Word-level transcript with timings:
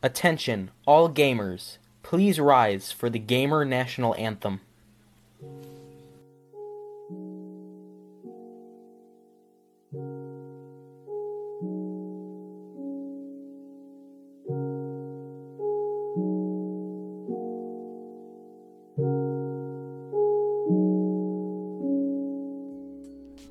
Attention, 0.00 0.70
all 0.86 1.10
gamers. 1.10 1.78
Please 2.04 2.38
rise 2.38 2.92
for 2.92 3.10
the 3.10 3.18
Gamer 3.18 3.64
National 3.64 4.14
Anthem. 4.14 4.60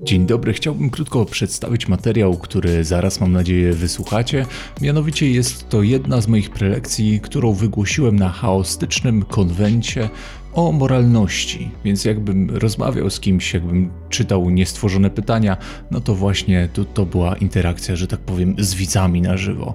Dzień 0.08 0.26
dobry, 0.26 0.52
chciałbym 0.52 0.90
krótko 0.90 1.24
przedstawić 1.24 1.88
materiał, 1.88 2.38
który 2.38 2.84
zaraz 2.84 3.20
mam 3.20 3.32
nadzieję 3.32 3.72
wysłuchacie. 3.72 4.46
Mianowicie 4.80 5.30
jest 5.30 5.68
to 5.68 5.82
jedna 5.82 6.20
z 6.20 6.28
moich 6.28 6.50
prelekcji, 6.50 7.20
którą 7.20 7.52
wygłosiłem 7.52 8.16
na 8.16 8.28
chaostycznym 8.28 9.22
konwencie 9.22 10.08
o 10.52 10.72
moralności. 10.72 11.70
Więc 11.84 12.04
jakbym 12.04 12.50
rozmawiał 12.50 13.10
z 13.10 13.20
kimś, 13.20 13.54
jakbym 13.54 13.90
czytał 14.08 14.50
niestworzone 14.50 15.10
pytania, 15.10 15.56
no 15.90 16.00
to 16.00 16.14
właśnie 16.14 16.68
to, 16.72 16.84
to 16.84 17.06
była 17.06 17.36
interakcja, 17.36 17.96
że 17.96 18.06
tak 18.06 18.20
powiem, 18.20 18.54
z 18.58 18.74
widzami 18.74 19.22
na 19.22 19.36
żywo. 19.36 19.74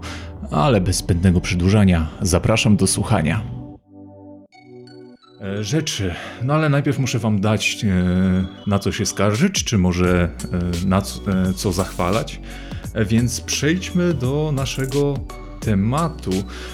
Ale 0.52 0.82
bez 0.82 0.98
zbędnego 0.98 1.42
przedłużania, 1.42 2.08
zapraszam 2.22 2.78
do 2.78 2.88
słuchania. 2.88 3.63
E, 5.44 5.64
rzeczy. 5.64 6.14
No 6.44 6.54
ale 6.54 6.70
najpierw 6.70 7.00
muszę 7.00 7.20
wam 7.20 7.42
dać 7.42 7.86
e, 7.86 8.46
na 8.68 8.80
co 8.80 8.92
się 8.92 9.06
skarżyć, 9.06 9.64
czy 9.64 9.78
może 9.78 10.30
e, 10.84 10.88
na 10.88 11.02
co, 11.56 11.72
zachwalać. 11.72 12.40
Więc 13.06 13.42
przejdźmy 13.42 14.14
do 14.14 14.52
naszego 14.56 15.20
tematu. 15.60 16.32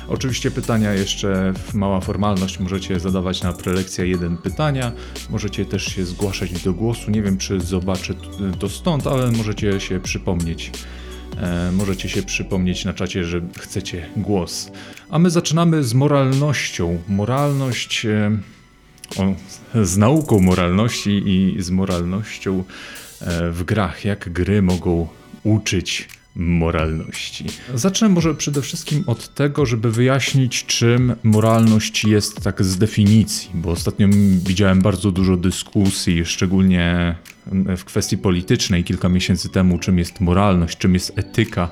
Oczywiście 0.08 0.52
pytania 0.52 0.94
jeszcze, 0.94 1.54
mała 1.74 2.02
formalność, 2.02 2.60
możecie 2.60 3.00
zadawać 3.00 3.44
na 3.44 3.54
prelekcja 3.54 4.06
jeden 4.06 4.38
pytania, 4.38 4.92
możecie 5.30 5.66
też 5.66 5.86
się 5.86 6.06
zgłaszać 6.06 6.64
do 6.64 6.74
głosu, 6.74 7.12
nie 7.12 7.22
wiem 7.22 7.38
czy 7.38 7.62
zobaczę 7.62 8.14
to 8.60 8.70
stąd, 8.70 9.08
ale 9.08 9.32
możecie 9.32 9.80
się 9.80 10.00
przypomnieć. 10.00 10.72
Możecie 11.72 12.10
się 12.10 12.24
przypomnieć 12.24 12.86
na 12.86 12.94
czacie, 12.94 13.24
że 13.24 13.42
chcecie 13.60 14.10
głos. 14.18 14.72
A 15.10 15.20
my 15.20 15.30
zaczynamy 15.30 15.84
z 15.84 15.94
moralnością. 15.94 17.02
Moralność 17.08 18.06
o, 19.18 19.34
z 19.84 19.98
nauką 19.98 20.40
moralności 20.40 21.22
i 21.26 21.62
z 21.64 21.70
moralnością 21.70 22.64
e, 23.22 23.52
w 23.52 23.64
grach, 23.64 24.06
jak 24.06 24.30
gry 24.30 24.62
mogą 24.62 25.08
uczyć 25.44 26.08
moralności. 26.36 27.46
Zacznę 27.74 28.10
może 28.10 28.36
przede 28.36 28.62
wszystkim 28.62 29.04
od 29.08 29.34
tego, 29.34 29.66
żeby 29.66 29.92
wyjaśnić, 29.92 30.66
czym 30.66 31.16
moralność 31.24 32.06
jest 32.06 32.42
tak 32.42 32.64
z 32.64 32.78
definicji, 32.78 33.50
bo 33.54 33.72
ostatnio 33.72 34.08
widziałem 34.46 34.82
bardzo 34.82 35.12
dużo 35.12 35.38
dyskusji, 35.38 36.26
szczególnie 36.26 37.16
w 37.78 37.84
kwestii 37.86 38.18
politycznej 38.18 38.84
kilka 38.84 39.10
miesięcy 39.10 39.50
temu, 39.50 39.80
czym 39.80 39.98
jest 39.98 40.20
moralność, 40.20 40.78
czym 40.78 40.94
jest 40.94 41.14
etyka. 41.16 41.70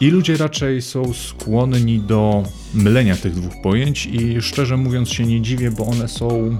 I 0.00 0.10
ludzie 0.10 0.36
raczej 0.36 0.82
są 0.82 1.12
skłonni 1.12 1.98
do 1.98 2.42
mylenia 2.74 3.16
tych 3.16 3.34
dwóch 3.34 3.62
pojęć 3.62 4.06
i 4.06 4.42
szczerze 4.42 4.76
mówiąc 4.76 5.08
się 5.08 5.26
nie 5.26 5.40
dziwię, 5.40 5.70
bo 5.70 5.86
one 5.86 6.08
są 6.08 6.58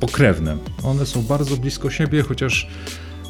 pokrewne. 0.00 0.56
One 0.82 1.06
są 1.06 1.22
bardzo 1.22 1.56
blisko 1.56 1.90
siebie, 1.90 2.22
chociaż 2.22 2.68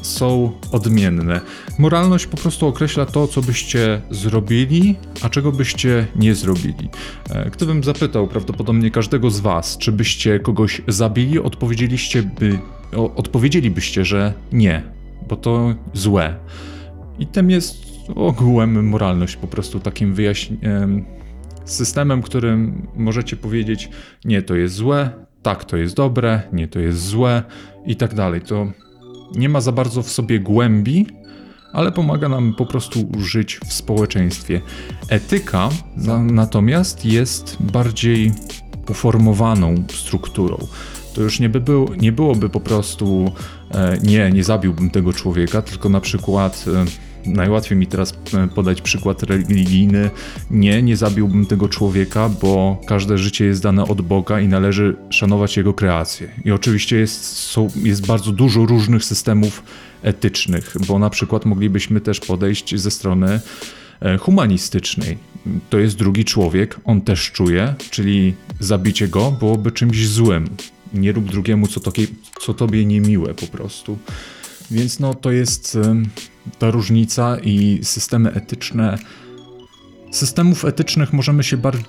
są 0.01 0.51
odmienne. 0.71 1.41
Moralność 1.79 2.27
po 2.27 2.37
prostu 2.37 2.67
określa 2.67 3.05
to, 3.05 3.27
co 3.27 3.41
byście 3.41 4.01
zrobili, 4.11 4.95
a 5.21 5.29
czego 5.29 5.51
byście 5.51 6.07
nie 6.15 6.35
zrobili. 6.35 6.89
E, 7.29 7.49
gdybym 7.49 7.83
zapytał 7.83 8.27
prawdopodobnie 8.27 8.91
każdego 8.91 9.29
z 9.29 9.39
Was, 9.39 9.77
czy 9.77 9.91
byście 9.91 10.39
kogoś 10.39 10.81
zabili, 10.87 11.39
odpowiedzieliście 11.39 12.23
by, 12.23 12.59
odpowiedzielibyście, 13.15 14.05
że 14.05 14.33
nie, 14.51 14.83
bo 15.29 15.35
to 15.35 15.75
złe. 15.93 16.35
I 17.19 17.27
tym 17.27 17.51
jest 17.51 17.86
ogółem 18.15 18.89
moralność 18.89 19.35
po 19.35 19.47
prostu 19.47 19.79
takim 19.79 20.13
wyjaśnieniem, 20.13 21.05
systemem, 21.65 22.21
którym 22.21 22.87
możecie 22.95 23.35
powiedzieć 23.35 23.89
nie, 24.25 24.41
to 24.41 24.55
jest 24.55 24.75
złe, 24.75 25.09
tak, 25.41 25.65
to 25.65 25.77
jest 25.77 25.95
dobre, 25.95 26.41
nie, 26.53 26.67
to 26.67 26.79
jest 26.79 27.07
złe 27.07 27.43
i 27.85 27.95
tak 27.95 28.13
dalej. 28.13 28.41
To 28.41 28.71
nie 29.35 29.49
ma 29.49 29.61
za 29.61 29.71
bardzo 29.71 30.03
w 30.03 30.09
sobie 30.09 30.39
głębi, 30.39 31.07
ale 31.73 31.91
pomaga 31.91 32.29
nam 32.29 32.53
po 32.53 32.65
prostu 32.65 33.09
żyć 33.17 33.59
w 33.65 33.73
społeczeństwie. 33.73 34.61
Etyka 35.09 35.69
na, 35.97 36.23
natomiast 36.23 37.05
jest 37.05 37.57
bardziej 37.59 38.31
uformowaną 38.89 39.75
strukturą. 39.89 40.57
To 41.13 41.21
już 41.21 41.39
nie, 41.39 41.49
by 41.49 41.59
był, 41.59 41.93
nie 41.95 42.11
byłoby 42.11 42.49
po 42.49 42.59
prostu 42.59 43.31
e, 43.71 43.97
nie, 44.03 44.31
nie 44.31 44.43
zabiłbym 44.43 44.89
tego 44.89 45.13
człowieka, 45.13 45.61
tylko 45.61 45.89
na 45.89 46.01
przykład 46.01 46.65
e, 46.67 46.85
najłatwiej 47.27 47.77
mi 47.77 47.87
teraz 47.87 48.13
e, 48.33 48.47
podać 48.47 48.81
przykład 48.81 49.23
religijny. 49.23 50.09
Nie, 50.51 50.81
nie 50.81 50.97
zabiłbym 50.97 51.45
tego 51.45 51.69
człowieka, 51.69 52.29
bo 52.41 52.81
każde 52.85 53.17
życie 53.17 53.45
jest 53.45 53.63
dane 53.63 53.83
od 53.83 54.01
Boga 54.01 54.39
i 54.39 54.47
należy 54.47 54.95
szanować 55.09 55.57
jego 55.57 55.73
kreację. 55.73 56.27
I 56.45 56.51
oczywiście 56.51 56.97
jest, 56.97 57.25
są, 57.25 57.67
jest 57.83 58.07
bardzo 58.07 58.31
dużo 58.31 58.65
różnych 58.65 59.05
systemów 59.05 59.63
etycznych, 60.03 60.75
bo 60.87 60.99
na 60.99 61.09
przykład 61.09 61.45
moglibyśmy 61.45 62.01
też 62.01 62.19
podejść 62.19 62.75
ze 62.75 62.91
strony 62.91 63.39
e, 64.01 64.17
humanistycznej. 64.17 65.17
To 65.69 65.77
jest 65.77 65.97
drugi 65.97 66.25
człowiek, 66.25 66.79
on 66.85 67.01
też 67.01 67.31
czuje, 67.31 67.75
czyli 67.89 68.33
zabicie 68.59 69.07
go 69.07 69.31
byłoby 69.31 69.71
czymś 69.71 70.07
złym. 70.07 70.49
Nie 70.93 71.11
rób 71.11 71.25
drugiemu, 71.25 71.67
co, 71.67 71.79
to, 71.79 71.91
co 72.41 72.53
tobie 72.53 72.85
niemiłe 72.85 73.33
po 73.33 73.47
prostu. 73.47 73.97
Więc 74.71 74.99
no 74.99 75.13
to 75.13 75.31
jest 75.31 75.77
ta 76.59 76.71
różnica 76.71 77.37
i 77.43 77.79
systemy 77.83 78.33
etyczne. 78.33 78.97
Systemów 80.11 80.65
etycznych 80.65 81.13
możemy 81.13 81.43
się 81.43 81.57
bardziej. 81.57 81.85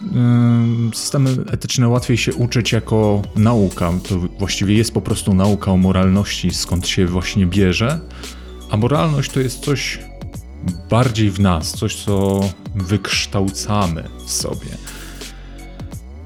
Systemy 0.94 1.30
etyczne 1.50 1.88
łatwiej 1.88 2.16
się 2.16 2.34
uczyć 2.34 2.72
jako 2.72 3.22
nauka. 3.36 3.92
To 4.08 4.18
właściwie 4.38 4.74
jest 4.74 4.92
po 4.92 5.00
prostu 5.00 5.34
nauka 5.34 5.72
o 5.72 5.76
moralności, 5.76 6.50
skąd 6.50 6.88
się 6.88 7.06
właśnie 7.06 7.46
bierze. 7.46 8.00
A 8.70 8.76
moralność 8.76 9.30
to 9.30 9.40
jest 9.40 9.64
coś 9.64 9.98
bardziej 10.90 11.30
w 11.30 11.40
nas, 11.40 11.72
coś 11.72 12.04
co 12.04 12.40
wykształcamy 12.74 14.04
w 14.26 14.30
sobie. 14.30 14.68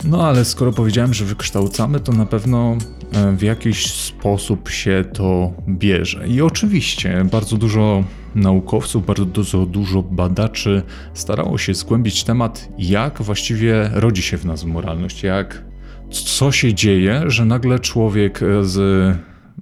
No 0.04 0.26
ale 0.26 0.44
skoro 0.44 0.72
powiedziałem, 0.72 1.14
że 1.14 1.24
wykształcamy, 1.24 2.00
to 2.00 2.12
na 2.12 2.26
pewno 2.26 2.76
e, 3.12 3.32
w 3.36 3.42
jakiś 3.42 3.92
sposób 3.92 4.68
się 4.68 5.04
to 5.12 5.52
bierze. 5.68 6.28
I 6.28 6.40
oczywiście 6.40 7.26
bardzo 7.32 7.56
dużo 7.56 8.04
naukowców, 8.34 9.06
bardzo 9.06 9.24
dużo, 9.24 9.66
dużo 9.66 10.02
badaczy 10.02 10.82
starało 11.14 11.58
się 11.58 11.74
zgłębić 11.74 12.24
temat, 12.24 12.68
jak 12.78 13.22
właściwie 13.22 13.90
rodzi 13.92 14.22
się 14.22 14.38
w 14.38 14.44
nas 14.44 14.64
moralność, 14.64 15.22
jak 15.22 15.64
co 16.10 16.52
się 16.52 16.74
dzieje, 16.74 17.22
że 17.26 17.44
nagle 17.44 17.78
człowiek 17.78 18.40
z 18.62 18.78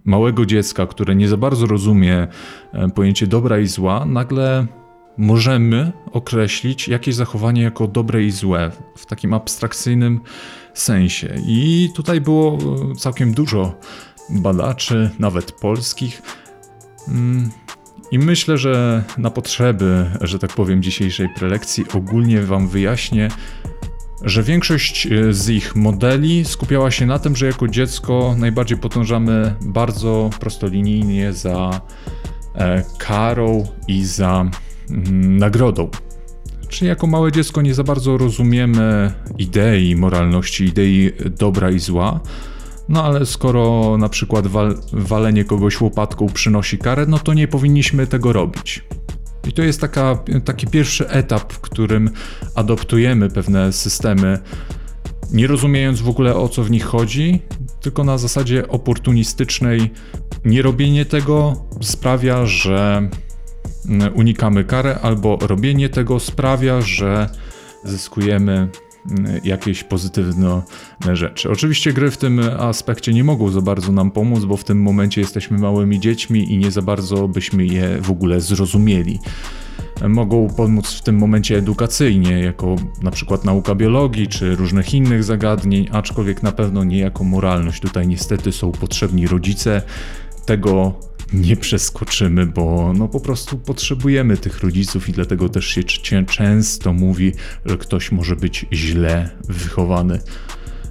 małego 0.04 0.46
dziecka, 0.46 0.86
które 0.86 1.14
nie 1.14 1.28
za 1.28 1.36
bardzo 1.36 1.66
rozumie 1.66 2.28
e, 2.72 2.88
pojęcie 2.88 3.26
dobra 3.26 3.58
i 3.58 3.66
zła, 3.66 4.04
nagle 4.04 4.66
możemy 5.16 5.92
określić 6.12 6.88
jakieś 6.88 7.14
zachowanie 7.14 7.62
jako 7.62 7.88
dobre 7.88 8.24
i 8.24 8.30
złe 8.30 8.70
w 8.96 9.06
takim 9.06 9.34
abstrakcyjnym 9.34 10.20
sensie. 10.74 11.34
I 11.46 11.90
tutaj 11.94 12.20
było 12.20 12.58
e, 12.92 12.94
całkiem 12.94 13.34
dużo 13.34 13.74
badaczy, 14.30 15.10
nawet 15.18 15.52
polskich. 15.52 16.22
Mm, 17.08 17.50
I 18.10 18.18
myślę, 18.18 18.58
że 18.58 19.04
na 19.18 19.30
potrzeby, 19.30 20.10
że 20.20 20.38
tak 20.38 20.52
powiem, 20.52 20.82
dzisiejszej 20.82 21.28
prelekcji 21.28 21.84
ogólnie 21.94 22.42
Wam 22.42 22.68
wyjaśnię, 22.68 23.28
że 24.22 24.42
większość 24.42 25.06
e, 25.06 25.32
z 25.32 25.48
ich 25.48 25.76
modeli 25.76 26.44
skupiała 26.44 26.90
się 26.90 27.06
na 27.06 27.18
tym, 27.18 27.36
że 27.36 27.46
jako 27.46 27.68
dziecko 27.68 28.34
najbardziej 28.38 28.78
podążamy 28.78 29.54
bardzo 29.60 30.30
prostolinijnie 30.40 31.32
za 31.32 31.80
e, 32.54 32.84
karą 32.98 33.66
i 33.88 34.04
za 34.04 34.50
nagrodą. 35.22 35.88
Czyli 36.68 36.88
jako 36.88 37.06
małe 37.06 37.32
dziecko 37.32 37.62
nie 37.62 37.74
za 37.74 37.84
bardzo 37.84 38.18
rozumiemy 38.18 39.12
idei 39.38 39.96
moralności, 39.96 40.64
idei 40.64 41.10
dobra 41.38 41.70
i 41.70 41.78
zła. 41.78 42.20
No 42.88 43.04
ale 43.04 43.26
skoro 43.26 43.96
na 43.98 44.08
przykład 44.08 44.46
wal 44.46 44.74
walenie 44.92 45.44
kogoś 45.44 45.80
łopatką 45.80 46.26
przynosi 46.26 46.78
karę, 46.78 47.06
no 47.06 47.18
to 47.18 47.34
nie 47.34 47.48
powinniśmy 47.48 48.06
tego 48.06 48.32
robić. 48.32 48.84
I 49.48 49.52
to 49.52 49.62
jest 49.62 49.80
taka, 49.80 50.18
taki 50.44 50.66
pierwszy 50.66 51.08
etap, 51.08 51.52
w 51.52 51.60
którym 51.60 52.10
adoptujemy 52.54 53.30
pewne 53.30 53.72
systemy, 53.72 54.38
nie 55.32 55.46
rozumiejąc 55.46 56.00
w 56.00 56.08
ogóle 56.08 56.36
o 56.36 56.48
co 56.48 56.64
w 56.64 56.70
nich 56.70 56.84
chodzi, 56.84 57.42
tylko 57.80 58.04
na 58.04 58.18
zasadzie 58.18 58.68
oportunistycznej. 58.68 59.90
Nierobienie 60.44 61.04
tego 61.04 61.64
sprawia, 61.80 62.46
że 62.46 63.08
unikamy 64.14 64.64
kary, 64.64 64.94
albo 64.94 65.38
robienie 65.40 65.88
tego 65.88 66.20
sprawia, 66.20 66.80
że 66.80 67.30
zyskujemy 67.84 68.68
mm, 69.10 69.40
jakieś 69.44 69.84
pozytywne 69.84 70.62
rzeczy. 71.12 71.50
Oczywiście 71.50 71.92
gry 71.92 72.10
w 72.10 72.16
tym 72.16 72.40
aspekcie 72.58 73.12
nie 73.12 73.24
mogą 73.24 73.50
za 73.50 73.60
bardzo 73.60 73.92
nam 73.92 74.10
pomóc, 74.10 74.44
bo 74.44 74.56
w 74.56 74.64
tym 74.64 74.82
momencie 74.82 75.20
jesteśmy 75.20 75.58
małymi 75.58 76.00
dziećmi 76.00 76.52
i 76.52 76.58
nie 76.58 76.70
za 76.70 76.82
bardzo 76.82 77.28
byśmy 77.28 77.66
je 77.66 78.00
w 78.02 78.10
ogóle 78.10 78.40
zrozumieli 78.40 79.18
mogą 80.08 80.48
pomóc 80.48 80.92
w 80.92 81.02
tym 81.02 81.18
momencie 81.18 81.58
edukacyjnie, 81.58 82.40
jako 82.40 82.76
na 83.02 83.10
przykład 83.10 83.44
nauka 83.44 83.74
biologii 83.74 84.28
czy 84.28 84.56
różnych 84.56 84.94
innych 84.94 85.24
zagadnień, 85.24 85.88
aczkolwiek 85.92 86.42
na 86.42 86.52
pewno 86.52 86.84
nie 86.84 86.98
jako 86.98 87.24
moralność. 87.24 87.80
Tutaj 87.80 88.08
niestety 88.08 88.52
są 88.52 88.72
potrzebni 88.72 89.26
rodzice. 89.26 89.82
Tego 90.46 90.94
nie 91.32 91.56
przeskoczymy, 91.56 92.46
bo 92.46 92.92
no 92.92 93.08
po 93.08 93.20
prostu 93.20 93.58
potrzebujemy 93.58 94.36
tych 94.36 94.60
rodziców 94.60 95.08
i 95.08 95.12
dlatego 95.12 95.48
też 95.48 95.66
się 95.66 95.84
często 96.26 96.92
mówi, 96.92 97.32
że 97.66 97.78
ktoś 97.78 98.12
może 98.12 98.36
być 98.36 98.66
źle 98.72 99.30
wychowany. 99.48 100.20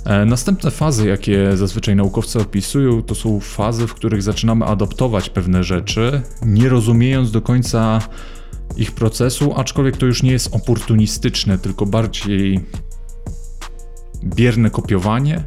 E, 0.05 0.25
następne 0.25 0.71
fazy, 0.71 1.07
jakie 1.07 1.57
zazwyczaj 1.57 1.95
naukowcy 1.95 2.39
opisują, 2.39 3.01
to 3.03 3.15
są 3.15 3.39
fazy, 3.39 3.87
w 3.87 3.93
których 3.93 4.23
zaczynamy 4.23 4.65
adoptować 4.65 5.29
pewne 5.29 5.63
rzeczy, 5.63 6.21
nie 6.45 6.69
rozumiejąc 6.69 7.31
do 7.31 7.41
końca 7.41 8.01
ich 8.77 8.91
procesu, 8.91 9.53
aczkolwiek 9.55 9.97
to 9.97 10.05
już 10.05 10.23
nie 10.23 10.31
jest 10.31 10.55
oportunistyczne, 10.55 11.57
tylko 11.57 11.85
bardziej 11.85 12.59
bierne 14.23 14.69
kopiowanie. 14.69 15.43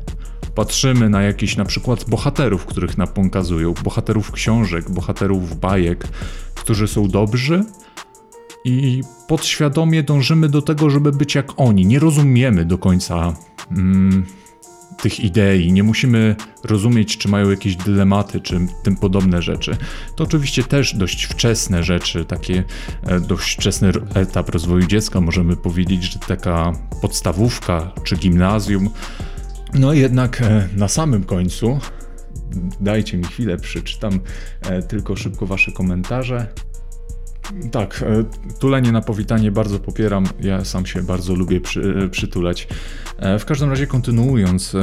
Patrzymy 0.54 1.08
na 1.08 1.22
jakichś 1.22 1.56
na 1.56 1.64
przykład 1.64 2.04
bohaterów, 2.08 2.66
których 2.66 2.98
nam 2.98 3.08
pokazują, 3.08 3.74
bohaterów 3.84 4.32
książek, 4.32 4.90
bohaterów 4.90 5.60
bajek, 5.60 6.08
którzy 6.54 6.88
są 6.88 7.08
dobrzy 7.08 7.64
i 8.64 9.00
podświadomie 9.28 10.02
dążymy 10.02 10.48
do 10.48 10.62
tego, 10.62 10.90
żeby 10.90 11.12
być 11.12 11.34
jak 11.34 11.52
oni. 11.56 11.86
Nie 11.86 11.98
rozumiemy 11.98 12.64
do 12.64 12.78
końca 12.78 13.34
mm, 13.70 14.26
tych 15.02 15.20
idei, 15.20 15.72
nie 15.72 15.82
musimy 15.82 16.36
rozumieć, 16.64 17.18
czy 17.18 17.28
mają 17.28 17.50
jakieś 17.50 17.76
dylematy, 17.76 18.40
czy 18.40 18.60
tym 18.82 18.96
podobne 18.96 19.42
rzeczy. 19.42 19.76
To 20.16 20.24
oczywiście 20.24 20.64
też 20.64 20.94
dość 20.94 21.24
wczesne 21.24 21.82
rzeczy, 21.82 22.24
takie 22.24 22.64
e, 23.02 23.20
dość 23.20 23.56
wczesny 23.56 23.92
etap 24.14 24.48
rozwoju 24.48 24.86
dziecka, 24.86 25.20
możemy 25.20 25.56
powiedzieć, 25.56 26.12
że 26.12 26.18
taka 26.18 26.72
podstawówka 27.00 27.92
czy 28.04 28.16
gimnazjum. 28.16 28.90
No 29.74 29.92
jednak 29.92 30.40
e, 30.42 30.68
na 30.76 30.88
samym 30.88 31.24
końcu, 31.24 31.78
dajcie 32.80 33.16
mi 33.18 33.24
chwilę, 33.24 33.56
przeczytam 33.56 34.20
e, 34.62 34.82
tylko 34.82 35.16
szybko 35.16 35.46
Wasze 35.46 35.72
komentarze. 35.72 36.46
Tak, 37.70 38.04
e, 38.06 38.24
tulenie 38.58 38.92
na 38.92 39.00
powitanie 39.00 39.50
bardzo 39.50 39.78
popieram. 39.78 40.24
Ja 40.40 40.64
sam 40.64 40.86
się 40.86 41.02
bardzo 41.02 41.34
lubię 41.34 41.60
przy, 41.60 42.08
przytulać. 42.10 42.68
W 43.38 43.44
każdym 43.44 43.70
razie 43.70 43.86
kontynuując, 43.86 44.76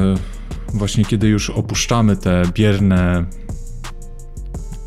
właśnie 0.74 1.06
kiedy 1.06 1.28
już 1.28 1.50
opuszczamy 1.50 2.18
te 2.18 2.44
bierne 2.54 3.26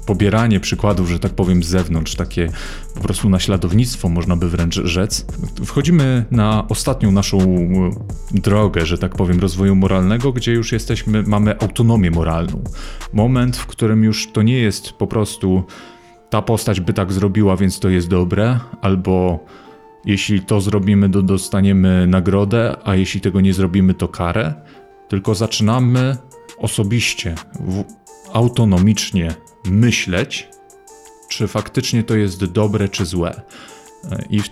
pobieranie 0.06 0.60
przykładów, 0.60 1.08
że 1.08 1.19
tak 1.19 1.32
powiem, 1.32 1.62
z 1.62 1.66
zewnątrz, 1.66 2.14
takie 2.14 2.49
po 2.94 3.00
prostu 3.00 3.28
naśladownictwo, 3.28 4.08
można 4.08 4.37
by 4.37 4.49
wręcz 4.49 4.75
rzec. 4.75 5.26
Wchodzimy 5.64 6.25
na 6.31 6.69
ostatnią 6.69 7.12
naszą 7.12 7.38
drogę, 8.31 8.87
że 8.87 8.99
tak 8.99 9.14
powiem, 9.14 9.40
rozwoju 9.40 9.75
moralnego, 9.75 10.32
gdzie 10.32 10.52
już 10.52 10.72
jesteśmy, 10.72 11.22
mamy 11.22 11.58
autonomię 11.58 12.10
moralną. 12.10 12.64
Moment, 13.12 13.56
w 13.56 13.66
którym 13.66 14.04
już 14.04 14.32
to 14.32 14.43
nie 14.43 14.58
jest 14.58 14.93
po 14.93 15.06
prostu 15.06 15.64
ta 16.31 16.43
postać 16.43 16.81
by 16.81 16.93
tak 16.93 17.12
zrobiła, 17.12 17.56
więc 17.56 17.81
to 17.81 17.88
jest 17.88 18.08
dobre, 18.08 18.60
albo 18.81 19.44
jeśli 20.05 20.40
to 20.40 20.60
zrobimy, 20.60 21.10
to 21.10 21.22
dostaniemy 21.22 22.06
nagrodę, 22.06 22.76
a 22.84 22.94
jeśli 22.94 23.20
tego 23.20 23.40
nie 23.40 23.55
zrobimy, 23.55 23.94
to 23.94 24.08
karę. 24.08 24.55
Tylko 25.08 25.34
zaczynamy 25.34 26.16
osobiście, 26.58 27.34
autonomicznie 28.32 29.34
myśleć, 29.64 30.49
czy 31.29 31.49
faktycznie 31.49 32.05
to 32.05 32.17
jest 32.17 32.44
dobre, 32.44 32.88
czy 32.88 33.05
złe. 33.05 33.43
I 34.31 34.41
w, 34.41 34.49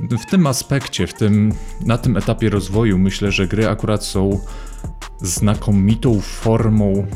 w 0.00 0.30
tym 0.30 0.46
aspekcie, 0.46 1.06
w 1.06 1.14
tym, 1.14 1.52
na 1.80 1.98
tym 1.98 2.16
etapie 2.16 2.50
rozwoju 2.50 2.98
myślę, 2.98 3.32
że 3.32 3.46
gry 3.46 3.68
akurat 3.68 4.04
są 4.04 4.40
znakomitą 5.22 6.20
formą 6.20 7.06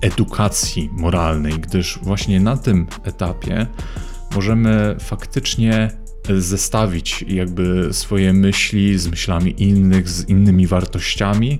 edukacji 0.00 0.90
moralnej, 0.92 1.52
gdyż 1.52 1.98
właśnie 2.02 2.40
na 2.40 2.56
tym 2.56 2.86
etapie 3.04 3.66
możemy 4.34 4.96
faktycznie 5.00 5.90
zestawić 6.38 7.24
jakby 7.28 7.88
swoje 7.92 8.32
myśli 8.32 8.98
z 8.98 9.08
myślami 9.08 9.62
innych, 9.62 10.08
z 10.08 10.28
innymi 10.28 10.66
wartościami 10.66 11.58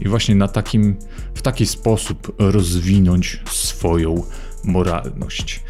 i 0.00 0.08
właśnie 0.08 0.34
na 0.34 0.48
takim, 0.48 0.96
w 1.34 1.42
taki 1.42 1.66
sposób 1.66 2.34
rozwinąć 2.38 3.40
swoją 3.50 4.22
moralność. 4.64 5.62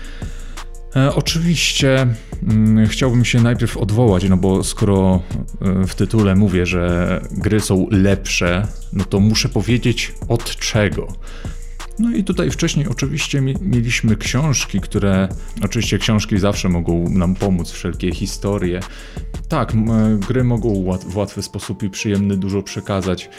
E, 0.97 1.15
oczywiście 1.15 2.07
mm, 2.49 2.87
chciałbym 2.87 3.25
się 3.25 3.41
najpierw 3.41 3.77
odwołać, 3.77 4.29
no 4.29 4.37
bo 4.37 4.65
skoro 4.65 5.23
e, 5.61 5.87
w 5.87 5.95
tytule 5.95 6.35
mówię, 6.35 6.67
że 6.67 7.21
gry 7.31 7.61
są 7.61 7.87
lepsze, 7.91 8.67
no 8.93 9.05
to 9.05 9.21
muszę 9.21 9.49
powiedzieć 9.49 10.15
od 10.29 10.57
czego. 10.57 11.09
No 11.99 12.11
i 12.11 12.25
tutaj 12.25 12.51
wcześniej 12.51 12.89
oczywiście 12.89 13.41
mieliśmy 13.61 14.17
książki, 14.17 14.81
które, 14.81 15.29
oczywiście 15.63 15.99
książki 15.99 16.39
zawsze 16.39 16.69
mogą 16.69 17.09
nam 17.09 17.35
pomóc, 17.35 17.71
wszelkie 17.71 18.13
historie. 18.13 18.81
Tak, 19.49 19.73
gry 20.29 20.45
mogą 20.45 20.99
w 21.07 21.17
łatwy 21.17 21.43
sposób 21.43 21.83
i 21.83 21.91
przyjemny 21.91 22.37
dużo 22.37 22.63
przekazać, 22.63 23.31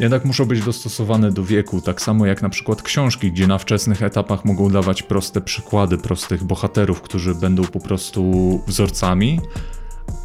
jednak 0.00 0.24
muszą 0.24 0.44
być 0.44 0.64
dostosowane 0.64 1.32
do 1.32 1.44
wieku, 1.44 1.80
tak 1.80 2.02
samo 2.02 2.26
jak 2.26 2.42
na 2.42 2.48
przykład 2.48 2.82
książki, 2.82 3.32
gdzie 3.32 3.46
na 3.46 3.58
wczesnych 3.58 4.02
etapach 4.02 4.44
mogą 4.44 4.70
dawać 4.70 5.02
proste 5.02 5.40
przykłady 5.40 5.98
prostych 5.98 6.44
bohaterów, 6.44 7.02
którzy 7.02 7.34
będą 7.34 7.64
po 7.64 7.80
prostu 7.80 8.32
wzorcami, 8.66 9.40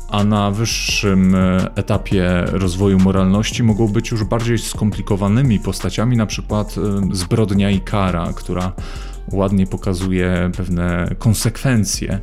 a 0.10 0.24
na 0.24 0.52
wyższym 0.52 1.36
e, 1.36 1.76
etapie 1.76 2.44
rozwoju 2.46 3.00
moralności 3.00 3.64
mogą 3.64 3.88
być 3.88 4.12
już 4.12 4.24
bardziej 4.24 4.58
skomplikowanymi 4.58 5.60
postaciami, 5.60 6.18
na 6.18 6.26
przykład 6.26 6.76
e, 6.78 7.16
zbrodnia 7.16 7.70
i 7.70 7.80
kara, 7.80 8.34
która 8.36 8.72
ładnie 9.32 9.68
pokazuje 9.68 10.52
pewne 10.58 11.16
konsekwencje, 11.20 12.20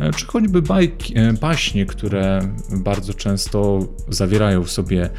e, 0.00 0.10
czy 0.12 0.26
choćby 0.26 0.62
bajki, 0.62 1.14
baśnie, 1.40 1.86
które 1.86 2.40
bardzo 2.70 3.14
często 3.14 3.80
zawierają 4.08 4.64
w 4.64 4.70
sobie 4.70 5.10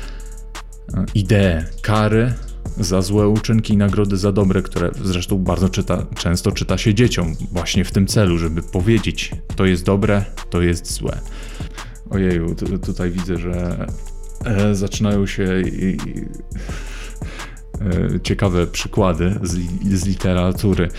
ideę 1.15 1.65
kary 1.81 2.33
za 2.77 3.01
złe 3.01 3.27
uczynki 3.27 3.73
i 3.73 3.77
nagrody 3.77 4.17
za 4.17 4.31
dobre, 4.31 4.61
które 4.61 4.91
zresztą 5.03 5.37
bardzo 5.37 5.69
czyta, 5.69 6.05
często 6.15 6.51
czyta 6.51 6.77
się 6.77 6.93
dzieciom 6.93 7.35
właśnie 7.51 7.85
w 7.85 7.91
tym 7.91 8.07
celu, 8.07 8.37
żeby 8.37 8.61
powiedzieć 8.61 9.31
to 9.55 9.65
jest 9.65 9.83
dobre, 9.83 10.25
to 10.49 10.61
jest 10.61 10.93
złe. 10.93 11.19
Ojeju, 12.09 12.55
tutaj 12.85 13.11
widzę, 13.11 13.37
że 13.37 13.87
e, 14.45 14.75
zaczynają 14.75 15.25
się 15.25 15.61
i, 15.61 15.85
i, 15.85 15.97
e, 18.15 18.19
ciekawe 18.23 18.67
przykłady 18.67 19.39
z, 19.43 19.57
z 19.99 20.05
literatury. 20.05 20.89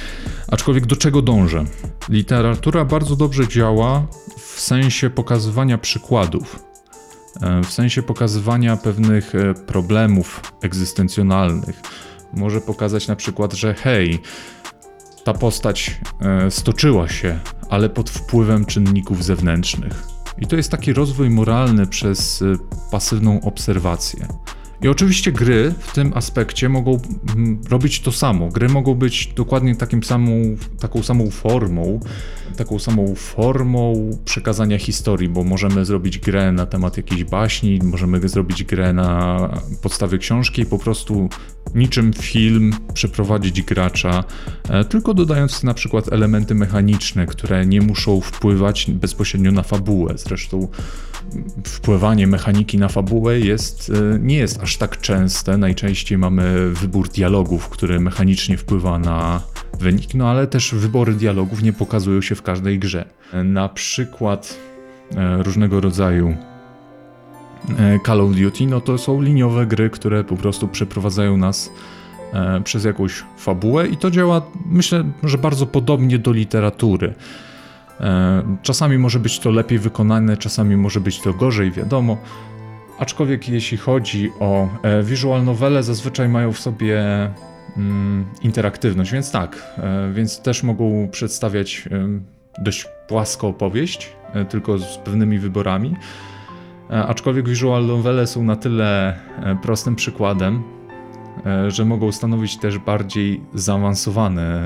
Aczkolwiek 0.49 0.87
do 0.87 0.97
czego 0.97 1.23
dążę? 1.23 1.65
Literatura 2.09 2.85
bardzo 2.85 3.17
dobrze 3.17 3.49
działa 3.49 4.07
w 4.39 4.61
sensie 4.61 5.11
pokazywania 5.11 5.79
przykładów, 5.79 6.70
w 7.65 7.73
sensie 7.73 8.03
pokazywania 8.03 8.77
pewnych 8.77 9.33
problemów 9.67 10.53
egzystencjonalnych. 10.63 11.81
Może 12.35 12.61
pokazać 12.61 13.09
na 13.09 13.17
przykład, 13.17 13.53
że 13.53 13.75
hej, 13.75 14.19
ta 15.25 15.35
postać 15.35 16.01
stoczyła 16.51 17.09
się, 17.09 17.39
ale 17.71 17.89
pod 17.89 18.11
wpływem 18.11 18.65
czynników 18.65 19.25
zewnętrznych 19.25 20.03
i 20.41 20.47
to 20.47 20.57
jest 20.57 20.71
taki 20.71 20.93
rozwój 20.93 21.31
moralny 21.31 21.87
przez 21.87 22.45
pasywną 22.91 23.41
obserwację. 23.41 24.27
I 24.83 24.89
oczywiście 24.89 25.33
gry 25.33 25.75
w 25.79 25.93
tym 25.93 26.13
aspekcie 26.15 26.69
mogą 26.69 26.99
mm, 27.37 27.61
robić 27.71 28.01
to 28.01 28.13
samo. 28.13 28.49
Gry 28.49 28.69
mogą 28.69 28.95
być 28.95 29.27
dokładnie 29.27 29.77
takim 29.77 30.03
samą, 30.03 30.33
taką 30.81 31.03
samą 31.03 31.31
formą, 31.31 32.01
taką 32.57 32.79
samą 32.79 33.15
formą 33.15 34.11
przekazania 34.25 34.79
historii, 34.79 35.29
bo 35.29 35.45
możemy 35.45 35.85
zrobić 35.85 36.19
grę 36.19 36.53
na 36.53 36.67
temat 36.67 36.97
jakiejś 36.97 37.25
baśni, 37.25 37.79
możemy 37.83 38.29
zrobić 38.29 38.65
grę 38.65 38.93
na 38.93 39.39
podstawie 39.83 40.19
książki 40.19 40.63
i 40.63 40.67
po 40.67 40.79
prostu 40.79 41.29
niczym 41.75 42.13
film 42.13 42.73
przeprowadzić 42.95 43.63
gracza, 43.63 44.25
e, 44.69 44.85
tylko 44.85 45.15
dodając 45.15 45.63
na 45.63 45.75
przykład 45.75 46.13
elementy 46.13 46.55
mechaniczne, 46.55 47.27
które 47.27 47.67
nie 47.67 47.81
muszą 47.81 48.21
wpływać 48.21 48.91
bezpośrednio 48.91 49.53
na 49.53 49.63
fabułę. 49.63 50.15
Zresztą 50.17 50.69
wpływanie 51.65 52.27
mechaniki 52.27 52.79
na 52.79 52.89
fabułę 52.89 53.41
jest, 53.41 53.93
e, 54.15 54.19
nie 54.19 54.37
jest 54.37 54.61
aż 54.63 54.77
tak 54.77 55.01
częste. 55.01 55.59
Najczęściej 55.59 56.19
mamy 56.19 56.71
wybór 56.71 57.09
dialogów, 57.09 57.69
który 57.69 58.01
mechanicznie 58.01 58.57
wpływa 58.57 58.99
na 58.99 59.43
wynik, 59.81 60.15
no 60.15 60.29
ale 60.29 60.47
też 60.47 60.75
wybory 60.75 61.15
dialogów 61.15 61.63
nie 61.63 61.73
pokazują 61.73 62.21
się 62.21 62.35
w 62.41 62.43
każdej 62.43 62.79
grze. 62.79 63.05
Na 63.45 63.69
przykład 63.69 64.57
e, 65.17 65.43
różnego 65.43 65.81
rodzaju 65.81 66.37
e, 67.79 67.99
Call 68.07 68.21
of 68.21 68.31
Duty, 68.35 68.67
no 68.67 68.81
to 68.81 68.99
są 68.99 69.23
liniowe 69.23 69.67
gry, 69.67 69.91
które 69.91 70.25
po 70.25 70.37
prostu 70.37 70.69
przeprowadzają 70.69 71.37
nas 71.37 71.71
e, 72.33 72.61
przez 72.61 72.85
jakąś 72.85 73.25
fabułę 73.37 73.87
i 73.87 73.97
to 73.97 74.11
działa, 74.11 74.43
myślę, 74.67 75.05
że 75.23 75.39
bardzo 75.39 75.67
podobnie 75.67 76.19
do 76.19 76.33
literatury. 76.33 77.15
Czasami 78.63 78.99
może 78.99 79.19
być 79.19 79.39
to 79.39 79.51
lepiej 79.51 79.79
wykonane, 79.79 80.37
czasami 80.37 80.77
może 80.77 81.01
być 81.01 81.21
to 81.21 81.33
gorzej, 81.33 81.71
wiadomo. 81.71 82.17
Aczkolwiek 82.99 83.49
jeśli 83.49 83.79
chodzi 83.79 84.31
o 84.41 84.69
visual 85.03 85.45
novele, 85.45 85.83
zazwyczaj 85.83 86.29
mają 86.29 86.53
w 86.53 86.59
sobie 86.59 87.03
interaktywność, 88.43 89.13
więc 89.13 89.33
tak, 89.33 89.73
e, 89.79 90.13
więc 90.13 90.43
też 90.43 90.63
mogą 90.63 91.09
przedstawiać 91.09 91.89
e, 91.93 92.09
dość 92.63 92.87
płaską 93.09 93.49
opowieść, 93.49 94.13
e, 94.33 94.45
tylko 94.45 94.79
z 94.79 94.99
pewnymi 94.99 95.39
wyborami. 95.39 95.97
Aczkolwiek 96.89 97.49
visual 97.49 97.87
novele 97.87 98.27
są 98.27 98.45
na 98.45 98.57
tyle 98.57 99.19
prostym 99.63 99.97
przykładem, 99.97 100.63
że 101.69 101.85
mogą 101.85 102.13
stanowić 102.13 102.59
też 102.59 102.79
bardziej 102.79 103.41
zaawansowane 103.55 104.61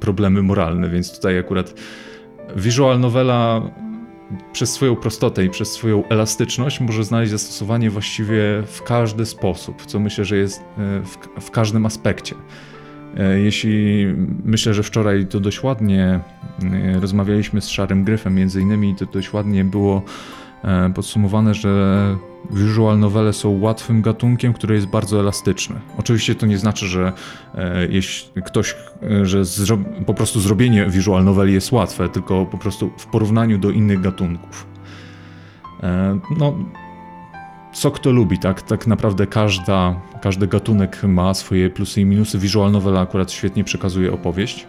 problemy 0.00 0.42
moralne, 0.42 0.90
więc 0.90 1.16
tutaj 1.16 1.38
akurat 1.38 1.74
visual 2.56 3.00
novela 3.00 3.62
przez 4.52 4.72
swoją 4.72 4.96
prostotę 4.96 5.44
i 5.44 5.50
przez 5.50 5.72
swoją 5.72 6.08
elastyczność 6.08 6.80
może 6.80 7.04
znaleźć 7.04 7.30
zastosowanie 7.30 7.90
właściwie 7.90 8.62
w 8.66 8.82
każdy 8.82 9.26
sposób, 9.26 9.86
co 9.86 9.98
myślę, 9.98 10.24
że 10.24 10.36
jest 10.36 10.60
e, 10.60 10.64
w, 11.02 11.40
w 11.40 11.50
każdym 11.50 11.86
aspekcie. 11.86 12.34
E, 13.16 13.40
Jeśli 13.40 14.06
myślę, 14.44 14.74
że 14.74 14.82
wczoraj 14.82 15.26
to 15.26 15.40
dość 15.40 15.62
ładnie 15.62 16.20
e, 16.62 17.00
rozmawialiśmy 17.00 17.60
z 17.60 17.68
Szarym 17.68 18.04
Gryfem, 18.04 18.34
między 18.34 18.60
innymi, 18.60 18.94
to 18.96 19.06
dość 19.06 19.32
ładnie 19.32 19.64
było 19.64 20.02
podsumowane, 20.94 21.54
że 21.54 22.16
visual 22.50 22.98
novele 22.98 23.32
są 23.32 23.60
łatwym 23.60 24.02
gatunkiem, 24.02 24.52
który 24.52 24.74
jest 24.74 24.86
bardzo 24.86 25.20
elastyczny. 25.20 25.76
Oczywiście 25.98 26.34
to 26.34 26.46
nie 26.46 26.58
znaczy, 26.58 26.86
że 26.86 27.12
e, 27.54 27.86
jeśli 27.86 28.42
ktoś, 28.42 28.76
e, 29.02 29.26
że 29.26 29.78
po 30.06 30.14
prostu 30.14 30.40
zrobienie 30.40 30.86
visual 30.86 31.24
noveli 31.24 31.54
jest 31.54 31.72
łatwe, 31.72 32.08
tylko 32.08 32.46
po 32.46 32.58
prostu 32.58 32.90
w 32.98 33.06
porównaniu 33.06 33.58
do 33.58 33.70
innych 33.70 34.00
gatunków. 34.00 34.66
E, 35.82 36.18
no, 36.38 36.54
co 37.72 37.90
kto 37.90 38.10
lubi, 38.10 38.38
tak? 38.38 38.62
Tak 38.62 38.86
naprawdę 38.86 39.26
każda, 39.26 40.00
każdy 40.22 40.46
gatunek 40.46 41.02
ma 41.02 41.34
swoje 41.34 41.70
plusy 41.70 42.00
i 42.00 42.04
minusy. 42.04 42.38
Visual 42.38 42.72
novela 42.72 43.00
akurat 43.00 43.32
świetnie 43.32 43.64
przekazuje 43.64 44.12
opowieść. 44.12 44.66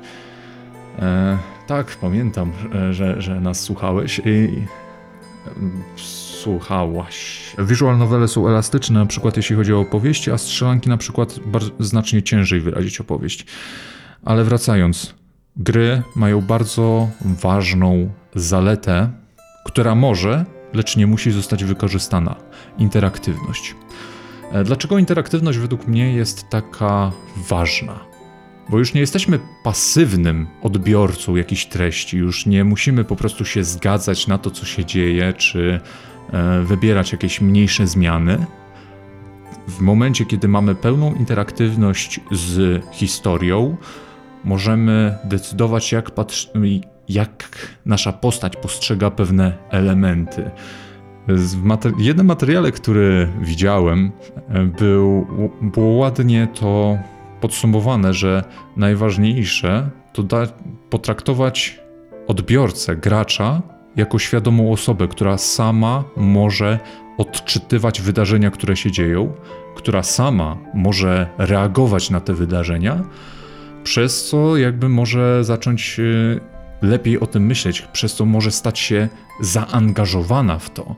E, 0.99 1.37
tak, 1.67 1.97
pamiętam, 2.01 2.51
e, 2.75 2.93
że, 2.93 3.21
że 3.21 3.39
nas 3.39 3.59
słuchałeś 3.59 4.21
i 4.25 4.65
em, 5.57 5.83
słuchałaś. 6.41 7.41
Visual 7.59 7.97
novele 7.97 8.27
są 8.27 8.47
elastyczne, 8.47 8.99
na 8.99 9.05
przykład 9.05 9.37
jeśli 9.37 9.55
chodzi 9.55 9.73
o 9.73 9.79
opowieści, 9.79 10.31
a 10.31 10.37
strzelanki 10.37 10.89
na 10.89 10.97
przykład 10.97 11.39
znacznie 11.79 12.23
ciężej 12.23 12.61
wyrazić 12.61 13.01
opowieść. 13.01 13.45
Ale 14.25 14.43
wracając, 14.43 15.13
gry 15.55 16.01
mają 16.15 16.41
bardzo 16.41 17.09
ważną 17.21 18.09
zaletę, 18.35 19.09
która 19.65 19.95
może, 19.95 20.45
lecz 20.73 20.97
nie 20.97 21.07
musi 21.07 21.31
zostać 21.31 21.63
wykorzystana 21.63 22.35
interaktywność. 22.77 23.75
E, 24.51 24.63
Dlaczego 24.63 24.97
interaktywność 24.97 25.57
według 25.57 25.87
mnie 25.87 26.13
jest 26.13 26.49
taka 26.49 27.11
ważna? 27.49 27.99
Bo 28.69 28.79
już 28.79 28.93
nie 28.93 29.01
jesteśmy 29.01 29.39
pasywnym 29.63 30.47
odbiorcą 30.61 31.35
jakiejś 31.35 31.65
treści, 31.65 32.17
już 32.17 32.45
nie 32.45 32.63
musimy 32.63 33.03
po 33.03 33.15
prostu 33.15 33.45
się 33.45 33.63
zgadzać 33.63 34.27
na 34.27 34.37
to, 34.37 34.51
co 34.51 34.65
się 34.65 34.85
dzieje, 34.85 35.33
czy 35.33 35.79
wybierać 36.63 37.11
jakieś 37.11 37.41
mniejsze 37.41 37.87
zmiany. 37.87 38.45
W 39.67 39.81
momencie, 39.81 40.25
kiedy 40.25 40.47
mamy 40.47 40.75
pełną 40.75 41.15
interaktywność 41.15 42.19
z 42.31 42.83
historią, 42.91 43.77
możemy 44.43 45.17
decydować, 45.23 45.91
jak, 45.91 46.11
jak 47.09 47.49
nasza 47.85 48.13
postać 48.13 48.55
postrzega 48.55 49.11
pewne 49.11 49.57
elementy. 49.69 50.51
Mater- 51.63 51.99
jednym 51.99 52.25
materiale, 52.25 52.71
który 52.71 53.27
widziałem, 53.41 54.11
e, 54.49 54.63
był, 54.63 55.27
było 55.61 55.91
ładnie 55.97 56.47
to 56.59 56.97
podsumowane, 57.41 58.13
że 58.13 58.43
najważniejsze 58.77 59.89
to 60.13 60.23
potraktować 60.89 61.79
odbiorcę, 62.27 62.95
gracza, 62.95 63.61
jako 63.97 64.19
świadomą 64.19 64.71
osobę, 64.71 65.07
która 65.07 65.37
sama 65.37 66.03
może 66.15 66.79
odczytywać 67.17 68.01
wydarzenia, 68.01 68.51
które 68.51 68.75
się 68.75 68.91
dzieją, 68.91 69.33
która 69.75 70.03
sama 70.03 70.57
może 70.73 71.27
reagować 71.37 72.09
na 72.09 72.19
te 72.19 72.33
wydarzenia, 72.33 73.03
przez 73.83 74.25
co 74.25 74.57
jakby 74.57 74.89
może 74.89 75.43
zacząć 75.43 75.99
y, 75.99 76.39
lepiej 76.81 77.19
o 77.19 77.27
tym 77.27 77.45
myśleć, 77.45 77.81
przez 77.81 78.15
co 78.15 78.25
może 78.25 78.51
stać 78.51 78.79
się 78.79 79.09
zaangażowana 79.41 80.59
w 80.59 80.69
to. 80.69 80.95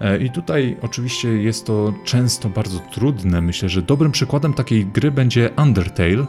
E, 0.00 0.18
I 0.18 0.30
tutaj 0.30 0.76
oczywiście 0.82 1.28
jest 1.28 1.66
to 1.66 1.94
często 2.04 2.48
bardzo 2.48 2.78
trudne. 2.78 3.40
Myślę, 3.40 3.68
że 3.68 3.82
dobrym 3.82 4.12
przykładem 4.12 4.54
takiej 4.54 4.86
gry 4.86 5.10
będzie 5.10 5.50
Undertale, 5.56 6.26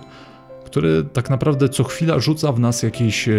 który 0.65 1.03
tak 1.03 1.29
naprawdę 1.29 1.69
co 1.69 1.83
chwila 1.83 2.19
rzuca 2.19 2.51
w 2.51 2.59
nas 2.59 2.83
jakieś. 2.83 3.29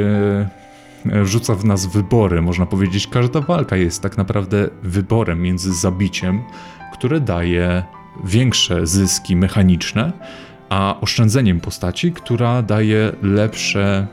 E, 1.07 1.25
Wrzuca 1.25 1.55
w 1.55 1.65
nas 1.65 1.87
wybory, 1.87 2.43
można 2.43 2.67
powiedzieć. 2.67 3.07
Każda 3.07 3.41
walka 3.41 3.77
jest 3.77 4.03
tak 4.03 4.17
naprawdę 4.17 4.69
wyborem 4.83 5.43
między 5.43 5.75
zabiciem, 5.75 6.43
które 6.93 7.21
daje 7.21 7.83
większe 8.25 8.87
zyski 8.87 9.37
mechaniczne, 9.37 10.13
a 10.69 10.97
oszczędzeniem 11.01 11.61
postaci, 11.61 12.13
która 12.13 12.63
daje 12.63 13.13
lepsze 13.23 14.07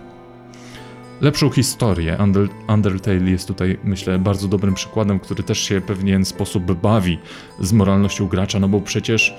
lepszą 1.22 1.50
historię. 1.50 2.18
Under, 2.20 2.48
Undertale 2.68 3.32
jest 3.32 3.48
tutaj, 3.48 3.78
myślę, 3.84 4.20
bardzo 4.20 4.48
dobrym 4.48 4.74
przykładem, 4.74 5.20
który 5.20 5.44
też 5.44 5.60
się 5.60 5.80
w 5.80 5.84
pewien 5.84 6.26
sposób 6.26 6.74
bawi 6.74 7.20
z 7.60 7.74
moralnością 7.74 8.28
gracza, 8.28 8.60
no 8.60 8.68
bo 8.68 8.82
przecież 8.82 9.36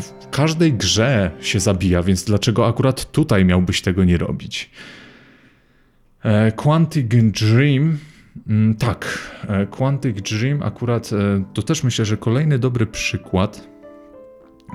w 0.00 0.30
każdej 0.30 0.72
grze 0.72 1.30
się 1.40 1.60
zabija, 1.60 2.02
więc 2.02 2.24
dlaczego 2.24 2.66
akurat 2.66 3.12
tutaj 3.12 3.44
miałbyś 3.44 3.82
tego 3.82 4.04
nie 4.04 4.18
robić? 4.18 4.70
E, 6.22 6.52
Quantic 6.52 7.08
Dream. 7.32 7.98
mm, 8.48 8.74
Tak, 8.74 9.18
e, 9.48 9.66
Quantic 9.66 10.22
Dream 10.22 10.62
akurat 10.62 11.10
e, 11.12 11.44
to 11.54 11.62
też 11.62 11.84
myślę, 11.84 12.04
że 12.04 12.16
kolejny 12.16 12.58
dobry 12.58 12.86
przykład 12.86 13.68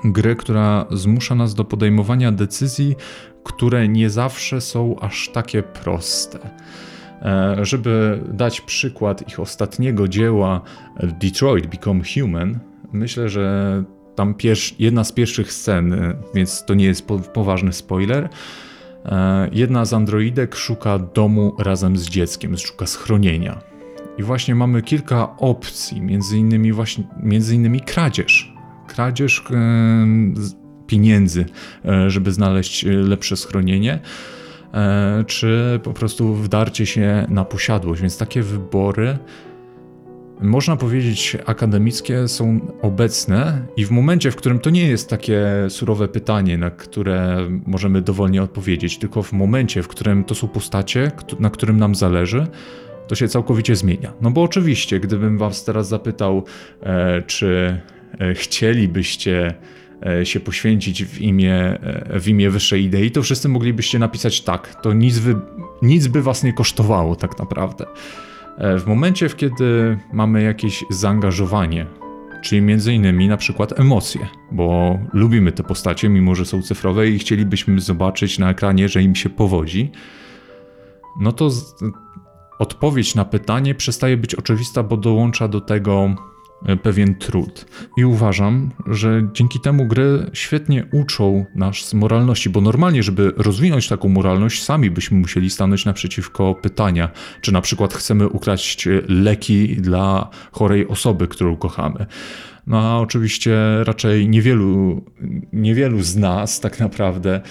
gry, 0.04 0.36
która 0.36 0.86
zmusza 0.92 1.36
nas 1.36 1.56
do 1.56 1.66
podejmowania 1.66 2.32
decyzji, 2.32 2.96
które 3.44 3.88
nie 3.88 4.10
zawsze 4.10 4.62
są 4.62 5.00
aż 5.00 5.30
takie 5.30 5.64
proste. 5.64 6.40
Żeby 7.62 8.24
dać 8.34 8.62
przykład 8.62 9.28
ich 9.28 9.40
ostatniego 9.40 10.08
dzieła 10.08 10.62
Detroit 11.04 11.68
Become 11.68 12.02
Human, 12.14 12.60
myślę, 12.94 13.30
że 13.30 13.84
tam 14.16 14.36
jedna 14.80 15.04
z 15.04 15.12
pierwszych 15.12 15.54
scen, 15.54 16.16
więc 16.34 16.66
to 16.66 16.74
nie 16.74 16.86
jest 16.86 17.08
po, 17.08 17.20
poważny 17.20 17.74
spoiler. 17.74 18.30
E, 19.06 19.50
Jedna 19.52 19.86
z 19.86 19.94
androidek 19.94 20.56
szuka 20.56 21.00
domu 21.00 21.56
razem 21.60 21.98
z 21.98 22.10
dzieckiem, 22.10 22.58
szuka 22.58 22.86
schronienia. 22.86 23.62
I 24.18 24.24
właśnie 24.24 24.56
mamy 24.56 24.82
kilka 24.82 25.38
opcji, 25.38 26.02
między 26.02 26.38
innymi 26.38 26.74
właśnie 26.74 27.04
między 27.24 27.56
innymi 27.56 27.82
kradzież. 27.82 28.54
Kradzież 28.88 29.44
e, 29.52 30.08
pieniędzy, 30.88 31.46
e, 31.86 32.10
żeby 32.10 32.32
znaleźć 32.32 32.86
lepsze 32.86 33.38
schronienie, 33.38 34.00
czy 35.28 35.80
po 35.84 35.94
prostu 35.94 36.36
wdarcie 36.36 36.86
się 36.86 37.26
na 37.30 37.46
posiadłość. 37.46 38.02
Więc 38.02 38.18
takie 38.18 38.42
wybory, 38.42 39.18
można 40.42 40.76
powiedzieć, 40.76 41.38
akademickie 41.46 42.28
są 42.28 42.60
obecne 42.82 43.62
i 43.78 43.86
w 43.86 43.92
momencie, 43.92 44.32
w 44.32 44.36
którym 44.36 44.60
to 44.60 44.70
nie 44.70 44.88
jest 44.88 45.10
takie 45.10 45.46
surowe 45.70 46.08
pytanie, 46.08 46.58
na 46.58 46.70
które 46.70 47.38
możemy 47.66 48.02
dowolnie 48.02 48.44
odpowiedzieć, 48.44 48.98
tylko 48.98 49.24
w 49.24 49.34
momencie, 49.34 49.84
w 49.84 49.88
którym 49.88 50.24
to 50.24 50.36
są 50.36 50.48
postacie, 50.48 51.12
na 51.40 51.50
którym 51.50 51.78
nam 51.78 51.96
zależy, 51.96 52.48
to 53.08 53.16
się 53.16 53.28
całkowicie 53.28 53.76
zmienia. 53.76 54.14
No 54.22 54.32
bo 54.32 54.44
oczywiście, 54.44 55.00
gdybym 55.00 55.38
was 55.38 55.64
teraz 55.64 55.88
zapytał, 55.88 56.44
e, 56.82 57.22
czy 57.22 57.82
e, 58.20 58.34
chcielibyście 58.34 59.54
e, 60.06 60.26
się 60.26 60.40
poświęcić 60.40 61.04
w 61.04 61.22
imię, 61.22 61.80
w 62.20 62.28
imię 62.28 62.50
wyższej 62.50 62.84
idei, 62.84 63.12
to 63.12 63.22
wszyscy 63.22 63.50
moglibyście 63.50 64.00
napisać 64.00 64.42
tak. 64.42 64.82
To 64.82 64.94
nic, 64.94 65.18
wy, 65.18 65.36
nic 65.82 66.08
by 66.08 66.22
was 66.22 66.44
nie 66.44 66.54
kosztowało 66.54 67.16
tak 67.16 67.40
naprawdę. 67.40 67.86
E, 68.58 68.80
W 68.80 68.88
momencie, 68.88 69.30
w 69.30 69.36
kiedy 69.36 69.98
mamy 70.14 70.44
jakieś 70.44 70.86
zaangażowanie, 70.90 71.86
czyli 72.44 72.62
między 72.62 72.94
innymi 72.94 73.28
na 73.28 73.38
przykład 73.38 73.80
emocje, 73.80 74.28
bo 74.52 75.00
lubimy 75.14 75.52
te 75.52 75.64
postacie, 75.64 76.10
mimo 76.10 76.36
że 76.36 76.46
są 76.46 76.62
cyfrowe 76.62 77.10
i 77.10 77.20
chcielibyśmy 77.20 77.80
zobaczyć 77.80 78.40
na 78.40 78.50
ekranie, 78.50 78.90
że 78.90 79.04
im 79.04 79.16
się 79.16 79.30
powodzi, 79.30 79.92
no 81.20 81.32
to 81.32 81.50
odpowiedź 82.60 83.16
na 83.16 83.26
pytanie 83.26 83.76
przestaje 83.76 84.18
być 84.18 84.36
oczywista, 84.36 84.84
bo 84.84 84.98
dołącza 84.98 85.48
do 85.48 85.62
tego 85.62 86.16
pewien 86.84 87.16
trud. 87.16 87.66
I 87.98 88.06
uważam, 88.06 88.72
że 88.88 89.30
dzięki 89.34 89.60
temu 89.60 89.86
gry 89.86 90.30
świetnie 90.34 90.86
uczą 90.94 91.46
nas 91.56 91.76
z 91.76 91.94
moralności, 91.94 92.50
bo 92.50 92.62
normalnie, 92.62 93.04
żeby 93.04 93.34
rozwinąć 93.38 93.88
taką 93.88 94.10
moralność, 94.10 94.64
sami 94.64 94.92
byśmy 94.92 95.18
musieli 95.18 95.50
stanąć 95.50 95.86
naprzeciwko 95.86 96.56
pytania, 96.56 97.10
czy 97.42 97.54
na 97.54 97.62
przykład 97.62 97.94
chcemy 97.94 98.30
ukraść 98.30 98.88
e, 98.88 99.02
leki 99.08 99.76
dla 99.76 100.30
chorej 100.52 100.88
osoby, 100.88 101.28
którą 101.28 101.56
kochamy. 101.56 102.06
No 102.68 102.80
a 102.80 102.98
oczywiście 102.98 103.58
raczej 103.84 104.30
niewielu, 104.30 105.02
niewielu 105.54 106.02
z 106.02 106.16
nas 106.16 106.60
tak 106.60 106.80
naprawdę, 106.80 107.42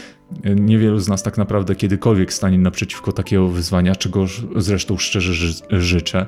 niewielu 0.45 0.99
z 0.99 1.09
nas 1.09 1.23
tak 1.23 1.39
naprawdę 1.39 1.75
kiedykolwiek 1.75 2.33
stanie 2.33 2.59
naprzeciwko 2.59 3.13
takiego 3.13 3.49
wyzwania, 3.49 3.97
czego 3.97 4.27
zresztą 4.57 4.99
szczerze 4.99 5.35
ży 5.35 5.53
życzę. 5.71 6.27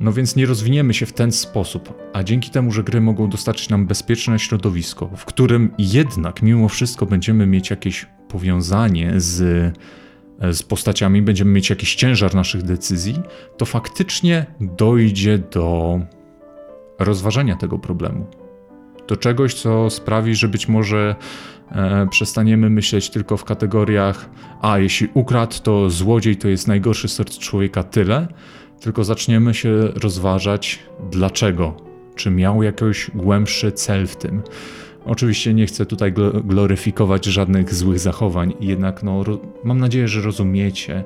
No 0.00 0.12
więc 0.12 0.36
nie 0.36 0.46
rozwiniemy 0.46 0.94
się 0.94 1.06
w 1.06 1.12
ten 1.12 1.32
sposób, 1.32 1.94
a 2.12 2.22
dzięki 2.22 2.50
temu, 2.50 2.72
że 2.72 2.82
gry 2.82 3.00
mogą 3.00 3.28
dostarczyć 3.28 3.68
nam 3.68 3.86
bezpieczne 3.86 4.38
środowisko, 4.38 5.10
w 5.16 5.24
którym 5.24 5.74
jednak 5.78 6.42
mimo 6.42 6.68
wszystko 6.68 7.06
będziemy 7.06 7.46
mieć 7.46 7.70
jakieś 7.70 8.06
powiązanie 8.28 9.12
z, 9.16 9.38
z 10.52 10.62
postaciami, 10.62 11.22
będziemy 11.22 11.50
mieć 11.50 11.70
jakiś 11.70 11.94
ciężar 11.94 12.34
naszych 12.34 12.62
decyzji, 12.62 13.20
to 13.56 13.64
faktycznie 13.64 14.46
dojdzie 14.60 15.38
do 15.38 16.00
rozważania 16.98 17.56
tego 17.56 17.78
problemu. 17.78 18.26
Do 19.08 19.16
czegoś, 19.16 19.54
co 19.54 19.90
sprawi, 19.90 20.34
że 20.34 20.48
być 20.48 20.68
może 20.68 21.16
e, 21.70 22.06
przestaniemy 22.10 22.70
myśleć 22.70 23.10
tylko 23.10 23.36
w 23.36 23.44
kategoriach: 23.44 24.30
A 24.60 24.78
jeśli 24.78 25.08
ukradł, 25.14 25.54
to 25.62 25.90
złodziej 25.90 26.36
to 26.36 26.48
jest 26.48 26.68
najgorszy 26.68 27.08
sort 27.08 27.38
człowieka, 27.38 27.82
tyle. 27.82 28.28
Tylko 28.82 29.04
zaczniemy 29.04 29.54
się 29.54 29.88
rozważać, 29.88 30.78
dlaczego. 31.10 31.76
Czy 32.14 32.30
miał 32.30 32.62
jakiś 32.62 33.10
głębszy 33.14 33.72
cel 33.72 34.06
w 34.06 34.16
tym. 34.16 34.42
Oczywiście 35.04 35.54
nie 35.54 35.66
chcę 35.66 35.86
tutaj 35.86 36.12
gloryfikować 36.44 37.24
żadnych 37.24 37.74
złych 37.74 37.98
zachowań, 37.98 38.54
jednak 38.60 39.02
no, 39.02 39.24
mam 39.64 39.78
nadzieję, 39.78 40.08
że 40.08 40.20
rozumiecie 40.20 41.04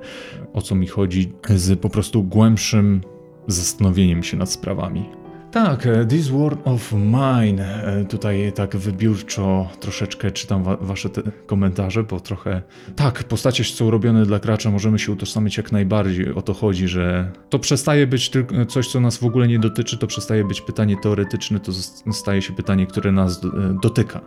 o 0.52 0.62
co 0.62 0.74
mi 0.74 0.86
chodzi 0.86 1.32
z 1.48 1.80
po 1.80 1.90
prostu 1.90 2.22
głębszym 2.22 3.00
zastanowieniem 3.46 4.22
się 4.22 4.36
nad 4.36 4.50
sprawami. 4.50 5.08
Tak, 5.56 5.86
e, 5.86 6.06
This 6.06 6.28
World 6.28 6.60
of 6.64 6.92
Mine. 6.92 7.84
E, 7.84 8.04
tutaj 8.04 8.52
tak 8.54 8.76
wybiórczo 8.76 9.68
troszeczkę 9.80 10.30
czytam 10.30 10.62
wa 10.62 10.76
wasze 10.76 11.08
komentarze, 11.46 12.02
bo 12.02 12.20
trochę. 12.20 12.62
Tak, 12.96 13.24
postacie 13.24 13.64
są 13.64 13.90
robione 13.90 14.26
dla 14.26 14.38
gracza, 14.38 14.70
możemy 14.70 14.98
się 14.98 15.12
utożsamić 15.12 15.56
jak 15.56 15.72
najbardziej. 15.72 16.34
O 16.34 16.42
to 16.42 16.54
chodzi, 16.54 16.88
że 16.88 17.32
to 17.48 17.58
przestaje 17.58 18.06
być 18.06 18.30
tylko 18.30 18.66
coś, 18.66 18.88
co 18.88 19.00
nas 19.00 19.16
w 19.16 19.24
ogóle 19.24 19.48
nie 19.48 19.58
dotyczy, 19.58 19.98
to 19.98 20.06
przestaje 20.06 20.44
być 20.44 20.60
pytanie 20.60 20.96
teoretyczne, 21.02 21.60
to 21.60 21.72
staje 22.12 22.42
się 22.42 22.52
pytanie, 22.52 22.86
które 22.86 23.12
nas 23.12 23.44
e, 23.44 23.78
dotyka. 23.82 24.20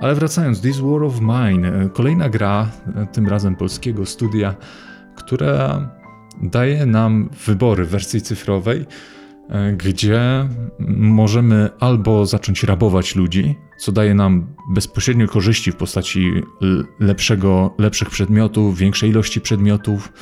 Ale 0.00 0.14
wracając, 0.14 0.60
This 0.60 0.78
World 0.78 1.14
of 1.14 1.20
Mine. 1.20 1.88
Kolejna 1.92 2.28
gra, 2.28 2.70
tym 3.12 3.28
razem 3.28 3.56
polskiego 3.56 4.06
studia, 4.06 4.54
która 5.14 5.88
daje 6.42 6.86
nam 6.86 7.30
wybory 7.46 7.84
w 7.84 7.88
wersji 7.88 8.20
cyfrowej 8.20 8.86
E, 8.86 9.21
gdzie 9.76 10.48
możemy 10.88 11.70
albo 11.80 12.26
zacząć 12.26 12.62
rabować 12.62 13.16
ludzi, 13.16 13.54
co 13.78 13.92
daje 13.92 14.14
nam 14.14 14.46
bezpośrednio 14.70 15.28
korzyści 15.28 15.72
w 15.72 15.76
postaci 15.76 16.30
lepszego, 17.00 17.74
lepszych 17.78 18.10
przedmiotów, 18.10 18.78
większej 18.78 19.10
ilości 19.10 19.40
przedmiotów. 19.40 20.12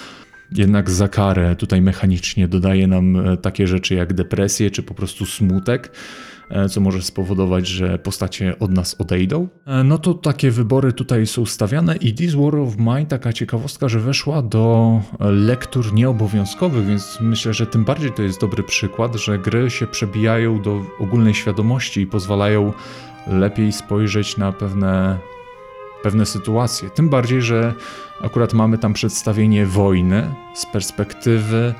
Jednak 0.52 0.90
za 0.90 1.08
karę 1.08 1.56
tutaj 1.56 1.82
mechanicznie 1.82 2.48
dodaje 2.48 2.86
nam 2.86 3.16
e, 3.16 3.36
takie 3.36 3.66
rzeczy 3.66 3.94
jak 3.94 4.12
depresję 4.12 4.70
czy 4.70 4.82
po 4.82 4.94
prostu 4.94 5.26
smutek 5.26 5.92
E, 5.92 6.39
co 6.70 6.80
może 6.80 7.02
spowodować, 7.02 7.66
że 7.66 7.98
postacie 7.98 8.58
od 8.58 8.70
nas 8.70 8.96
odejdą. 8.98 9.48
E, 9.66 9.84
no 9.84 9.98
to 9.98 10.14
takie 10.14 10.50
wybory 10.50 10.92
tutaj 10.92 11.26
są 11.26 11.46
stawiane 11.46 11.96
i 11.96 12.14
This 12.14 12.34
War 12.34 12.56
of 12.56 12.76
Mine, 12.78 13.06
taka 13.06 13.32
ciekawostka, 13.32 13.88
że 13.88 14.00
weszła 14.00 14.42
do 14.42 15.00
lektur 15.20 15.92
nieobowiązkowych, 15.92 16.86
więc 16.86 17.18
myślę, 17.20 17.54
że 17.54 17.66
tym 17.66 17.84
bardziej 17.84 18.12
to 18.12 18.22
jest 18.22 18.40
dobry 18.40 18.62
przykład, 18.62 19.16
że 19.16 19.38
gry 19.38 19.70
się 19.70 19.86
przebijają 19.86 20.62
do 20.62 20.82
ogólnej 20.98 21.34
świadomości 21.34 22.00
i 22.00 22.06
pozwalają 22.06 22.72
lepiej 23.26 23.72
spojrzeć 23.72 24.36
na 24.36 24.52
pewne, 24.52 25.18
pewne 26.02 26.26
sytuacje. 26.26 26.90
Tym 26.90 27.08
bardziej, 27.08 27.42
że 27.42 27.74
akurat 28.20 28.52
mamy 28.54 28.78
tam 28.78 28.92
przedstawienie 28.92 29.66
wojny 29.66 30.34
z 30.54 30.66
perspektywy 30.66 31.74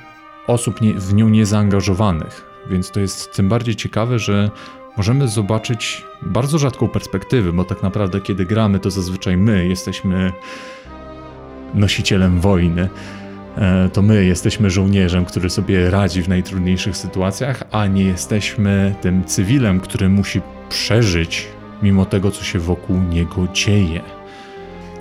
osób 0.46 0.80
nie, 0.80 0.94
w 0.94 1.14
nią 1.14 1.28
niezaangażowanych. 1.28 2.49
Więc 2.70 2.90
to 2.90 3.01
jest 3.01 3.33
tym 3.33 3.49
bardziej 3.49 3.77
ciekawe, 3.77 4.18
że 4.18 4.51
możemy 4.96 5.29
zobaczyć 5.29 6.05
bardzo 6.23 6.59
rzadką 6.59 6.88
perspektywę, 6.88 7.53
bo 7.53 7.64
tak 7.64 7.83
naprawdę 7.83 8.20
kiedy 8.20 8.44
gramy, 8.44 8.79
to 8.79 8.90
zazwyczaj 8.90 9.37
my 9.37 9.68
jesteśmy 9.68 10.33
nosicielem 11.75 12.40
wojny. 12.40 12.88
E, 13.57 13.88
to 13.88 14.03
my 14.03 14.25
jesteśmy 14.25 14.70
żołnierzem, 14.70 15.25
który 15.25 15.51
sobie 15.51 15.90
radzi 15.90 16.23
w 16.23 16.29
najtrudniejszych 16.29 16.96
sytuacjach, 16.96 17.62
a 17.70 17.87
nie 17.87 18.05
jesteśmy 18.05 18.94
tym 19.01 19.25
cywilem, 19.25 19.81
który 19.81 20.09
musi 20.09 20.40
przeżyć 20.68 21.49
mimo 21.83 22.05
tego, 22.05 22.31
co 22.31 22.44
się 22.44 22.59
wokół 22.59 22.96
niego 22.96 23.49
dzieje. 23.53 24.01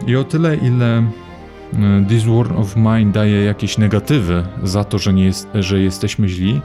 I 0.08 0.15
o 0.15 0.24
tyle, 0.24 0.56
ile 0.56 0.98
e, 0.98 2.06
This 2.10 2.24
War 2.24 2.58
of 2.58 2.76
Mine 2.76 3.12
daje 3.12 3.43
jakieś 3.43 3.78
negatywy 3.78 4.43
za 4.63 4.84
to, 4.84 4.98
że, 4.98 5.13
nie 5.13 5.26
jest, 5.26 5.48
że 5.54 5.80
jesteśmy 5.80 6.30
źli, 6.30 6.62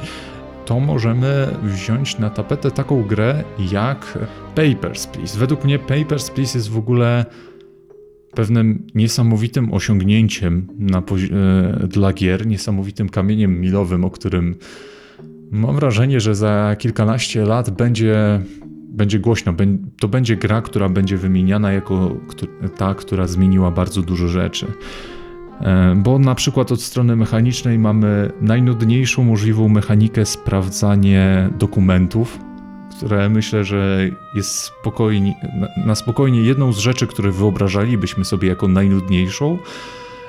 to 0.64 0.81
możemy 0.81 1.46
wziąć 1.62 2.18
na 2.18 2.31
tapetę 2.31 2.70
taką 2.70 3.03
grę 3.03 3.44
jak 3.72 4.18
Papers, 4.55 5.07
Please. 5.07 5.38
Według 5.38 5.64
mnie 5.64 5.79
Papers, 5.79 6.31
Please 6.31 6.59
jest 6.59 6.70
w 6.70 6.79
ogóle 6.79 7.24
pewnym 8.35 8.87
niesamowitym 8.94 9.74
osiągnięciem 9.74 10.68
e, 10.92 11.87
dla 11.87 12.12
gier, 12.12 12.46
niesamowitym 12.46 13.09
kamieniem 13.09 13.61
milowym, 13.61 14.05
o 14.05 14.11
którym 14.11 14.55
mam 15.50 15.77
wrażenie, 15.77 16.20
że 16.20 16.35
za 16.35 16.77
kilkanaście 16.79 17.44
lat 17.44 17.70
będzie, 17.70 18.40
będzie 18.88 19.18
głośno. 19.18 19.55
To 20.00 20.09
będzie 20.09 20.37
gra, 20.37 20.62
która 20.62 20.88
będzie 20.88 21.16
wymieniana 21.16 21.72
jako 21.72 22.16
ta, 22.77 22.94
która 22.94 23.27
zmieniła 23.27 23.70
bardzo 23.70 24.03
dużo 24.03 24.29
rzeczy. 24.29 24.66
E, 25.60 25.94
bo 25.96 26.18
na 26.18 26.34
przykład 26.34 26.72
od 26.72 26.82
strony 26.82 27.16
mechanicznej 27.16 27.78
mamy 27.78 28.32
najnudniejszą 28.40 29.24
możliwą 29.24 29.68
mechanikę 29.68 30.26
sprawdzanie 30.26 31.48
dokumentów, 31.58 32.38
które 32.96 33.28
myślę, 33.28 33.64
że 33.64 34.10
jest 34.34 34.50
spokojnie, 34.50 35.34
na 35.86 35.94
spokojnie 35.94 36.40
jedną 36.40 36.72
z 36.72 36.78
rzeczy, 36.78 37.06
które 37.06 37.30
wyobrażalibyśmy 37.30 38.24
sobie 38.24 38.48
jako 38.48 38.68
najnudniejszą, 38.68 39.58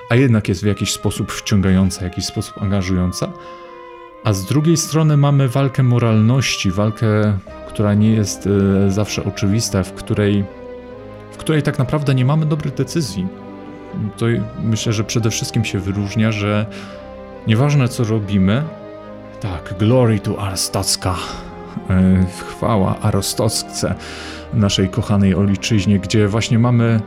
a 0.09 0.15
jednak 0.15 0.49
jest 0.49 0.61
w 0.63 0.65
jakiś 0.65 0.91
sposób 0.91 1.31
wciągająca, 1.31 1.99
w 1.99 2.03
jakiś 2.03 2.25
sposób 2.25 2.61
angażująca. 2.61 3.31
A 4.23 4.33
z 4.33 4.45
drugiej 4.45 4.77
strony 4.77 5.17
mamy 5.17 5.49
walkę 5.49 5.83
moralności, 5.83 6.71
walkę, 6.71 7.37
która 7.67 7.93
nie 7.93 8.11
jest 8.11 8.47
e, 8.47 8.91
zawsze 8.91 9.23
oczywista, 9.23 9.83
w 9.83 9.93
której, 9.93 10.43
w 11.31 11.37
której 11.37 11.63
tak 11.63 11.79
naprawdę 11.79 12.15
nie 12.15 12.25
mamy 12.25 12.45
dobrych 12.45 12.73
decyzji 12.73 13.27
to 14.17 14.25
myślę, 14.63 14.93
że 14.93 15.03
przede 15.03 15.29
wszystkim 15.29 15.65
się 15.65 15.79
wyróżnia, 15.79 16.31
że 16.31 16.65
nieważne 17.47 17.87
co 17.87 18.03
robimy, 18.03 18.63
tak, 19.41 19.75
glory 19.79 20.19
to 20.19 20.39
Arostocka, 20.41 21.15
e, 21.89 22.25
chwała 22.47 22.99
Arostocce, 22.99 23.95
naszej 24.53 24.89
kochanej 24.89 25.35
ojczyźnie, 25.35 25.99
gdzie 25.99 26.27
właśnie 26.27 26.59
mamy 26.59 26.99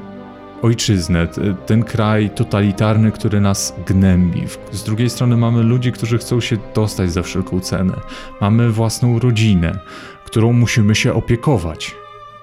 ojczyznę, 0.63 1.29
ten 1.67 1.83
kraj 1.83 2.31
totalitarny, 2.31 3.13
który 3.13 3.41
nas 3.41 3.75
gnębi. 3.87 4.45
Z 4.73 4.85
drugiej 4.85 5.11
strony 5.11 5.37
mamy 5.37 5.63
ludzi, 5.63 5.93
którzy 5.93 6.19
chcą 6.19 6.41
się 6.41 6.57
dostać 6.75 7.13
za 7.13 7.23
wszelką 7.23 7.61
cenę. 7.61 7.95
Mamy 8.41 8.71
własną 8.71 9.19
rodzinę, 9.19 9.79
którą 10.25 10.53
musimy 10.53 10.95
się 10.95 11.15
opiekować. 11.15 11.95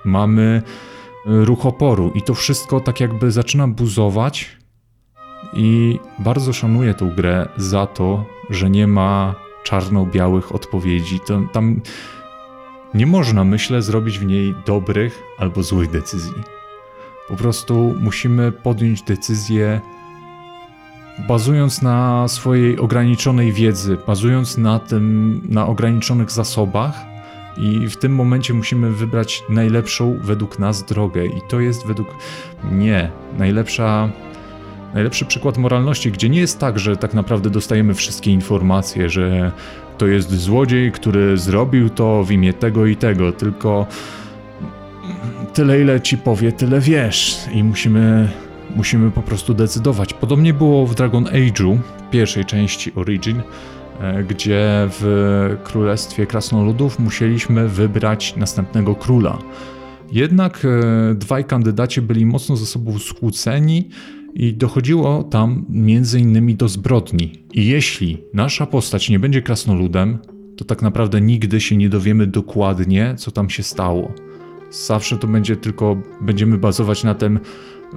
Mamy 0.03 0.62
ruch 1.25 1.65
oporu 1.65 2.11
i 2.15 2.21
to 2.21 2.33
wszystko 2.33 2.79
tak 2.79 2.99
jakby 2.99 3.31
zaczyna 3.31 3.67
buzować 3.67 4.57
i 5.53 5.99
bardzo 6.19 6.53
szanuję 6.53 6.93
tę 6.93 7.11
grę 7.15 7.47
za 7.57 7.88
to, 7.88 8.25
że 8.49 8.69
nie 8.69 8.88
ma 8.88 9.35
czarno-białych 9.63 10.55
odpowiedzi. 10.55 11.19
To, 11.19 11.41
tam 11.53 11.81
nie 12.93 13.05
można, 13.05 13.43
myślę, 13.43 13.81
zrobić 13.81 14.19
w 14.19 14.25
niej 14.25 14.55
dobrych 14.65 15.23
albo 15.38 15.63
złych 15.63 15.91
decyzji. 15.91 16.43
Po 17.27 17.35
prostu 17.35 17.95
musimy 17.99 18.51
podjąć 18.51 19.01
decyzję 19.01 19.81
bazując 21.27 21.81
na 21.81 22.27
swojej 22.27 22.79
ograniczonej 22.79 23.53
wiedzy, 23.53 23.97
bazując 24.07 24.57
na 24.57 24.79
tym, 24.79 25.41
na 25.49 25.67
ograniczonych 25.67 26.31
zasobach 26.31 27.14
i 27.57 27.87
w 27.87 27.97
tym 27.97 28.15
momencie 28.15 28.53
musimy 28.53 28.91
wybrać 28.91 29.43
najlepszą 29.49 30.19
według 30.21 30.59
nas 30.59 30.83
drogę. 30.83 31.25
I 31.25 31.41
to 31.49 31.59
jest 31.59 31.87
według 31.87 32.07
mnie 32.71 33.11
najlepsza, 33.37 34.09
Najlepszy 34.95 35.25
przykład 35.25 35.57
moralności, 35.57 36.11
gdzie 36.11 36.29
nie 36.29 36.39
jest 36.39 36.59
tak, 36.59 36.79
że 36.79 36.97
tak 36.97 37.13
naprawdę 37.13 37.49
dostajemy 37.49 37.93
wszystkie 37.93 38.31
informacje, 38.31 39.09
że 39.09 39.51
to 39.97 40.07
jest 40.07 40.39
złodziej, 40.39 40.91
który 40.91 41.37
zrobił 41.37 41.89
to 41.89 42.23
w 42.23 42.31
imię 42.31 42.53
tego 42.53 42.85
i 42.85 42.95
tego, 42.95 43.31
tylko 43.31 43.87
tyle 45.53 45.81
ile 45.81 46.01
ci 46.01 46.17
powie, 46.17 46.51
tyle 46.51 46.79
wiesz 46.79 47.39
i 47.53 47.63
musimy, 47.63 48.29
musimy 48.75 49.11
po 49.11 49.21
prostu 49.21 49.53
decydować. 49.53 50.13
Podobnie 50.13 50.53
było 50.53 50.87
w 50.87 50.95
Dragon 50.95 51.23
Age'u, 51.23 51.77
pierwszej 52.11 52.45
części 52.45 52.91
Origin, 52.95 53.41
gdzie 54.29 54.88
w 54.89 55.58
Królestwie 55.63 56.25
Krasnoludów 56.25 56.99
musieliśmy 56.99 57.69
wybrać 57.69 58.36
następnego 58.38 58.95
króla. 58.95 59.38
Jednak 60.12 60.65
e, 60.65 61.15
dwaj 61.15 61.45
kandydaci 61.45 62.01
byli 62.01 62.25
mocno 62.25 62.55
ze 62.55 62.65
sobą 62.65 62.99
skłóceni 62.99 63.89
i 64.34 64.53
dochodziło 64.53 65.23
tam 65.23 65.65
między 65.69 66.19
innymi 66.19 66.55
do 66.55 66.67
zbrodni. 66.67 67.31
I 67.53 67.65
jeśli 67.65 68.23
nasza 68.34 68.65
postać 68.65 69.10
nie 69.10 69.19
będzie 69.19 69.41
krasnoludem, 69.41 70.17
to 70.58 70.65
tak 70.65 70.81
naprawdę 70.81 71.21
nigdy 71.21 71.62
się 71.62 71.77
nie 71.77 71.89
dowiemy 71.89 72.27
dokładnie, 72.27 73.15
co 73.17 73.31
tam 73.31 73.49
się 73.49 73.63
stało. 73.63 74.12
Zawsze 74.71 75.17
to 75.17 75.27
będzie 75.27 75.55
tylko, 75.55 75.97
będziemy 76.21 76.58
bazować 76.58 77.03
na 77.03 77.15
tym, 77.15 77.39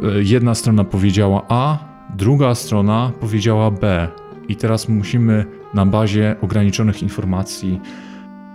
e, 0.03 0.23
jedna 0.23 0.55
strona 0.55 0.85
powiedziała 0.85 1.47
A, 1.49 1.79
druga 2.17 2.55
strona 2.55 3.13
powiedziała 3.21 3.71
B. 3.71 4.09
I 4.49 4.57
teraz 4.57 4.89
musimy 4.89 5.45
na 5.75 5.87
bazie 5.87 6.37
ograniczonych 6.41 7.03
informacji. 7.03 7.81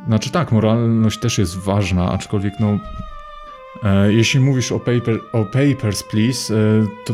Znaczy 0.08 0.32
tak, 0.32 0.52
moralność 0.52 1.20
też 1.20 1.38
jest 1.38 1.58
ważna, 1.58 2.12
aczkolwiek 2.12 2.54
no. 2.60 2.80
E, 3.84 4.14
jeśli 4.14 4.40
mówisz 4.40 4.72
o, 4.72 4.80
paper, 4.80 5.20
o 5.34 5.46
Papers, 5.46 6.04
Please, 6.04 6.54
e, 6.54 6.58
to, 7.06 7.14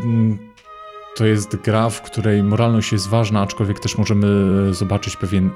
to 1.16 1.26
jest 1.26 1.56
gra, 1.56 1.90
w 1.90 2.02
której 2.02 2.44
moralność 2.44 2.92
jest 2.92 3.08
ważna, 3.08 3.42
aczkolwiek 3.42 3.80
też 3.80 3.98
możemy 3.98 4.28
e, 4.70 4.74
zobaczyć 4.74 5.16
pewien. 5.16 5.50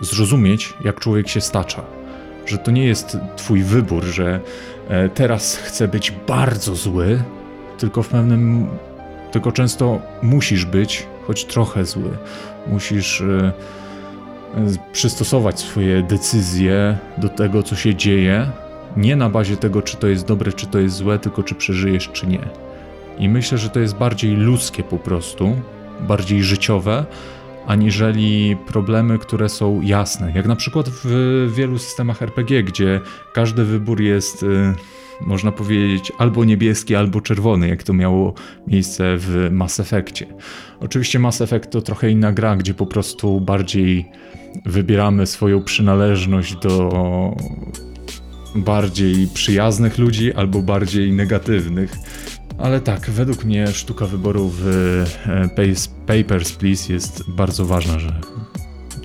zrozumieć, 0.00 0.74
jak 0.84 1.00
człowiek 1.00 1.28
się 1.28 1.40
stacza. 1.40 1.82
Że 2.46 2.58
to 2.58 2.70
nie 2.70 2.84
jest 2.84 3.18
twój 3.36 3.62
wybór, 3.62 4.04
że 4.04 4.40
e, 4.88 5.08
teraz 5.08 5.56
chcę 5.56 5.88
być 5.88 6.10
bardzo 6.10 6.74
zły, 6.74 7.22
tylko 7.78 8.02
w 8.02 8.08
pewnym. 8.08 8.66
tylko 9.32 9.52
często 9.52 10.00
musisz 10.22 10.64
być 10.64 11.06
choć 11.26 11.44
trochę 11.44 11.84
zły. 11.84 12.10
Musisz 12.68 13.20
e, 13.20 13.52
przystosować 14.92 15.60
swoje 15.60 16.02
decyzje 16.02 16.98
do 17.18 17.28
tego, 17.28 17.62
co 17.62 17.76
się 17.76 17.94
dzieje, 17.94 18.50
nie 18.96 19.16
na 19.16 19.30
bazie 19.30 19.56
tego, 19.56 19.82
czy 19.82 19.96
to 19.96 20.06
jest 20.06 20.26
dobre, 20.26 20.52
czy 20.52 20.66
to 20.66 20.78
jest 20.78 20.96
złe, 20.96 21.18
tylko 21.18 21.42
czy 21.42 21.54
przeżyjesz, 21.54 22.08
czy 22.12 22.26
nie. 22.26 22.48
I 23.18 23.28
myślę, 23.28 23.58
że 23.58 23.70
to 23.70 23.80
jest 23.80 23.96
bardziej 23.96 24.36
ludzkie 24.36 24.82
po 24.82 24.98
prostu, 24.98 25.56
bardziej 26.00 26.42
życiowe, 26.42 27.06
aniżeli 27.66 28.56
problemy, 28.66 29.18
które 29.18 29.48
są 29.48 29.80
jasne. 29.82 30.32
Jak 30.34 30.46
na 30.46 30.56
przykład 30.56 30.88
w 30.88 31.52
wielu 31.54 31.78
systemach 31.78 32.22
RPG, 32.22 32.62
gdzie 32.62 33.00
każdy 33.32 33.64
wybór 33.64 34.00
jest, 34.00 34.42
y, 34.42 34.74
można 35.20 35.52
powiedzieć, 35.52 36.12
albo 36.18 36.44
niebieski, 36.44 36.94
albo 36.94 37.20
czerwony, 37.20 37.68
jak 37.68 37.82
to 37.82 37.92
miało 37.92 38.34
miejsce 38.66 39.04
w 39.16 39.48
Mass 39.50 39.80
Effectie. 39.80 40.26
Oczywiście 40.80 41.18
Mass 41.18 41.40
Effect 41.40 41.70
to 41.70 41.82
trochę 41.82 42.10
inna 42.10 42.32
gra, 42.32 42.56
gdzie 42.56 42.74
po 42.74 42.86
prostu 42.86 43.40
bardziej 43.40 44.08
wybieramy 44.66 45.26
swoją 45.26 45.62
przynależność 45.62 46.56
do 46.56 46.90
bardziej 48.54 49.26
przyjaznych 49.26 49.98
ludzi 49.98 50.32
albo 50.32 50.62
bardziej 50.62 51.12
negatywnych. 51.12 51.96
Ale 52.58 52.80
tak, 52.80 53.10
według 53.10 53.44
mnie 53.44 53.66
sztuka 53.66 54.06
wyboru 54.06 54.50
w 54.54 54.66
e, 55.26 55.48
Papers, 56.06 56.52
Please 56.52 56.92
jest 56.92 57.30
bardzo 57.30 57.66
ważna, 57.66 57.98
że, 57.98 58.20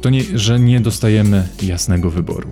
to 0.01 0.09
nie, 0.09 0.23
że 0.33 0.59
nie 0.59 0.79
dostajemy 0.79 1.47
jasnego 1.63 2.09
wyboru. 2.09 2.49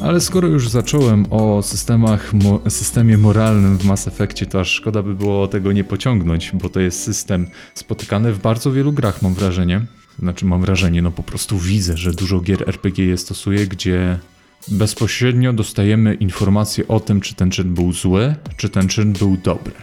Ale 0.00 0.20
skoro 0.20 0.48
już 0.48 0.68
zacząłem 0.68 1.26
o 1.30 1.62
systemach, 1.62 2.32
mo, 2.32 2.60
systemie 2.68 3.18
moralnym 3.18 3.78
w 3.78 3.84
Mass 3.84 4.08
Effectie, 4.08 4.46
to 4.46 4.60
aż 4.60 4.70
szkoda 4.70 5.02
by 5.02 5.14
było 5.14 5.48
tego 5.48 5.72
nie 5.72 5.84
pociągnąć, 5.84 6.52
bo 6.54 6.68
to 6.68 6.80
jest 6.80 7.02
system 7.02 7.46
spotykany 7.74 8.32
w 8.32 8.38
bardzo 8.38 8.72
wielu 8.72 8.92
grach, 8.92 9.22
mam 9.22 9.34
wrażenie. 9.34 9.86
Znaczy, 10.18 10.46
mam 10.46 10.60
wrażenie, 10.60 11.02
no 11.02 11.10
po 11.10 11.22
prostu 11.22 11.58
widzę, 11.58 11.96
że 11.96 12.12
dużo 12.12 12.40
gier 12.40 12.68
RPG 12.68 13.06
je 13.06 13.18
stosuje, 13.18 13.66
gdzie 13.66 14.18
bezpośrednio 14.68 15.52
dostajemy 15.52 16.14
informacje 16.14 16.88
o 16.88 17.00
tym, 17.00 17.20
czy 17.20 17.34
ten 17.34 17.50
czyn 17.50 17.74
był 17.74 17.92
zły, 17.92 18.34
czy 18.56 18.68
ten 18.68 18.88
czyn 18.88 19.12
był 19.12 19.36
dobry. 19.36 19.74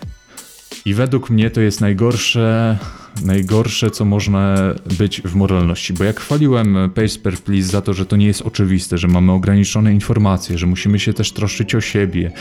I 0.86 0.94
według 0.94 1.30
mnie 1.30 1.50
to 1.50 1.62
jest 1.62 1.82
najgorsze, 1.82 2.78
najgorsze, 3.26 3.92
co 3.92 4.06
można 4.06 4.58
być 4.98 5.22
w 5.22 5.36
moralności. 5.36 5.94
Bo 5.94 6.04
jak 6.04 6.20
chwaliłem 6.20 6.78
Pace 6.96 7.20
Please 7.20 7.68
za 7.68 7.82
to, 7.82 7.94
że 7.94 8.06
to 8.06 8.16
nie 8.16 8.28
jest 8.28 8.42
oczywiste, 8.42 8.98
że 8.98 9.08
mamy 9.08 9.32
ograniczone 9.32 9.94
informacje, 9.94 10.58
że 10.58 10.68
musimy 10.68 11.00
się 11.00 11.14
też 11.14 11.32
troszczyć 11.32 11.76
o 11.76 11.82
siebie, 11.82 12.32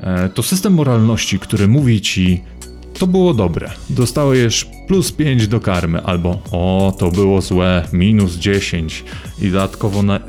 e, 0.00 0.28
to 0.28 0.42
system 0.42 0.74
moralności, 0.74 1.38
który 1.38 1.68
mówi 1.68 2.00
ci, 2.00 2.42
to 2.98 3.06
było 3.06 3.34
dobre, 3.34 3.70
dostałeś 3.90 4.66
plus 4.88 5.12
5 5.12 5.48
do 5.48 5.60
karmy, 5.60 6.02
albo 6.02 6.42
o, 6.52 6.96
to 6.98 7.10
było 7.10 7.40
złe, 7.40 7.88
minus 7.92 8.36
10 8.36 9.04
i 9.42 9.50
dodatkowo 9.50 10.02
na, 10.02 10.20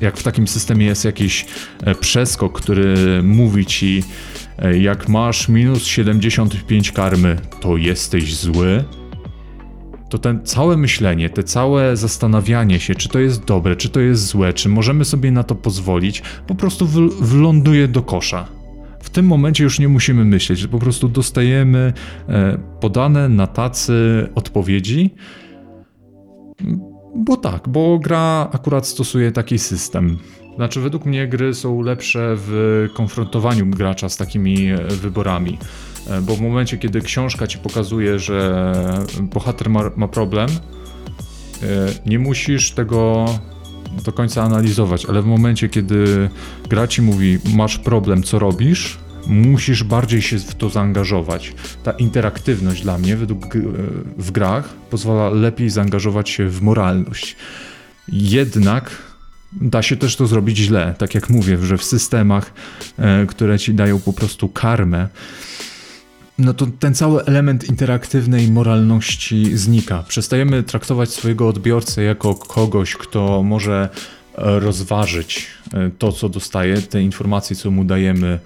jak 0.00 0.16
w 0.16 0.22
takim 0.22 0.48
systemie 0.48 0.86
jest 0.86 1.04
jakiś 1.04 1.46
e, 1.82 1.94
przeskok, 1.94 2.60
który 2.60 3.22
mówi 3.22 3.66
ci, 3.66 4.02
jak 4.80 5.08
masz 5.08 5.48
minus 5.48 5.86
75 5.86 6.92
karmy, 6.92 7.36
to 7.60 7.76
jesteś 7.76 8.36
zły, 8.36 8.84
to 10.08 10.18
ten 10.18 10.46
całe 10.46 10.76
myślenie, 10.76 11.30
te 11.30 11.42
całe 11.42 11.96
zastanawianie 11.96 12.80
się, 12.80 12.94
czy 12.94 13.08
to 13.08 13.18
jest 13.18 13.44
dobre, 13.44 13.76
czy 13.76 13.88
to 13.88 14.00
jest 14.00 14.26
złe, 14.26 14.52
czy 14.52 14.68
możemy 14.68 15.04
sobie 15.04 15.30
na 15.30 15.42
to 15.42 15.54
pozwolić, 15.54 16.22
po 16.46 16.54
prostu 16.54 16.86
wląduje 17.20 17.88
do 17.88 18.02
kosza. 18.02 18.48
W 19.00 19.10
tym 19.10 19.26
momencie 19.26 19.64
już 19.64 19.78
nie 19.78 19.88
musimy 19.88 20.24
myśleć, 20.24 20.66
po 20.66 20.78
prostu 20.78 21.08
dostajemy 21.08 21.92
e, 22.28 22.58
podane 22.80 23.28
na 23.28 23.46
tacy 23.46 24.28
odpowiedzi 24.34 25.10
bo 27.14 27.36
tak, 27.36 27.68
bo 27.68 27.98
gra 27.98 28.48
akurat 28.52 28.86
stosuje 28.86 29.32
taki 29.32 29.58
system. 29.58 30.18
Znaczy, 30.56 30.80
według 30.80 31.04
mnie 31.04 31.28
gry 31.28 31.54
są 31.54 31.82
lepsze 31.82 32.34
w 32.36 32.86
konfrontowaniu 32.94 33.66
gracza 33.66 34.08
z 34.08 34.16
takimi 34.16 34.70
e, 34.70 34.76
wyborami. 34.76 35.58
E, 36.10 36.20
bo 36.20 36.36
w 36.36 36.40
momencie, 36.40 36.78
kiedy 36.78 37.00
książka 37.00 37.46
ci 37.46 37.58
pokazuje, 37.58 38.18
że 38.18 38.64
bohater 39.20 39.70
ma, 39.70 39.90
ma 39.96 40.08
problem, 40.08 40.48
e, 40.48 41.66
nie 42.06 42.18
musisz 42.18 42.70
tego 42.70 43.26
do 44.04 44.12
końca 44.12 44.42
analizować, 44.42 45.06
ale 45.06 45.22
w 45.22 45.26
momencie, 45.26 45.68
kiedy 45.68 46.30
gra 46.68 46.86
ci 46.86 47.02
mówi, 47.02 47.38
masz 47.54 47.78
problem, 47.78 48.22
co 48.22 48.38
robisz, 48.38 48.98
musisz 49.26 49.84
bardziej 49.84 50.22
się 50.22 50.38
w 50.38 50.54
to 50.54 50.70
zaangażować. 50.70 51.54
Ta 51.84 51.90
interaktywność 51.90 52.82
dla 52.82 52.98
mnie 52.98 53.16
według 53.16 53.56
w 54.18 54.30
grach 54.30 54.68
pozwala 54.90 55.30
lepiej 55.30 55.70
zaangażować 55.70 56.30
się 56.30 56.48
w 56.48 56.62
moralność. 56.62 57.36
Jednak 58.08 59.13
da 59.60 59.82
się 59.82 59.96
też 59.96 60.16
to 60.16 60.26
zrobić 60.26 60.58
źle, 60.58 60.94
tak 60.98 61.14
jak 61.14 61.30
mówię, 61.30 61.58
że 61.58 61.78
w 61.78 61.84
systemach, 61.84 62.52
e, 62.98 63.26
które 63.26 63.58
ci 63.58 63.74
dają 63.74 64.00
po 64.00 64.12
prostu 64.12 64.48
karmę, 64.48 65.08
no 66.38 66.54
to 66.54 66.66
ten 66.78 66.94
cały 66.94 67.24
element 67.24 67.64
interaktywnej 67.64 68.50
moralności 68.50 69.56
znika. 69.56 70.04
Przestajemy 70.08 70.62
traktować 70.62 71.10
swojego 71.10 71.48
odbiorcę 71.48 72.02
jako 72.02 72.34
kogoś, 72.34 72.94
kto 72.94 73.42
może 73.42 73.88
rozważyć 74.36 75.46
e, 75.74 75.90
to, 75.98 76.12
co 76.12 76.28
dostaje, 76.28 76.82
te 76.82 77.02
informacje, 77.02 77.56
co 77.56 77.70
mu 77.70 77.84
dajemy, 77.84 78.38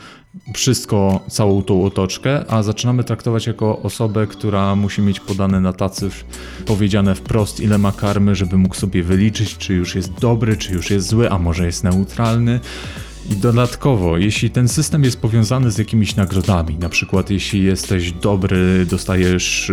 wszystko, 0.55 1.20
całą 1.29 1.62
tą 1.62 1.85
otoczkę, 1.85 2.44
a 2.51 2.62
zaczynamy 2.62 3.05
traktować 3.05 3.46
jako 3.46 3.83
osobę, 3.83 4.27
która 4.27 4.77
musi 4.77 5.03
mieć 5.03 5.20
podane 5.20 5.61
na 5.61 5.72
tacy 5.72 6.11
powiedziane 6.66 7.14
wprost, 7.14 7.61
ile 7.61 7.79
ma 7.79 7.92
karmy, 7.92 8.35
żeby 8.35 8.57
mógł 8.57 8.74
sobie 8.74 9.03
wyliczyć, 9.03 9.59
czy 9.59 9.74
już 9.74 9.94
jest 9.94 10.12
dobry, 10.12 10.57
czy 10.57 10.72
już 10.72 10.90
jest 10.90 11.09
zły, 11.09 11.31
a 11.31 11.38
może 11.38 11.66
jest 11.66 11.85
neutralny. 11.85 12.61
I 13.31 13.37
dodatkowo, 13.37 14.18
jeśli 14.18 14.51
ten 14.51 14.68
system 14.68 15.05
jest 15.05 15.20
powiązany 15.20 15.70
z 15.70 15.79
jakimiś 15.79 16.16
nagrodami, 16.16 16.79
na 16.79 16.88
przykład 16.88 17.31
jeśli 17.31 17.64
jesteś 17.64 18.12
dobry, 18.12 18.87
dostajesz 18.90 19.72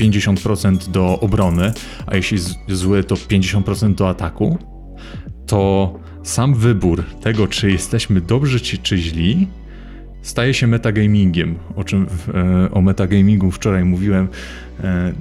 50% 0.00 0.88
e, 0.88 0.92
do 0.92 1.20
obrony, 1.20 1.72
a 2.06 2.16
jeśli 2.16 2.38
zły, 2.68 3.04
to 3.04 3.14
50% 3.14 3.94
do 3.94 4.08
ataku, 4.08 4.58
to 5.46 5.92
sam 6.22 6.54
wybór 6.54 7.04
tego, 7.22 7.48
czy 7.48 7.70
jesteśmy 7.70 8.20
dobrzy, 8.20 8.60
czy, 8.60 8.78
czy 8.78 8.98
źli, 8.98 9.48
staje 10.22 10.54
się 10.54 10.66
metagamingiem, 10.66 11.54
o 11.76 11.84
czym 11.84 12.06
e, 12.34 12.70
o 12.70 12.80
metagamingu 12.82 13.50
wczoraj 13.50 13.84
mówiłem. 13.84 14.28
E, 14.84 15.12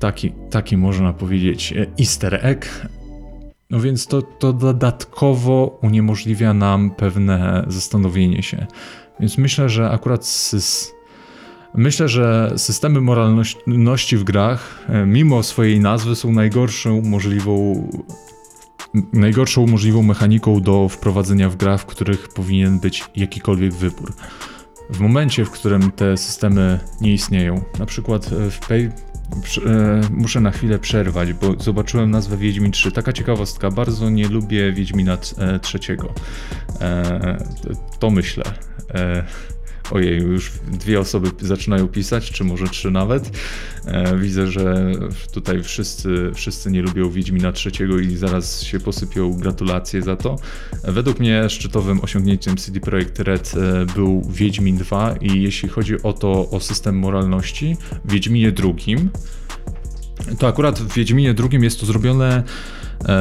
taki, 0.00 0.32
taki 0.50 0.76
można 0.76 1.12
powiedzieć 1.12 1.72
e, 1.72 1.86
easter 2.00 2.38
egg. 2.42 2.66
No 3.70 3.80
więc 3.80 4.06
to, 4.06 4.22
to 4.22 4.52
dodatkowo 4.52 5.78
uniemożliwia 5.82 6.54
nam 6.54 6.90
pewne 6.90 7.64
zastanowienie 7.68 8.42
się. 8.42 8.66
Więc 9.20 9.38
myślę, 9.38 9.68
że 9.68 9.90
akurat 9.90 10.26
z, 10.26 10.92
Myślę, 11.74 12.08
że 12.08 12.52
systemy 12.56 13.00
moralności 13.00 14.16
w 14.16 14.24
grach, 14.24 14.84
mimo 15.06 15.42
swojej 15.42 15.80
nazwy, 15.80 16.16
są 16.16 16.32
najgorszą 16.32 17.02
możliwą 17.02 17.88
najgorszą 19.12 19.66
możliwą 19.66 20.02
mechaniką 20.02 20.60
do 20.60 20.88
wprowadzenia 20.88 21.48
w 21.48 21.56
grach, 21.56 21.80
w 21.80 21.86
których 21.86 22.28
powinien 22.28 22.80
być 22.80 23.04
jakikolwiek 23.16 23.72
wybór. 23.74 24.12
W 24.90 25.00
momencie, 25.00 25.44
w 25.44 25.50
którym 25.50 25.90
te 25.90 26.16
systemy 26.16 26.80
nie 27.00 27.12
istnieją, 27.12 27.64
na 27.78 27.86
przykład 27.86 28.32
e, 28.32 28.50
w 28.50 28.60
Pay, 28.60 28.92
e, 29.66 30.00
muszę 30.10 30.40
na 30.40 30.50
chwilę 30.50 30.78
przerwać, 30.78 31.32
bo 31.32 31.54
zobaczyłem 31.58 32.10
nazwę 32.10 32.36
Wiedźmin 32.36 32.72
3. 32.72 32.92
Taka 32.92 33.12
ciekawostka, 33.12 33.70
bardzo 33.70 34.10
nie 34.10 34.28
lubię 34.28 34.72
Wiedźmina 34.72 35.16
trzeciego. 35.62 36.14
To 37.98 38.10
myślę. 38.10 38.44
Ojej, 39.90 40.22
już 40.22 40.52
dwie 40.72 41.00
osoby 41.00 41.30
zaczynają 41.40 41.88
pisać, 41.88 42.30
czy 42.30 42.44
może 42.44 42.68
trzy 42.68 42.90
nawet. 42.90 43.30
E, 43.86 44.18
widzę, 44.18 44.46
że 44.46 44.92
tutaj 45.32 45.62
wszyscy, 45.62 46.30
wszyscy 46.34 46.70
nie 46.70 46.82
lubią 46.82 47.10
Wiedźmina 47.10 47.52
trzeciego 47.52 47.98
i 47.98 48.16
zaraz 48.16 48.62
się 48.62 48.80
posypią 48.80 49.32
gratulacje 49.32 50.02
za 50.02 50.16
to. 50.16 50.36
Według 50.84 51.20
mnie 51.20 51.48
szczytowym 51.48 52.00
osiągnięciem 52.00 52.56
CD 52.56 52.80
Projekt 52.80 53.18
Red 53.18 53.52
e, 53.56 53.86
był 53.94 54.22
Wiedźmin 54.30 54.76
2 54.76 55.14
i 55.20 55.42
jeśli 55.42 55.68
chodzi 55.68 56.02
o 56.02 56.12
to, 56.12 56.50
o 56.50 56.60
system 56.60 56.98
moralności, 56.98 57.76
w 58.04 58.12
Wiedźminie 58.12 58.52
drugim, 58.52 59.10
to 60.38 60.48
akurat 60.48 60.78
w 60.78 60.94
Wiedźminie 60.94 61.34
drugim 61.34 61.64
jest 61.64 61.80
to 61.80 61.86
zrobione 61.86 62.42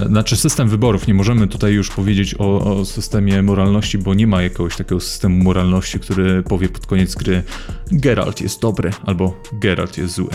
znaczy 0.07 0.35
system 0.35 0.69
wyborów, 0.69 1.07
nie 1.07 1.13
możemy 1.13 1.47
tutaj 1.47 1.73
już 1.73 1.89
powiedzieć 1.89 2.35
o, 2.39 2.77
o, 2.79 2.85
systemie 2.85 3.41
moralności, 3.43 3.97
bo 3.97 4.13
nie 4.13 4.27
ma 4.27 4.41
jakiegoś 4.41 4.75
takiego 4.75 4.99
systemu 4.99 5.43
moralności, 5.43 5.99
który 5.99 6.43
powie 6.43 6.69
pod 6.69 6.85
koniec 6.85 7.15
gry 7.15 7.43
Geralt 7.91 8.41
jest 8.41 8.61
dobry 8.61 8.91
albo 9.05 9.41
Geralt 9.53 9.97
jest 9.97 10.13
zły. 10.13 10.29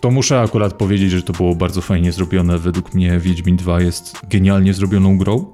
To 0.00 0.10
muszę 0.10 0.40
akurat 0.40 0.72
powiedzieć, 0.72 1.10
że 1.10 1.22
to 1.22 1.32
było 1.32 1.54
bardzo 1.54 1.80
fajnie 1.80 2.12
zrobione. 2.12 2.58
Według 2.58 2.94
mnie 2.94 3.18
Wiedźmin 3.18 3.56
2 3.56 3.80
jest 3.80 4.20
genialnie 4.28 4.74
zrobioną 4.74 5.18
grą. 5.18 5.46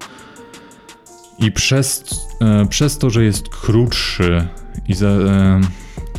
I 1.39 1.53
przez, 1.53 2.05
e, 2.41 2.67
przez 2.67 2.99
to, 2.99 3.11
że 3.11 3.25
jest 3.25 3.49
krótszy 3.49 4.49
i 4.89 4.95
za, 4.95 5.09
e, 5.09 5.61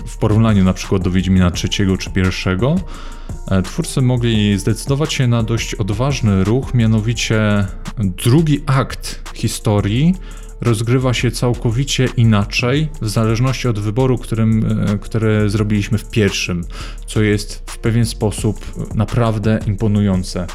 w 0.06 0.18
porównaniu 0.18 0.64
na 0.64 0.74
przykład 0.74 1.04
do 1.04 1.12
Wiedźmina 1.12 1.52
trzeciego 1.52 1.98
czy 1.98 2.10
pierwszego, 2.10 2.76
E, 2.76 3.17
twórcy 3.64 4.02
mogli 4.02 4.60
zdecydować 4.60 5.14
się 5.14 5.28
na 5.28 5.44
dość 5.44 5.76
odważny 5.76 6.44
ruch, 6.44 6.74
mianowicie 6.74 7.66
drugi 7.98 8.62
akt 8.66 9.32
historii 9.34 10.16
rozgrywa 10.62 11.14
się 11.14 11.32
całkowicie 11.32 12.10
inaczej, 12.18 12.90
w 13.02 13.10
zależności 13.10 13.68
od 13.68 13.80
wyboru, 13.80 14.18
którym, 14.18 14.82
e, 14.88 14.98
który 14.98 15.50
zrobiliśmy 15.50 15.98
w 15.98 16.10
pierwszym, 16.10 16.64
co 17.06 17.22
jest 17.22 17.64
w 17.66 17.78
pewien 17.78 18.06
sposób 18.06 18.60
naprawdę 18.96 19.60
imponujące. 19.68 20.48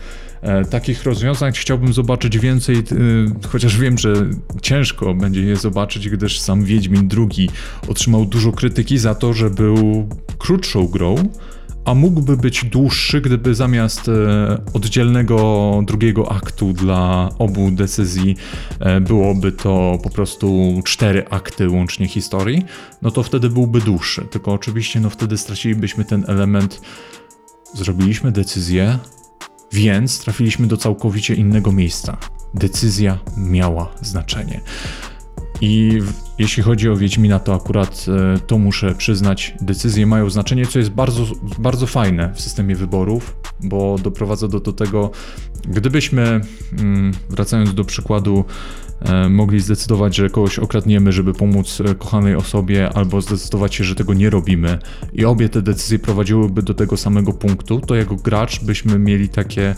E, 0.42 0.64
takich 0.64 1.04
rozwiązań 1.04 1.52
chciałbym 1.52 1.92
zobaczyć 1.92 2.38
więcej, 2.38 2.76
chociaż 3.48 3.78
wiem, 3.78 3.98
że 3.98 4.14
ciężko 4.62 5.14
będzie 5.14 5.42
je 5.42 5.56
zobaczyć, 5.56 6.08
gdyż 6.08 6.40
sam 6.40 6.64
Wiedźmin 6.64 7.08
II 7.16 7.50
otrzymał 7.88 8.24
dużo 8.24 8.52
krytyki 8.52 8.98
za 8.98 9.14
to, 9.14 9.32
że 9.32 9.50
był 9.50 10.08
krótszą 10.38 10.86
grą, 10.86 11.14
a 11.84 11.94
mógłby 11.94 12.36
być 12.36 12.64
dłuższy, 12.64 13.20
gdyby 13.20 13.54
zamiast 13.54 14.08
e, 14.08 14.12
oddzielnego 14.72 15.80
drugiego 15.86 16.32
aktu 16.32 16.72
dla 16.72 17.30
obu 17.38 17.70
decyzji 17.70 18.36
e, 18.80 19.00
byłoby 19.00 19.52
to 19.52 19.98
po 20.02 20.10
prostu 20.10 20.80
cztery 20.84 21.24
akty 21.30 21.68
łącznie 21.68 22.08
historii, 22.08 22.64
no 23.02 23.10
to 23.10 23.22
wtedy 23.22 23.50
byłby 23.50 23.80
dłuższy. 23.80 24.22
Tylko 24.30 24.52
oczywiście 24.52 25.00
no 25.00 25.10
wtedy 25.10 25.38
stracilibyśmy 25.38 26.04
ten 26.04 26.24
element 26.28 26.80
zrobiliśmy 27.74 28.32
decyzję, 28.32 28.98
więc 29.72 30.18
trafiliśmy 30.18 30.66
do 30.66 30.76
całkowicie 30.76 31.34
innego 31.34 31.72
miejsca. 31.72 32.16
Decyzja 32.54 33.18
miała 33.36 33.92
znaczenie. 34.00 34.60
I 35.64 35.98
jeśli 36.38 36.62
chodzi 36.62 36.88
o 36.88 36.96
Wiedźmina, 36.96 37.38
to 37.38 37.54
akurat 37.54 38.06
e, 38.08 38.38
to 38.38 38.58
muszę 38.58 38.94
przyznać, 38.94 39.54
decyzje 39.60 40.06
mają 40.06 40.30
znaczenie, 40.30 40.66
co 40.66 40.78
jest 40.78 40.90
bardzo, 40.90 41.24
bardzo 41.58 41.86
fajne 41.86 42.32
w 42.34 42.40
systemie 42.40 42.76
wyborów, 42.76 43.36
bo 43.60 43.96
doprowadza 44.02 44.48
do, 44.48 44.60
do 44.60 44.72
tego, 44.72 45.10
gdybyśmy, 45.68 46.40
mm, 46.78 47.12
wracając 47.30 47.74
do 47.74 47.84
przykładu, 47.84 48.44
e, 49.00 49.28
mogli 49.28 49.60
zdecydować, 49.60 50.16
że 50.16 50.30
kogoś 50.30 50.58
okradniemy, 50.58 51.12
żeby 51.12 51.34
pomóc 51.34 51.80
e, 51.80 51.94
kochanej 51.94 52.34
osobie, 52.34 52.90
albo 52.94 53.20
zdecydować 53.20 53.74
się, 53.74 53.84
że 53.84 53.94
tego 53.94 54.14
nie 54.14 54.30
robimy, 54.30 54.78
i 55.12 55.24
obie 55.24 55.48
te 55.48 55.62
decyzje 55.62 55.98
prowadziłyby 55.98 56.62
do 56.62 56.74
tego 56.74 56.96
samego 56.96 57.32
punktu, 57.32 57.80
to 57.80 57.94
jako 57.94 58.16
gracz 58.16 58.64
byśmy 58.64 58.98
mieli 58.98 59.28
takie. 59.28 59.74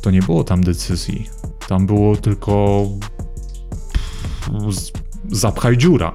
To 0.00 0.10
nie 0.10 0.20
było 0.20 0.44
tam 0.44 0.64
decyzji. 0.64 1.26
Tam 1.68 1.86
było 1.86 2.16
tylko 2.16 2.86
zapchaj 5.28 5.76
dziura. 5.76 6.14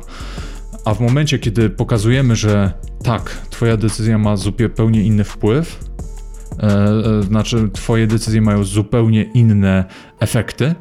A 0.86 0.94
w 0.94 1.00
momencie, 1.00 1.40
kiedy 1.40 1.70
pokazujemy, 1.70 2.36
że 2.36 2.74
tak, 3.04 3.30
twoja 3.50 3.78
decyzja 3.78 4.18
ma 4.18 4.38
zupełnie 4.38 5.04
inny 5.04 5.24
wpływ, 5.24 5.80
e, 6.60 6.64
e, 6.64 7.24
znaczy 7.24 7.70
twoje 7.74 8.08
decyzje 8.08 8.42
mają 8.42 8.64
zupełnie 8.64 9.24
inne 9.24 9.86
efekty, 10.20 10.76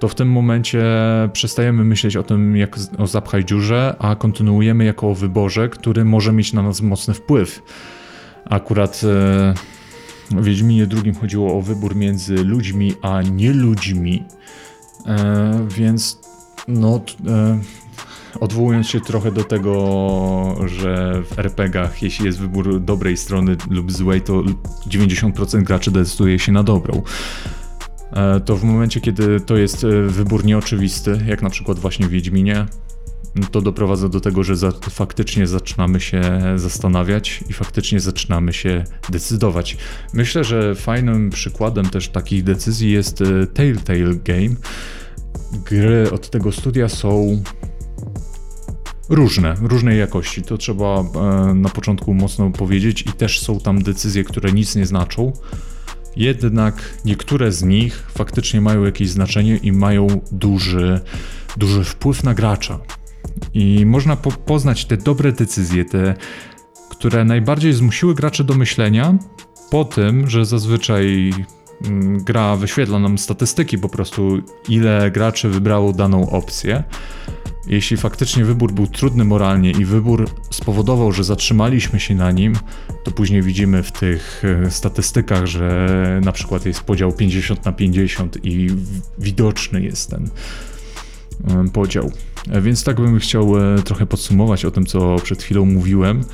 to 0.00 0.08
w 0.08 0.14
tym 0.14 0.28
momencie 0.28 0.82
przestajemy 1.32 1.84
myśleć 1.84 2.16
o 2.16 2.22
tym 2.22 2.56
jak 2.56 2.76
o 2.98 3.06
zapchaj 3.06 3.44
dziurze, 3.44 3.96
a 3.98 4.16
kontynuujemy 4.16 4.84
jako 4.84 5.10
o 5.10 5.14
wyborze, 5.14 5.68
który 5.68 6.04
może 6.04 6.32
mieć 6.32 6.52
na 6.52 6.62
nas 6.62 6.80
mocny 6.80 7.14
wpływ. 7.14 7.62
Akurat 8.44 9.00
e, 9.04 9.54
w 10.30 10.44
Wiedźminie 10.44 10.86
drugim 10.86 11.14
chodziło 11.14 11.58
o 11.58 11.62
wybór 11.62 11.96
między 11.96 12.44
ludźmi 12.44 12.94
a 13.02 13.22
nieludźmi, 13.22 14.24
e, 15.06 15.66
więc 15.68 16.18
no, 16.68 17.00
e, 17.28 17.58
odwołując 18.40 18.88
się 18.88 19.00
trochę 19.00 19.32
do 19.32 19.44
tego, 19.44 20.56
że 20.66 21.22
w 21.22 21.38
RPGach, 21.38 22.02
jeśli 22.02 22.26
jest 22.26 22.38
wybór 22.38 22.80
dobrej 22.80 23.16
strony 23.16 23.56
lub 23.70 23.92
złej, 23.92 24.20
to 24.20 24.42
90% 24.88 25.62
graczy 25.62 25.90
decyduje 25.90 26.38
się 26.38 26.52
na 26.52 26.62
dobrą. 26.62 27.02
E, 28.12 28.40
to 28.40 28.56
w 28.56 28.64
momencie, 28.64 29.00
kiedy 29.00 29.40
to 29.40 29.56
jest 29.56 29.84
e, 29.84 30.02
wybór 30.02 30.44
nieoczywisty, 30.44 31.20
jak 31.26 31.42
na 31.42 31.50
przykład 31.50 31.78
właśnie 31.78 32.06
w 32.06 32.10
Wiedźminie, 32.10 32.66
to 33.50 33.60
doprowadza 33.60 34.08
do 34.08 34.20
tego, 34.20 34.42
że 34.42 34.56
za, 34.56 34.70
faktycznie 34.90 35.46
zaczynamy 35.46 36.00
się 36.00 36.22
zastanawiać 36.56 37.44
i 37.50 37.52
faktycznie 37.52 38.00
zaczynamy 38.00 38.52
się 38.52 38.84
decydować. 39.08 39.76
Myślę, 40.12 40.44
że 40.44 40.74
fajnym 40.74 41.30
przykładem 41.30 41.90
też 41.90 42.08
takich 42.08 42.44
decyzji 42.44 42.90
jest 42.92 43.22
e, 43.22 43.46
Telltale 43.46 44.14
Game, 44.14 44.56
gry 45.64 46.10
od 46.10 46.30
tego 46.30 46.52
studia 46.52 46.88
są 46.88 47.42
różne, 49.08 49.54
różnej 49.60 49.98
jakości. 49.98 50.42
To 50.42 50.58
trzeba 50.58 51.00
e, 51.00 51.54
na 51.54 51.68
początku 51.68 52.14
mocno 52.14 52.50
powiedzieć, 52.50 53.02
i 53.02 53.12
też 53.12 53.40
są 53.40 53.60
tam 53.60 53.82
decyzje, 53.82 54.24
które 54.24 54.52
nic 54.52 54.76
nie 54.76 54.86
znaczą. 54.86 55.32
Jednak 56.16 56.94
niektóre 57.04 57.52
z 57.52 57.62
nich 57.62 58.06
faktycznie 58.14 58.60
mają 58.60 58.84
jakieś 58.84 59.10
znaczenie 59.10 59.56
i 59.56 59.72
mają 59.72 60.06
duży, 60.32 61.00
duży 61.56 61.84
wpływ 61.84 62.24
na 62.24 62.34
gracza. 62.34 62.78
I 63.54 63.86
można 63.86 64.16
po 64.16 64.30
poznać 64.30 64.84
te 64.84 64.96
dobre 64.96 65.32
decyzje, 65.32 65.84
te, 65.84 66.14
które 66.90 67.24
najbardziej 67.24 67.72
zmusiły 67.72 68.14
graczy 68.14 68.44
do 68.44 68.54
myślenia, 68.54 69.18
po 69.70 69.84
tym, 69.84 70.30
że 70.30 70.44
zazwyczaj 70.44 71.32
gra 72.24 72.56
wyświetla 72.56 72.98
nam 72.98 73.18
statystyki 73.18 73.78
po 73.78 73.88
prostu, 73.88 74.42
ile 74.68 75.10
graczy 75.10 75.48
wybrało 75.48 75.92
daną 75.92 76.30
opcję. 76.30 76.84
Jeśli 77.66 77.96
faktycznie 77.96 78.44
wybór 78.44 78.72
był 78.72 78.86
trudny 78.86 79.24
moralnie 79.24 79.70
i 79.70 79.84
wybór 79.84 80.30
spowodował, 80.50 81.12
że 81.12 81.24
zatrzymaliśmy 81.24 82.00
się 82.00 82.14
na 82.14 82.30
nim, 82.30 82.54
to 83.04 83.10
później 83.10 83.42
widzimy 83.42 83.82
w 83.82 83.92
tych 83.92 84.42
e, 84.66 84.70
statystykach, 84.70 85.46
że 85.46 86.20
na 86.24 86.32
przykład 86.32 86.66
jest 86.66 86.80
podział 86.80 87.12
50 87.12 87.64
na 87.64 87.72
50 87.72 88.44
i 88.44 88.70
widoczny 89.18 89.82
jest 89.82 90.10
ten 90.10 90.28
e, 91.48 91.68
podział. 91.72 92.12
E, 92.50 92.60
więc 92.60 92.84
tak 92.84 92.96
bym 92.96 93.18
chciał 93.18 93.52
trochę 93.84 94.06
podsumować 94.06 94.64
o 94.64 94.70
tym, 94.70 94.86
co 94.86 95.16
przed 95.16 95.42
chwilą 95.42 95.64
mówiłem 95.64 96.24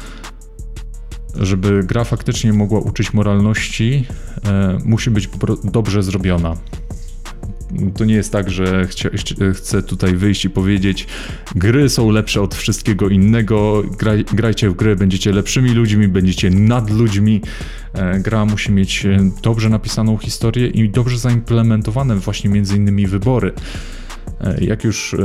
żeby 1.41 1.83
gra 1.85 2.05
faktycznie 2.05 2.53
mogła 2.53 2.81
uczyć 2.81 3.13
moralności, 3.13 4.07
e, 4.45 4.79
musi 4.85 5.11
być 5.11 5.29
dobrze 5.65 6.03
zrobiona. 6.03 6.57
To 7.97 8.05
nie 8.05 8.15
jest 8.15 8.33
tak, 8.33 8.51
że 8.51 8.87
chcę 9.55 9.83
tutaj 9.83 10.17
wyjść 10.17 10.45
i 10.45 10.51
powiedzieć, 10.51 11.07
gry 11.55 11.89
są 11.89 12.11
lepsze 12.11 12.43
od 12.43 12.55
wszystkiego 12.55 13.09
innego, 13.09 13.83
graj, 13.99 14.25
grajcie 14.33 14.71
w 14.71 14.75
gry, 14.75 14.97
będziecie 14.97 15.33
lepszymi 15.33 15.71
ludźmi, 15.71 16.09
będziecie 16.09 16.51
nad 16.51 16.91
ludźmi. 16.91 17.41
E, 17.93 18.21
gra 18.21 18.45
musi 18.45 18.73
mieć 18.73 19.07
dobrze 19.43 19.69
napisaną 19.69 20.19
historię 20.19 20.67
i 20.67 20.89
dobrze 20.89 21.19
zaimplementowane 21.19 22.17
właśnie 22.17 22.51
między 22.51 22.77
innymi 22.77 23.07
wybory. 23.07 23.53
E, 24.41 24.65
jak 24.65 24.85
już 24.85 25.17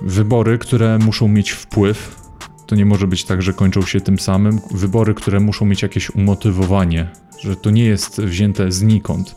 wybory, 0.00 0.58
które 0.58 0.98
muszą 0.98 1.28
mieć 1.28 1.50
wpływ 1.50 2.25
to 2.66 2.76
nie 2.76 2.86
może 2.86 3.06
być 3.06 3.24
tak, 3.24 3.42
że 3.42 3.52
kończą 3.52 3.82
się 3.82 4.00
tym 4.00 4.18
samym. 4.18 4.60
Wybory, 4.70 5.14
które 5.14 5.40
muszą 5.40 5.66
mieć 5.66 5.82
jakieś 5.82 6.10
umotywowanie, 6.10 7.08
że 7.40 7.56
to 7.56 7.70
nie 7.70 7.84
jest 7.84 8.20
wzięte 8.20 8.72
znikąd. 8.72 9.30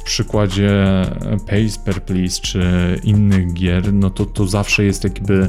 W 0.00 0.02
przykładzie 0.04 0.72
Pace 1.46 1.80
per 1.84 2.02
Please 2.02 2.40
czy 2.40 2.62
innych 3.04 3.52
gier, 3.52 3.92
no 3.92 4.10
to 4.10 4.26
to 4.26 4.46
zawsze 4.46 4.84
jest 4.84 5.04
jakby 5.04 5.48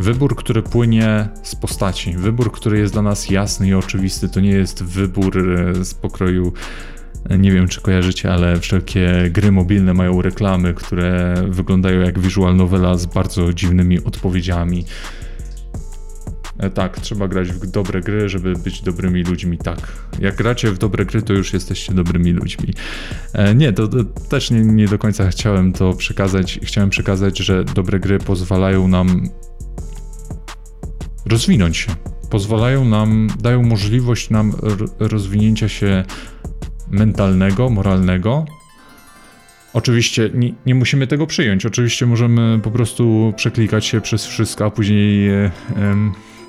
wybór, 0.00 0.36
który 0.36 0.62
płynie 0.62 1.28
z 1.42 1.54
postaci. 1.54 2.12
Wybór, 2.16 2.52
który 2.52 2.78
jest 2.78 2.92
dla 2.92 3.02
nas 3.02 3.30
jasny 3.30 3.68
i 3.68 3.74
oczywisty. 3.74 4.28
To 4.28 4.40
nie 4.40 4.50
jest 4.50 4.82
wybór 4.82 5.38
e, 5.38 5.84
z 5.84 5.94
pokroju 5.94 6.52
nie 7.38 7.52
wiem, 7.52 7.68
czy 7.68 7.80
kojarzycie, 7.80 8.32
ale 8.32 8.60
wszelkie 8.60 9.30
gry 9.30 9.52
mobilne 9.52 9.94
mają 9.94 10.22
reklamy, 10.22 10.74
które 10.74 11.34
wyglądają 11.48 12.00
jak 12.00 12.18
visual 12.18 12.56
novela 12.56 12.96
z 12.96 13.06
bardzo 13.06 13.52
dziwnymi 13.52 14.04
odpowiedziami. 14.04 14.84
E, 16.62 16.70
tak, 16.70 17.00
trzeba 17.00 17.28
grać 17.28 17.52
w 17.52 17.66
dobre 17.66 18.00
gry, 18.00 18.28
żeby 18.28 18.54
być 18.54 18.82
dobrymi 18.82 19.22
ludźmi. 19.22 19.58
Tak. 19.58 19.92
Jak 20.20 20.34
gracie 20.34 20.70
w 20.70 20.78
dobre 20.78 21.04
gry, 21.04 21.22
to 21.22 21.32
już 21.32 21.52
jesteście 21.52 21.94
dobrymi 21.94 22.32
ludźmi. 22.32 22.74
E, 23.32 23.54
nie, 23.54 23.72
to, 23.72 23.88
to 23.88 24.04
też 24.04 24.50
nie, 24.50 24.60
nie, 24.60 24.88
do 24.88 24.98
końca 24.98 25.28
chciałem 25.28 25.72
to 25.72 25.92
przekazać. 25.92 26.60
Chciałem 26.62 26.90
przekazać, 26.90 27.38
że 27.38 27.64
dobre 27.64 28.00
gry 28.00 28.18
pozwalają 28.18 28.88
nam 28.88 29.28
rozwinąć 31.26 31.76
się. 31.76 31.92
Pozwalają 32.30 32.84
nam, 32.84 33.28
dają 33.40 33.62
możliwość 33.62 34.30
nam 34.30 34.52
rozwinięcia 34.98 35.68
się 35.68 36.04
mentalnego, 36.90 37.70
moralnego. 37.70 38.44
Oczywiście 39.72 40.30
nie, 40.34 40.54
nie, 40.66 40.74
musimy 40.74 41.06
tego 41.06 41.26
przyjąć. 41.26 41.66
Oczywiście 41.66 42.06
możemy 42.06 42.60
po 42.62 42.70
prostu 42.70 43.32
przeklikać 43.36 43.86
się 43.86 44.00
przez 44.00 44.26
wszystko, 44.26 44.64
a 44.64 44.70
później 44.70 45.30
e, 45.30 45.50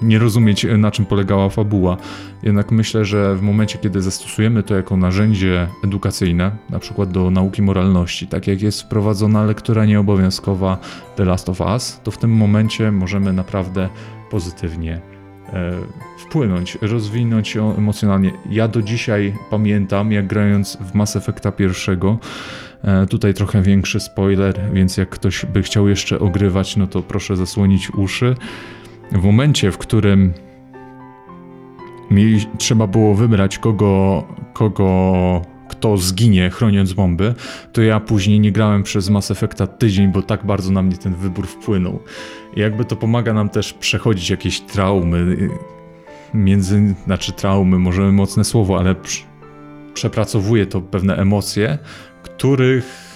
nie 0.01 0.19
rozumieć, 0.19 0.65
na 0.77 0.91
czym 0.91 1.05
polegała 1.05 1.49
fabuła. 1.49 1.97
Jednak 2.43 2.71
myślę, 2.71 3.05
że 3.05 3.35
w 3.35 3.41
momencie, 3.41 3.77
kiedy 3.77 4.01
zastosujemy 4.01 4.63
to 4.63 4.75
jako 4.75 4.97
narzędzie 4.97 5.67
edukacyjne, 5.83 6.51
na 6.69 6.79
przykład 6.79 7.11
do 7.11 7.31
nauki 7.31 7.61
moralności, 7.61 8.27
tak 8.27 8.47
jak 8.47 8.61
jest 8.61 8.81
wprowadzona 8.81 9.43
lektura 9.43 9.85
nieobowiązkowa 9.85 10.77
The 11.15 11.25
Last 11.25 11.49
of 11.49 11.61
Us, 11.61 11.99
to 12.03 12.11
w 12.11 12.17
tym 12.17 12.31
momencie 12.31 12.91
możemy 12.91 13.33
naprawdę 13.33 13.89
pozytywnie 14.29 15.01
E, 15.53 15.71
wpłynąć, 16.17 16.77
rozwinąć 16.81 17.55
ją 17.55 17.75
emocjonalnie. 17.75 18.31
Ja 18.49 18.67
do 18.67 18.81
dzisiaj 18.81 19.33
pamiętam, 19.49 20.11
jak 20.11 20.27
grając 20.27 20.77
w 20.81 20.93
Mass 20.93 21.15
Effecta 21.15 21.51
pierwszego, 21.51 22.17
e, 22.83 23.07
tutaj 23.07 23.33
trochę 23.33 23.61
większy 23.61 23.99
spoiler, 23.99 24.59
więc 24.73 24.97
jak 24.97 25.09
ktoś 25.09 25.45
by 25.45 25.63
chciał 25.63 25.87
jeszcze 25.87 26.19
ogrywać, 26.19 26.77
no 26.77 26.87
to 26.87 27.01
proszę 27.01 27.35
zasłonić 27.35 27.89
uszy. 27.89 28.35
W 29.13 29.23
momencie, 29.23 29.71
w 29.71 29.77
którym 29.77 30.33
mi 32.11 32.45
trzeba 32.57 32.87
było 32.87 33.15
wybrać 33.15 33.57
kogo, 33.57 34.23
kogo 34.53 35.41
kto 35.69 35.97
zginie 35.97 36.49
chroniąc 36.49 36.93
bomby, 36.93 37.35
to 37.73 37.81
ja 37.81 37.99
później 37.99 38.39
nie 38.39 38.51
grałem 38.51 38.83
przez 38.83 39.09
Mass 39.09 39.31
Effecta 39.31 39.67
tydzień, 39.67 40.11
bo 40.11 40.21
tak 40.21 40.45
bardzo 40.45 40.71
na 40.71 40.81
mnie 40.81 40.97
ten 40.97 41.15
wybór 41.15 41.47
wpłynął. 41.47 41.99
I 42.55 42.59
jakby 42.59 42.85
to 42.85 42.95
pomaga 42.95 43.33
nam 43.33 43.49
też 43.49 43.73
przechodzić 43.73 44.29
jakieś 44.29 44.61
traumy, 44.61 45.49
między, 46.33 46.95
znaczy 47.05 47.31
traumy, 47.31 47.79
może 47.79 48.11
mocne 48.11 48.43
słowo, 48.43 48.79
ale 48.79 48.95
przepracowuje 49.93 50.65
to 50.65 50.81
pewne 50.81 51.15
emocje, 51.15 51.77
których 52.23 53.12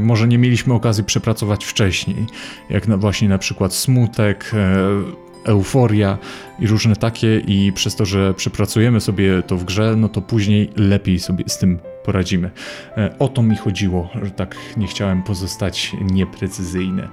może 0.00 0.28
nie 0.28 0.38
mieliśmy 0.38 0.74
okazji 0.74 1.04
przepracować 1.04 1.64
wcześniej, 1.64 2.26
jak 2.70 2.88
na, 2.88 2.96
właśnie 2.96 3.28
na 3.28 3.38
przykład 3.38 3.74
smutek, 3.74 4.52
y, 4.54 5.26
euforia 5.46 6.18
i 6.58 6.66
różne 6.66 6.96
takie 6.96 7.38
i 7.38 7.72
przez 7.72 7.96
to, 7.96 8.04
że 8.04 8.34
przepracujemy 8.34 9.00
sobie 9.00 9.42
to 9.42 9.56
w 9.56 9.64
grze, 9.64 9.96
no 9.96 10.08
to 10.08 10.22
później 10.22 10.70
lepiej 10.76 11.18
sobie 11.18 11.44
z 11.48 11.58
tym 11.58 11.78
poradzimy. 12.04 12.50
E, 12.96 13.18
o 13.18 13.28
to 13.28 13.42
mi 13.42 13.56
chodziło, 13.56 14.08
że 14.22 14.30
tak 14.30 14.56
nie 14.76 14.86
chciałem 14.86 15.22
pozostać 15.22 15.96
nieprecyzyjny. 16.00 17.08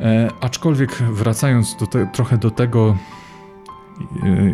E, 0.00 0.28
aczkolwiek 0.40 0.92
wracając 0.92 1.76
do 1.76 1.86
te, 1.86 2.10
trochę 2.12 2.38
do 2.38 2.50
tego, 2.50 2.96
e, 4.22 4.52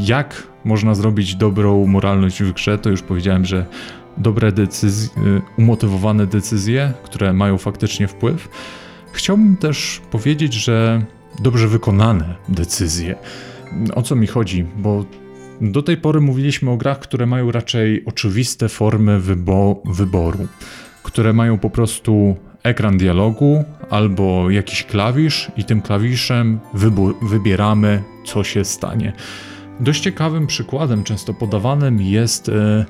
jak 0.00 0.46
można 0.64 0.94
zrobić 0.94 1.34
dobrą 1.34 1.86
moralność 1.86 2.42
w 2.42 2.52
grze, 2.52 2.78
to 2.78 2.90
już 2.90 3.02
powiedziałem, 3.02 3.44
że 3.44 3.66
dobre 4.16 4.52
decyzje, 4.52 5.10
umotywowane 5.58 6.26
decyzje, 6.26 6.92
które 7.02 7.32
mają 7.32 7.58
faktycznie 7.58 8.08
wpływ. 8.08 8.48
Chciałbym 9.12 9.56
też 9.56 10.00
powiedzieć, 10.10 10.54
że 10.54 11.02
dobrze 11.38 11.68
wykonane 11.68 12.34
decyzje. 12.48 13.14
O 13.94 14.02
co 14.02 14.16
mi 14.16 14.26
chodzi? 14.26 14.66
Bo 14.76 15.04
do 15.60 15.82
tej 15.82 15.96
pory 15.96 16.20
mówiliśmy 16.20 16.70
o 16.70 16.76
grach, 16.76 16.98
które 16.98 17.26
mają 17.26 17.52
raczej 17.52 18.04
oczywiste 18.06 18.68
formy 18.68 19.20
wybo 19.20 19.82
wyboru, 19.84 20.46
które 21.02 21.32
mają 21.32 21.58
po 21.58 21.70
prostu 21.70 22.36
ekran 22.62 22.98
dialogu 22.98 23.64
albo 23.90 24.50
jakiś 24.50 24.84
klawisz 24.84 25.50
i 25.56 25.64
tym 25.64 25.82
klawiszem 25.82 26.60
wybieramy, 27.22 28.02
co 28.24 28.44
się 28.44 28.64
stanie. 28.64 29.12
Dość 29.80 30.00
ciekawym 30.00 30.46
przykładem, 30.46 31.04
często 31.04 31.34
podawanym 31.34 32.00
jest 32.00 32.48
e, 32.48 32.86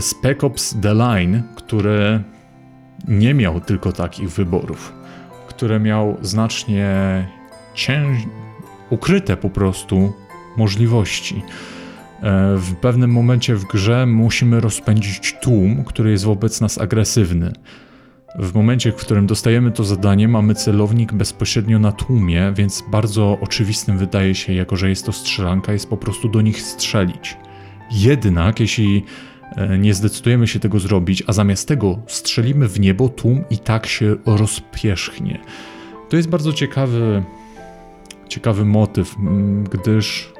Spec 0.00 0.44
Ops 0.44 0.76
The 0.82 0.94
Line, 0.94 1.42
który 1.56 2.22
nie 3.08 3.34
miał 3.34 3.60
tylko 3.60 3.92
takich 3.92 4.30
wyborów, 4.30 4.92
które 5.48 5.80
miał 5.80 6.16
znacznie 6.22 6.88
cięż... 7.74 8.18
ukryte 8.90 9.36
po 9.36 9.50
prostu 9.50 10.12
możliwości. 10.56 11.42
E, 12.22 12.56
w 12.56 12.74
pewnym 12.74 13.10
momencie 13.10 13.54
w 13.54 13.64
grze 13.64 14.06
musimy 14.06 14.60
rozpędzić 14.60 15.34
tłum, 15.42 15.84
który 15.84 16.10
jest 16.10 16.24
wobec 16.24 16.60
nas 16.60 16.78
agresywny. 16.78 17.52
W 18.38 18.54
momencie, 18.54 18.92
w 18.92 18.96
którym 18.96 19.26
dostajemy 19.26 19.70
to 19.70 19.84
zadanie, 19.84 20.28
mamy 20.28 20.54
celownik 20.54 21.12
bezpośrednio 21.12 21.78
na 21.78 21.92
tłumie, 21.92 22.52
więc 22.56 22.84
bardzo 22.90 23.38
oczywistym 23.40 23.98
wydaje 23.98 24.34
się, 24.34 24.52
jako 24.52 24.76
że 24.76 24.88
jest 24.88 25.06
to 25.06 25.12
strzelanka, 25.12 25.72
jest 25.72 25.90
po 25.90 25.96
prostu 25.96 26.28
do 26.28 26.40
nich 26.40 26.62
strzelić. 26.62 27.36
Jednak, 27.90 28.60
jeśli 28.60 29.04
nie 29.78 29.94
zdecydujemy 29.94 30.46
się 30.46 30.60
tego 30.60 30.78
zrobić, 30.78 31.22
a 31.26 31.32
zamiast 31.32 31.68
tego 31.68 31.98
strzelimy 32.06 32.68
w 32.68 32.80
niebo, 32.80 33.08
tłum 33.08 33.44
i 33.50 33.58
tak 33.58 33.86
się 33.86 34.16
rozpierzchnie. 34.26 35.38
To 36.08 36.16
jest 36.16 36.28
bardzo 36.28 36.52
ciekawy 36.52 37.22
ciekawy 38.28 38.64
motyw, 38.64 39.16
gdyż 39.70 40.32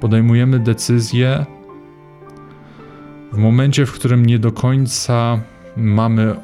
podejmujemy 0.00 0.58
decyzję 0.58 1.46
w 3.32 3.36
momencie, 3.36 3.86
w 3.86 3.92
którym 3.92 4.26
nie 4.26 4.38
do 4.38 4.52
końca 4.52 5.40
mamy 5.76 6.34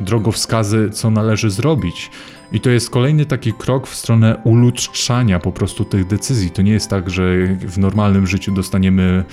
drogowskazy, 0.00 0.90
co 0.90 1.10
należy 1.10 1.50
zrobić. 1.50 2.10
I 2.52 2.60
to 2.60 2.70
jest 2.70 2.90
kolejny 2.90 3.26
taki 3.26 3.52
krok 3.52 3.86
w 3.86 3.94
stronę 3.94 4.36
ulutrzania 4.44 5.38
po 5.38 5.52
prostu 5.52 5.84
tych 5.84 6.06
decyzji. 6.06 6.50
To 6.50 6.62
nie 6.62 6.72
jest 6.72 6.90
tak, 6.90 7.10
że 7.10 7.46
w 7.46 7.78
normalnym 7.78 8.26
życiu 8.26 8.52
dostaniemy 8.52 9.02
e, 9.02 9.24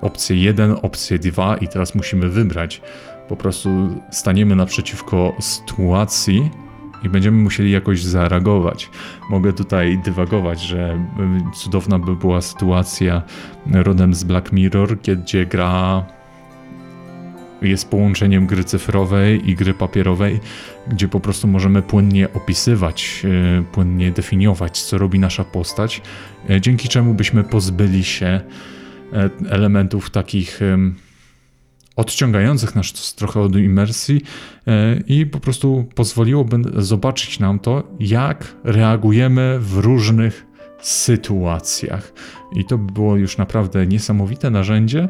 opcję 0.00 0.36
1, 0.36 0.76
opcję 0.82 1.18
2 1.18 1.56
i 1.56 1.68
teraz 1.68 1.94
musimy 1.94 2.28
wybrać. 2.28 2.82
Po 3.28 3.36
prostu 3.36 4.00
staniemy 4.10 4.56
naprzeciwko 4.56 5.32
sytuacji, 5.40 6.50
i 7.04 7.08
będziemy 7.08 7.42
musieli 7.42 7.70
jakoś 7.70 8.02
zareagować. 8.02 8.90
Mogę 9.30 9.52
tutaj 9.52 9.98
dywagować, 9.98 10.60
że 10.60 10.98
y, 11.52 11.56
cudowna 11.56 11.98
by 11.98 12.16
była 12.16 12.40
sytuacja 12.40 13.22
rodem 13.72 14.14
z 14.14 14.24
Black 14.24 14.52
Mirror, 14.52 14.98
gdzie 14.98 15.46
gra 15.46 16.04
jest 17.62 17.90
połączeniem 17.90 18.46
gry 18.46 18.64
cyfrowej 18.64 19.50
i 19.50 19.54
gry 19.54 19.74
papierowej, 19.74 20.40
gdzie 20.88 21.08
po 21.08 21.20
prostu 21.20 21.48
możemy 21.48 21.82
płynnie 21.82 22.32
opisywać, 22.32 23.22
y, 23.24 23.64
płynnie 23.72 24.10
definiować, 24.10 24.82
co 24.82 24.98
robi 24.98 25.18
nasza 25.18 25.44
postać, 25.44 26.02
y, 26.50 26.60
dzięki 26.60 26.88
czemu 26.88 27.14
byśmy 27.14 27.44
pozbyli 27.44 28.04
się 28.04 28.40
elementów 29.50 30.10
takich 30.10 30.60
odciągających 31.96 32.74
nas 32.74 33.14
trochę 33.14 33.40
od 33.40 33.56
imersji 33.56 34.20
e, 34.66 34.96
i 35.06 35.26
po 35.26 35.40
prostu 35.40 35.88
pozwoliłoby 35.94 36.56
zobaczyć 36.76 37.40
nam 37.40 37.58
to, 37.58 37.82
jak 38.00 38.56
reagujemy 38.64 39.58
w 39.60 39.78
różnych 39.78 40.46
sytuacjach. 40.80 42.12
I 42.56 42.64
to 42.64 42.78
by 42.78 42.92
było 42.92 43.16
już 43.16 43.38
naprawdę 43.38 43.86
niesamowite 43.86 44.50
narzędzie, 44.50 45.08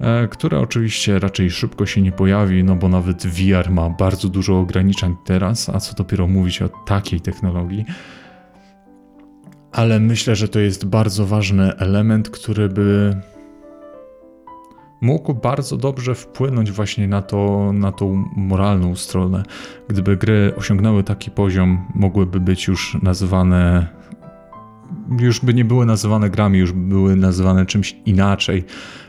e, 0.00 0.28
które 0.28 0.60
oczywiście 0.60 1.18
raczej 1.18 1.50
szybko 1.50 1.86
się 1.86 2.02
nie 2.02 2.12
pojawi, 2.12 2.64
no 2.64 2.76
bo 2.76 2.88
nawet 2.88 3.26
VR 3.26 3.70
ma 3.70 3.90
bardzo 3.90 4.28
dużo 4.28 4.60
ograniczeń 4.60 5.16
teraz, 5.24 5.68
a 5.68 5.80
co 5.80 5.94
dopiero 5.94 6.26
mówić 6.26 6.62
o 6.62 6.68
takiej 6.68 7.20
technologii. 7.20 7.84
Ale 9.72 10.00
myślę, 10.00 10.36
że 10.36 10.48
to 10.48 10.58
jest 10.58 10.86
bardzo 10.86 11.26
ważny 11.26 11.76
element, 11.76 12.30
który 12.30 12.68
by 12.68 13.16
mógł 15.00 15.34
bardzo 15.34 15.76
dobrze 15.76 16.14
wpłynąć 16.14 16.72
właśnie 16.72 17.08
na, 17.08 17.22
to, 17.22 17.72
na 17.72 17.92
tą 17.92 18.24
moralną 18.36 18.96
stronę. 18.96 19.42
Gdyby 19.88 20.16
gry 20.16 20.52
osiągnęły 20.56 21.04
taki 21.04 21.30
poziom, 21.30 21.86
mogłyby 21.94 22.40
być 22.40 22.66
już 22.66 22.96
nazywane 23.02 23.86
już 25.20 25.40
by 25.40 25.54
nie 25.54 25.64
były 25.64 25.86
nazywane 25.86 26.30
grami, 26.30 26.58
już 26.58 26.72
by 26.72 26.88
były 26.88 27.16
nazywane 27.16 27.66
czymś 27.66 27.96
inaczej. 28.06 28.64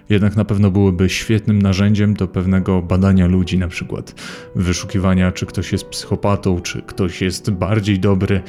Jednak 0.09 0.35
na 0.35 0.45
pewno 0.45 0.71
byłyby 0.71 1.09
świetnym 1.09 1.61
narzędziem 1.61 2.13
do 2.13 2.27
pewnego 2.27 2.81
badania 2.81 3.27
ludzi, 3.27 3.57
na 3.57 3.67
przykład 3.67 4.15
wyszukiwania, 4.55 5.31
czy 5.31 5.45
ktoś 5.45 5.71
jest 5.71 5.85
psychopatą, 5.85 6.61
czy 6.61 6.81
ktoś 6.81 7.21
jest 7.21 7.51
bardziej 7.51 7.99
dobry 7.99 8.41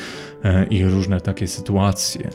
e, 0.44 0.66
i 0.66 0.84
różne 0.84 1.20
takie 1.20 1.46
sytuacje. 1.46 2.30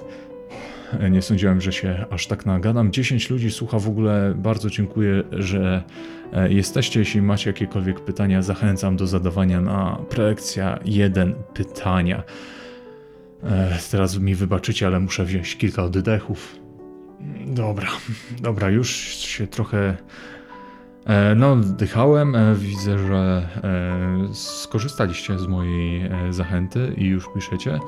E, 1.00 1.10
Nie 1.10 1.22
sądziłem, 1.22 1.62
że 1.62 1.74
się 1.74 2.06
aż 2.10 2.28
tak 2.28 2.46
nagadam. 2.46 2.92
10 2.92 3.30
ludzi 3.30 3.52
słucha 3.52 3.80
w 3.80 3.88
ogóle. 3.88 4.34
Bardzo 4.38 4.70
dziękuję, 4.70 5.24
że 5.32 5.84
e, 6.34 6.54
jesteście. 6.54 7.00
Jeśli 7.00 7.22
macie 7.22 7.50
jakiekolwiek 7.50 8.00
pytania, 8.00 8.42
zachęcam 8.42 8.98
do 8.98 9.08
zadawania 9.08 9.62
na 9.62 9.98
prelekcja 10.10 10.80
1 10.86 11.36
pytania. 11.54 12.24
Teraz 13.92 14.18
mi 14.18 14.36
wybaczycie, 14.36 14.88
ale 14.88 15.00
muszę 15.00 15.26
wziąć 15.26 15.58
kilka 15.58 15.84
oddechów. 15.84 16.65
Dobra, 17.46 17.88
dobra, 18.42 18.70
już 18.70 18.90
się 19.18 19.48
trochę. 19.48 19.98
E, 21.06 21.36
No, 21.36 21.52
oddychałem. 21.52 22.36
E, 22.36 22.56
Widzę, 22.56 23.00
że 23.00 23.50
e, 23.64 24.34
skorzystaliście 24.34 25.40
z 25.40 25.48
mojej 25.48 26.10
zachęty 26.30 26.94
i 26.98 27.06
już 27.06 27.26
piszecie. 27.36 27.80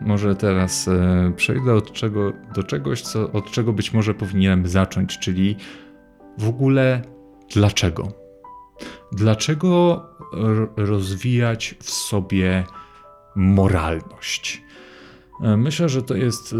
Może 0.00 0.36
teraz 0.36 0.90
przejdę 1.36 1.74
od 1.74 1.92
czego, 1.92 2.32
do 2.54 2.62
czegoś, 2.62 3.02
co, 3.02 3.32
od 3.32 3.50
czego 3.50 3.72
być 3.72 3.92
może 3.92 4.14
powinienem 4.14 4.68
zacząć, 4.68 5.18
czyli 5.18 5.56
w 6.38 6.48
ogóle 6.48 7.02
dlaczego? 7.54 8.12
Dlaczego 9.12 10.02
rozwijać 10.76 11.74
w 11.82 11.90
sobie 11.90 12.64
moralność? 13.34 14.62
Myślę, 15.40 15.88
że 15.88 16.02
to 16.02 16.14
jest 16.14 16.54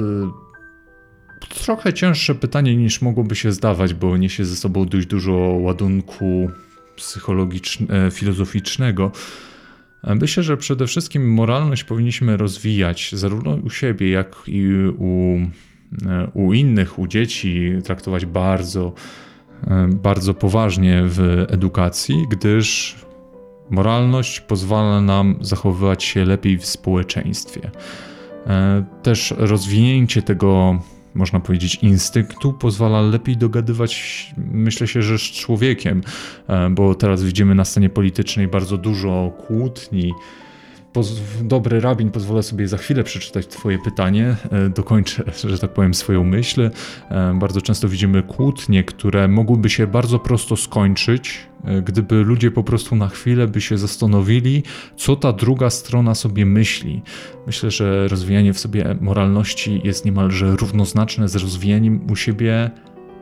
trochę 1.49 1.93
cięższe 1.93 2.35
pytanie 2.35 2.77
niż 2.77 3.03
mogłoby 3.03 3.37
się 3.37 3.53
zdawać, 3.53 3.95
bo 3.95 4.17
niesie 4.17 4.45
ze 4.45 4.57
sobą 4.57 4.87
dość 4.87 5.07
dużo 5.07 5.33
ładunku 5.61 6.51
psychologicznego, 6.97 8.11
filozoficznego. 8.11 9.13
E, 10.05 10.15
Myślę, 10.15 10.43
że 10.43 10.57
przede 10.57 10.87
wszystkim 10.87 11.35
moralność 11.35 11.85
powinniśmy 11.85 12.37
rozwijać 12.37 13.11
zarówno 13.13 13.55
u 13.55 13.71
siebie, 13.71 14.11
jak 14.11 14.37
i 14.47 14.69
u, 14.99 15.39
e, 16.07 16.31
u 16.35 16.53
innych, 16.53 16.99
u 16.99 17.07
dzieci, 17.07 17.73
traktować 17.85 18.27
bardzo, 18.27 18.93
e, 19.67 19.89
bardzo 20.03 20.35
poważnie 20.35 21.03
w 21.05 21.47
edukacji, 21.49 22.27
gdyż 22.31 22.97
moralność 23.71 24.41
pozwala 24.41 25.01
nam 25.01 25.37
zachowywać 25.41 26.05
się 26.05 26.25
lepiej 26.25 26.59
w 26.59 26.67
społeczeństwie. 26.67 27.71
E, 28.47 28.85
Też 29.03 29.35
rozwinięcie 29.39 30.23
tego, 30.23 30.79
można 31.15 31.41
powiedzieć, 31.41 31.75
instynktu 31.75 32.53
pozwala 32.53 33.01
lepiej 33.01 33.37
dogadywać, 33.37 34.35
myślę 34.37 34.87
się, 34.87 35.03
że 35.03 35.19
z 35.19 35.23
człowiekiem, 35.23 36.03
e, 36.49 36.71
bo 36.71 36.95
teraz 36.95 37.23
widzimy 37.23 37.55
na 37.55 37.65
scenie 37.65 37.91
politycznej 37.91 38.49
bardzo 38.49 38.79
dużo 38.79 39.33
kłótni. 39.47 40.13
Dobry 41.43 41.81
rabin, 41.81 42.11
pozwolę 42.11 42.43
sobie 42.43 42.69
za 42.69 42.77
chwilę 42.77 43.05
przeczytać 43.05 43.47
Twoje 43.47 43.79
pytanie, 43.79 44.37
e, 44.51 44.69
dokończę, 44.69 45.25
że 45.51 45.59
tak 45.59 45.73
powiem, 45.73 45.95
swoją 45.95 46.25
myśl. 46.25 46.71
E, 47.11 47.39
Bardzo 47.41 47.61
często 47.61 47.89
widzimy 47.89 48.23
kłótnie, 48.23 48.85
które 48.85 49.29
mogłyby 49.29 49.71
się 49.71 49.87
bardzo 49.87 50.19
prosto 50.19 50.57
skończyć, 50.57 51.47
e, 51.65 51.83
gdyby 51.83 52.15
ludzie 52.15 52.51
po 52.51 52.65
prostu 52.65 52.97
na 52.97 53.09
chwilę 53.09 53.47
by 53.47 53.61
się 53.61 53.79
zastanowili, 53.79 54.63
co 54.97 55.17
ta 55.17 55.33
druga 55.33 55.71
strona 55.71 56.15
sobie 56.15 56.47
myśli. 56.47 57.03
Myślę, 57.47 57.71
że 57.71 58.09
rozwijanie 58.09 58.53
w 58.53 58.59
sobie 58.59 58.97
moralności 59.01 59.81
jest 59.85 60.05
niemalże 60.05 60.57
równoznaczne 60.57 61.29
z 61.29 61.37
rozwijaniem 61.37 62.07
u 62.11 62.17
siebie 62.17 62.71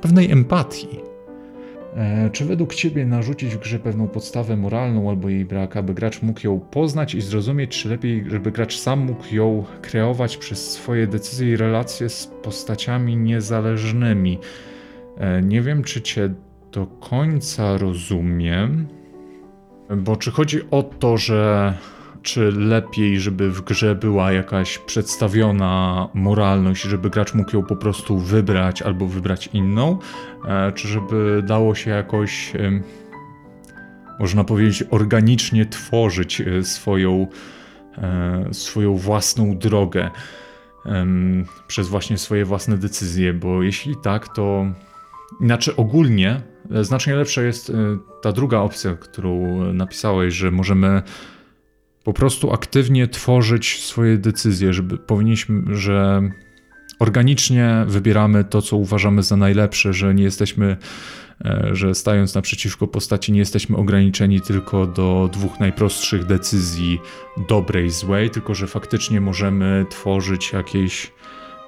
pewnej 0.00 0.30
empatii. 0.30 1.11
E, 1.96 2.30
Czy 2.30 2.44
według 2.44 2.74
Ciebie 2.74 3.06
narzucić 3.06 3.54
w 3.54 3.58
grze 3.58 3.78
pewną 3.78 4.08
podstawę 4.08 4.56
moralną 4.56 5.10
albo 5.10 5.28
jej 5.28 5.44
brak, 5.44 5.76
aby 5.76 5.94
gracz 5.94 6.22
mógł 6.22 6.40
ją 6.46 6.60
poznać 6.60 7.14
i 7.14 7.20
zrozumieć, 7.20 7.82
czy 7.82 7.88
lepiej, 7.88 8.24
żeby 8.30 8.52
gracz 8.52 8.78
sam 8.78 9.00
mógł 9.00 9.34
ją 9.34 9.64
kreować 9.82 10.36
przez 10.36 10.70
swoje 10.70 11.06
decyzje 11.06 11.48
i 11.52 11.56
relacje 11.56 12.08
z 12.08 12.26
postaciami 12.26 13.16
niezależnymi? 13.16 14.38
E, 15.18 15.42
Nie 15.42 15.62
wiem, 15.62 15.82
czy 15.82 16.02
Cię 16.02 16.34
do 16.72 16.86
końca 16.86 17.78
rozumiem, 17.78 18.86
bo 19.96 20.16
czy 20.16 20.30
chodzi 20.30 20.60
o 20.70 20.82
to, 20.82 21.16
że 21.16 21.74
czy 22.22 22.52
lepiej, 22.52 23.20
żeby 23.20 23.50
w 23.50 23.60
grze 23.60 23.94
była 23.94 24.32
jakaś 24.32 24.78
przedstawiona 24.78 26.08
moralność, 26.14 26.82
żeby 26.82 27.10
gracz 27.10 27.34
mógł 27.34 27.56
ją 27.56 27.62
po 27.62 27.76
prostu 27.76 28.18
wybrać 28.18 28.82
albo 28.82 29.06
wybrać 29.06 29.48
inną, 29.52 29.98
e, 30.48 30.72
czy 30.72 30.88
żeby 30.88 31.42
dało 31.46 31.74
się 31.74 31.90
jakoś, 31.90 32.52
można 34.20 34.44
powiedzieć, 34.44 34.84
organicznie 34.90 35.66
tworzyć 35.66 36.40
e, 36.40 36.64
swoją, 36.64 37.26
e, 37.98 38.48
swoją 38.54 38.96
własną 38.96 39.58
drogę 39.58 40.10
przez 41.66 41.88
właśnie 41.88 42.18
swoje 42.18 42.44
własne 42.44 42.78
decyzje, 42.78 43.32
bo 43.32 43.62
jeśli 43.62 43.94
tak, 44.02 44.28
to 44.28 44.66
inaczej 45.40 45.74
ogólnie 45.76 46.40
znacznie 46.80 47.14
lepsza 47.14 47.42
jest 47.42 47.72
ta 48.22 48.32
druga 48.32 48.58
opcja, 48.58 48.94
którą 48.94 49.62
napisałeś, 49.72 50.34
że 50.34 50.50
możemy 50.50 51.02
po 52.04 52.12
prostu 52.12 52.52
aktywnie 52.52 53.08
tworzyć 53.08 53.84
swoje 53.84 54.18
decyzje, 54.18 54.72
żeby 54.72 54.98
powinniśmy, 54.98 55.76
że 55.76 56.22
organicznie 56.98 57.84
wybieramy 57.86 58.44
to, 58.44 58.62
co 58.62 58.76
uważamy 58.76 59.22
za 59.22 59.36
najlepsze, 59.36 59.92
że 59.92 60.14
nie 60.14 60.22
jesteśmy, 60.24 60.76
e, 61.44 61.68
że 61.72 61.94
stając 61.94 62.34
naprzeciwko 62.34 62.86
postaci, 62.86 63.32
nie 63.32 63.38
jesteśmy 63.38 63.76
ograniczeni 63.76 64.40
tylko 64.40 64.86
do 64.86 65.30
dwóch 65.32 65.60
najprostszych 65.60 66.24
decyzji, 66.24 67.00
dobrej, 67.48 67.90
złej, 67.90 68.30
tylko 68.30 68.54
że 68.54 68.66
faktycznie 68.66 69.20
możemy 69.20 69.86
tworzyć 69.90 70.52
jakieś 70.52 71.12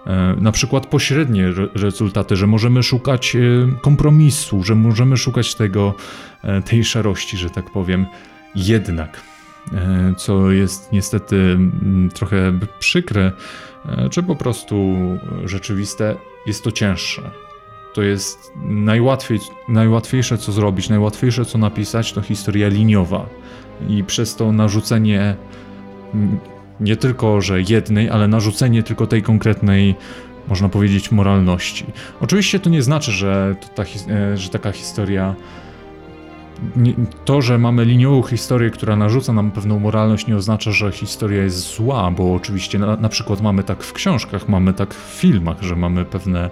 e, 0.06 0.36
na 0.40 0.52
przykład 0.52 0.86
pośrednie 0.86 1.46
re- 1.46 1.68
rezultaty, 1.74 2.36
że 2.36 2.46
możemy 2.46 2.82
szukać 2.82 3.36
e, 3.36 3.40
kompromisu, 3.82 4.62
że 4.62 4.74
możemy 4.74 5.16
szukać 5.16 5.54
tego, 5.54 5.94
tej 6.64 6.84
szarości, 6.84 7.36
że 7.36 7.50
tak 7.50 7.70
powiem. 7.70 8.06
Jednak 8.54 9.33
co 10.16 10.50
jest 10.50 10.92
niestety 10.92 11.36
mm, 11.36 12.10
trochę 12.14 12.58
przykre, 12.78 13.32
e, 13.86 14.08
czy 14.10 14.22
po 14.22 14.36
prostu 14.36 14.94
rzeczywiste, 15.44 16.16
jest 16.46 16.64
to 16.64 16.72
cięższe. 16.72 17.30
To 17.94 18.02
jest 18.02 18.52
najłatwiej, 18.64 19.40
najłatwiejsze 19.68 20.38
co 20.38 20.52
zrobić, 20.52 20.88
najłatwiejsze 20.88 21.44
co 21.44 21.58
napisać, 21.58 22.12
to 22.12 22.22
historia 22.22 22.68
liniowa. 22.68 23.26
I 23.88 24.04
przez 24.04 24.36
to 24.36 24.52
narzucenie 24.52 25.36
mm, 26.14 26.38
nie 26.80 26.96
tylko, 26.96 27.40
że 27.40 27.62
jednej, 27.62 28.10
ale 28.10 28.28
narzucenie 28.28 28.82
tylko 28.82 29.06
tej 29.06 29.22
konkretnej, 29.22 29.94
można 30.48 30.68
powiedzieć, 30.68 31.12
moralności. 31.12 31.86
Oczywiście 32.20 32.60
to 32.60 32.70
nie 32.70 32.82
znaczy, 32.82 33.12
że, 33.12 33.56
to 33.60 33.68
ta, 33.68 33.82
e, 33.82 34.36
że 34.36 34.48
taka 34.48 34.72
historia 34.72 35.34
to, 37.24 37.42
że 37.42 37.58
mamy 37.58 37.84
liniową 37.84 38.22
historię, 38.22 38.70
która 38.70 38.96
narzuca 38.96 39.32
nam 39.32 39.50
pewną 39.50 39.78
moralność, 39.78 40.26
nie 40.26 40.36
oznacza, 40.36 40.72
że 40.72 40.92
historia 40.92 41.42
jest 41.42 41.74
zła, 41.76 42.10
bo 42.10 42.34
oczywiście 42.34 42.78
na, 42.78 42.96
na 42.96 43.08
przykład 43.08 43.42
mamy 43.42 43.64
tak 43.64 43.82
w 43.82 43.92
książkach, 43.92 44.48
mamy 44.48 44.74
tak 44.74 44.94
w 44.94 45.18
filmach, 45.20 45.62
że 45.62 45.76
mamy 45.76 46.04
pewne. 46.04 46.50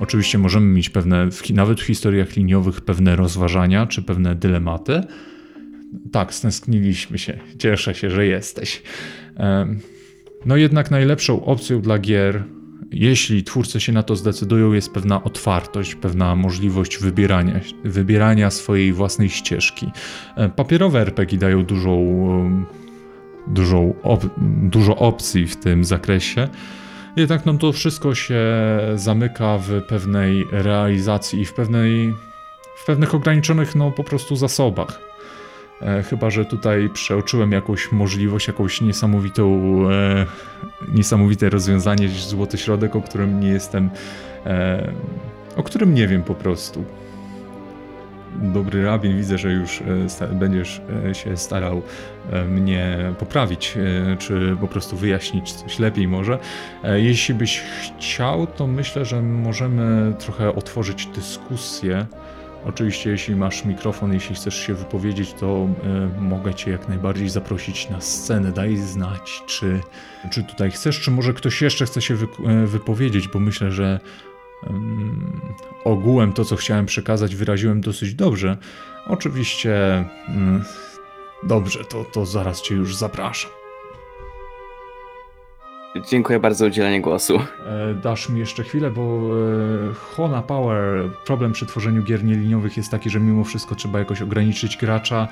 Oczywiście 0.00 0.38
możemy 0.38 0.66
mieć 0.66 0.90
pewne, 0.90 1.28
nawet 1.54 1.80
w 1.80 1.84
historiach 1.84 2.36
liniowych, 2.36 2.80
pewne 2.80 3.16
rozważania 3.16 3.86
czy 3.86 4.02
pewne 4.02 4.34
dylematy. 4.34 5.02
Tak, 6.12 6.34
stęskniliśmy 6.34 7.18
się. 7.18 7.38
Cieszę 7.58 7.94
się, 7.94 8.10
że 8.10 8.26
jesteś. 8.26 8.82
No 10.46 10.56
jednak 10.56 10.90
najlepszą 10.90 11.44
opcją 11.44 11.80
dla 11.80 11.98
gier, 11.98 12.44
jeśli 12.94 13.44
twórcy 13.44 13.80
się 13.80 13.92
na 13.92 14.02
to 14.02 14.16
zdecydują, 14.16 14.72
jest 14.72 14.92
pewna 14.92 15.22
otwartość, 15.24 15.94
pewna 15.94 16.36
możliwość 16.36 16.98
wybierania, 16.98 17.60
wybierania 17.84 18.50
swojej 18.50 18.92
własnej 18.92 19.30
ścieżki. 19.30 19.90
E, 20.36 20.48
Papierowe 20.48 21.00
RPG 21.00 21.38
dają 21.38 21.64
dużą, 21.64 21.92
em, 22.46 22.66
dużą 23.46 23.94
op- 24.02 24.28
dużo 24.70 24.96
opcji 24.96 25.46
w 25.46 25.56
tym 25.56 25.84
zakresie. 25.84 26.48
Jednak 27.16 27.46
no 27.46 27.54
to 27.54 27.72
wszystko 27.72 28.14
się 28.14 28.40
zamyka 28.94 29.58
w 29.58 29.82
pewnej 29.88 30.44
realizacji 30.52 31.40
i 31.40 31.44
w 31.44 31.54
pewnej 31.54 32.14
w 32.76 32.86
pewnych 32.86 33.14
ograniczonych 33.14 33.74
no 33.74 33.90
po 33.90 34.04
prostu 34.04 34.36
zasobach. 34.36 35.13
E, 35.82 36.02
chyba, 36.02 36.30
że 36.30 36.44
tutaj 36.44 36.90
przeoczyłem 36.92 37.52
jakąś 37.52 37.92
możliwość, 37.92 38.48
jakąś 38.48 38.80
niesamowitą, 38.80 39.72
e, 39.90 40.26
niesamowite 40.88 41.50
rozwiązanie, 41.50 42.08
złoty 42.08 42.58
środek, 42.58 42.96
o 42.96 43.02
którym 43.02 43.40
nie 43.40 43.48
jestem, 43.48 43.90
e, 44.46 44.92
o 45.56 45.62
którym 45.62 45.94
nie 45.94 46.08
wiem 46.08 46.22
po 46.22 46.34
prostu. 46.34 46.84
dobry 48.34 48.84
rabin, 48.84 49.16
widzę, 49.16 49.38
że 49.38 49.52
już 49.52 49.82
będziesz 50.32 50.80
się 51.12 51.36
starał 51.36 51.82
mnie 52.48 52.98
poprawić, 53.18 53.74
czy 54.18 54.56
po 54.60 54.68
prostu 54.68 54.96
wyjaśnić 54.96 55.52
coś 55.52 55.78
lepiej 55.78 56.08
może. 56.08 56.38
Jeśli 56.94 57.34
byś 57.34 57.60
chciał, 57.60 58.46
to 58.46 58.66
myślę, 58.66 59.04
że 59.04 59.22
możemy 59.22 60.14
trochę 60.18 60.54
otworzyć 60.54 61.06
dyskusję 61.06 62.06
Oczywiście, 62.64 63.10
jeśli 63.10 63.36
masz 63.36 63.64
mikrofon, 63.64 64.12
jeśli 64.12 64.34
chcesz 64.34 64.66
się 64.66 64.74
wypowiedzieć, 64.74 65.32
to 65.32 65.68
y, 66.16 66.20
mogę 66.20 66.54
Cię 66.54 66.70
jak 66.70 66.88
najbardziej 66.88 67.28
zaprosić 67.28 67.90
na 67.90 68.00
scenę. 68.00 68.52
Daj 68.52 68.76
znać, 68.76 69.42
czy, 69.46 69.80
czy 70.30 70.44
tutaj 70.44 70.70
chcesz, 70.70 71.00
czy 71.00 71.10
może 71.10 71.32
ktoś 71.32 71.62
jeszcze 71.62 71.86
chce 71.86 72.02
się 72.02 72.14
wy, 72.14 72.26
y, 72.64 72.66
wypowiedzieć, 72.66 73.28
bo 73.28 73.40
myślę, 73.40 73.72
że 73.72 74.00
y, 74.64 74.68
ogółem 75.84 76.32
to, 76.32 76.44
co 76.44 76.56
chciałem 76.56 76.86
przekazać, 76.86 77.36
wyraziłem 77.36 77.80
dosyć 77.80 78.14
dobrze. 78.14 78.56
Oczywiście, 79.06 80.04
dobrze, 81.42 81.84
to, 81.84 82.04
to 82.04 82.26
zaraz 82.26 82.62
Cię 82.62 82.74
już 82.74 82.96
zapraszam. 82.96 83.50
Dziękuję 86.02 86.40
bardzo 86.40 86.58
za 86.58 86.66
udzielenie 86.66 87.00
głosu. 87.00 87.38
E, 87.66 87.94
dasz 87.94 88.28
mi 88.28 88.40
jeszcze 88.40 88.64
chwilę, 88.64 88.90
bo 88.90 89.02
e, 89.02 89.94
Hona 89.94 90.42
Power, 90.42 91.10
problem 91.26 91.52
przy 91.52 91.66
tworzeniu 91.66 92.02
gier 92.02 92.24
nieliniowych 92.24 92.76
jest 92.76 92.90
taki, 92.90 93.10
że 93.10 93.20
mimo 93.20 93.44
wszystko 93.44 93.74
trzeba 93.74 93.98
jakoś 93.98 94.22
ograniczyć 94.22 94.76
gracza. 94.76 95.28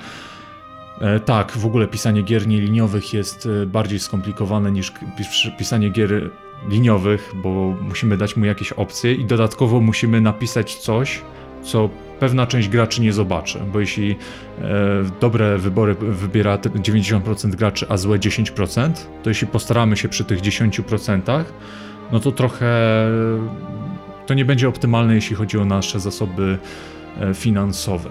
E, 1.01 1.19
tak, 1.19 1.51
w 1.51 1.65
ogóle 1.65 1.87
pisanie 1.87 2.21
gier 2.21 2.47
nieliniowych 2.47 3.13
jest 3.13 3.47
bardziej 3.67 3.99
skomplikowane 3.99 4.71
niż 4.71 4.93
pisanie 5.57 5.89
gier 5.89 6.29
liniowych, 6.69 7.31
bo 7.35 7.75
musimy 7.81 8.17
dać 8.17 8.37
mu 8.37 8.45
jakieś 8.45 8.71
opcje 8.71 9.13
i 9.13 9.25
dodatkowo 9.25 9.79
musimy 9.79 10.21
napisać 10.21 10.75
coś, 10.75 11.21
co 11.63 11.89
pewna 12.19 12.47
część 12.47 12.69
graczy 12.69 13.01
nie 13.01 13.13
zobaczy, 13.13 13.59
bo 13.73 13.79
jeśli 13.79 14.11
e, 14.11 14.15
dobre 15.21 15.57
wybory 15.57 15.93
wybiera 15.93 16.57
90% 16.57 17.55
graczy, 17.55 17.85
a 17.89 17.97
złe 17.97 18.19
10%, 18.19 18.91
to 19.23 19.29
jeśli 19.29 19.47
postaramy 19.47 19.97
się 19.97 20.09
przy 20.09 20.23
tych 20.23 20.41
10%, 20.41 21.43
no 22.11 22.19
to 22.19 22.31
trochę 22.31 22.67
to 24.25 24.33
nie 24.33 24.45
będzie 24.45 24.67
optymalne, 24.67 25.15
jeśli 25.15 25.35
chodzi 25.35 25.57
o 25.57 25.65
nasze 25.65 25.99
zasoby 25.99 26.57
e, 27.19 27.33
finansowe. 27.33 28.09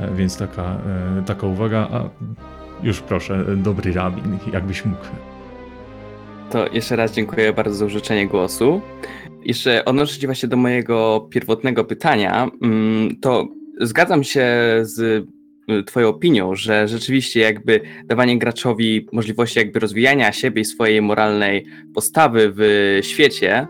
E, 0.00 0.14
więc 0.14 0.36
taka, 0.36 0.62
e, 0.62 1.22
taka 1.26 1.46
uwaga. 1.46 1.88
A 1.92 2.08
już 2.82 3.00
proszę, 3.00 3.44
dobry 3.56 3.92
rabin, 3.92 4.38
jakbyś 4.52 4.84
mógł. 4.84 5.04
To 6.50 6.66
jeszcze 6.66 6.96
raz 6.96 7.12
dziękuję 7.12 7.52
bardzo 7.52 7.74
za 7.74 7.84
użyczenie 7.86 8.28
głosu. 8.28 8.80
Jeszcze 9.48 9.84
odnosząc 9.84 10.20
się 10.20 10.26
właśnie 10.26 10.48
do 10.48 10.56
mojego 10.56 11.28
pierwotnego 11.30 11.84
pytania, 11.84 12.50
mm, 12.62 13.16
to 13.20 13.48
zgadzam 13.80 14.24
się 14.24 14.46
z 14.80 14.98
y, 15.00 15.84
Twoją 15.86 16.08
opinią, 16.08 16.54
że 16.54 16.88
rzeczywiście 16.88 17.40
jakby 17.40 17.80
dawanie 18.04 18.38
graczowi 18.38 19.06
możliwości 19.12 19.58
jakby 19.58 19.80
rozwijania 19.80 20.32
siebie 20.32 20.62
i 20.62 20.64
swojej 20.64 21.02
moralnej 21.02 21.66
postawy 21.94 22.52
w 22.56 22.98
świecie, 23.02 23.66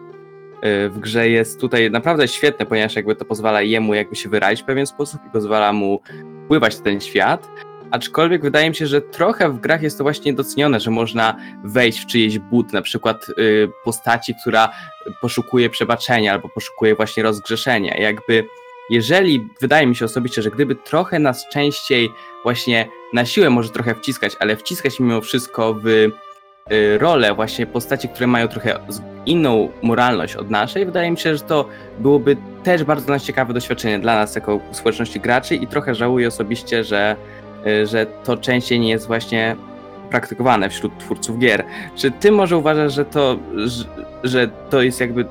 y, 0.86 0.88
w 0.90 0.98
grze 0.98 1.28
jest 1.28 1.60
tutaj 1.60 1.90
naprawdę 1.90 2.28
świetne, 2.28 2.66
ponieważ 2.66 2.96
jakby 2.96 3.14
to 3.14 3.24
pozwala 3.24 3.62
jemu 3.62 3.94
jakby 3.94 4.16
się 4.16 4.28
wyrazić 4.28 4.62
w 4.62 4.66
pewien 4.66 4.86
sposób 4.86 5.20
i 5.26 5.30
pozwala 5.30 5.72
mu 5.72 6.00
wpływać 6.44 6.74
w 6.74 6.80
ten 6.80 7.00
świat, 7.00 7.48
Aczkolwiek 7.90 8.42
wydaje 8.42 8.68
mi 8.68 8.74
się, 8.74 8.86
że 8.86 9.00
trochę 9.00 9.50
w 9.50 9.60
grach 9.60 9.82
jest 9.82 9.98
to 9.98 10.04
właśnie 10.04 10.32
docenione, 10.32 10.80
że 10.80 10.90
można 10.90 11.36
wejść 11.64 12.00
w 12.00 12.06
czyjeś 12.06 12.38
but, 12.38 12.72
na 12.72 12.82
przykład 12.82 13.26
y, 13.28 13.68
postaci, 13.84 14.34
która 14.42 14.72
poszukuje 15.20 15.70
przebaczenia 15.70 16.32
albo 16.32 16.48
poszukuje 16.48 16.94
właśnie 16.94 17.22
rozgrzeszenia. 17.22 17.96
Jakby 17.96 18.44
jeżeli, 18.90 19.48
wydaje 19.60 19.86
mi 19.86 19.96
się 19.96 20.04
osobiście, 20.04 20.42
że 20.42 20.50
gdyby 20.50 20.74
trochę 20.74 21.18
nas 21.18 21.48
częściej 21.48 22.10
właśnie 22.42 22.88
na 23.12 23.24
siłę 23.24 23.50
może 23.50 23.70
trochę 23.70 23.94
wciskać, 23.94 24.36
ale 24.40 24.56
wciskać 24.56 25.00
mimo 25.00 25.20
wszystko 25.20 25.74
w 25.74 25.86
y, 25.86 26.10
rolę 26.98 27.34
właśnie 27.34 27.66
postaci, 27.66 28.08
które 28.08 28.26
mają 28.26 28.48
trochę 28.48 28.78
inną 29.26 29.72
moralność 29.82 30.36
od 30.36 30.50
naszej, 30.50 30.86
wydaje 30.86 31.10
mi 31.10 31.18
się, 31.18 31.36
że 31.36 31.44
to 31.44 31.68
byłoby 31.98 32.36
też 32.64 32.84
bardzo 32.84 33.12
nas 33.12 33.24
ciekawe 33.24 33.54
doświadczenie 33.54 33.98
dla 33.98 34.14
nas 34.14 34.34
jako 34.34 34.60
społeczności 34.72 35.20
graczy 35.20 35.56
i 35.56 35.66
trochę 35.66 35.94
żałuję 35.94 36.28
osobiście, 36.28 36.84
że 36.84 37.16
że 37.84 38.06
to 38.24 38.36
częściej 38.36 38.80
nie 38.80 38.90
jest 38.90 39.06
właśnie 39.06 39.56
praktykowane 40.10 40.70
wśród 40.70 40.98
twórców 40.98 41.38
gier. 41.38 41.64
Czy 41.96 42.10
ty 42.10 42.32
może 42.32 42.56
uważasz, 42.56 42.94
że 42.94 43.04
to, 43.04 43.38
że, 43.54 43.84
że 44.24 44.50
to 44.70 44.82
jest 44.82 45.00
jakby, 45.00 45.24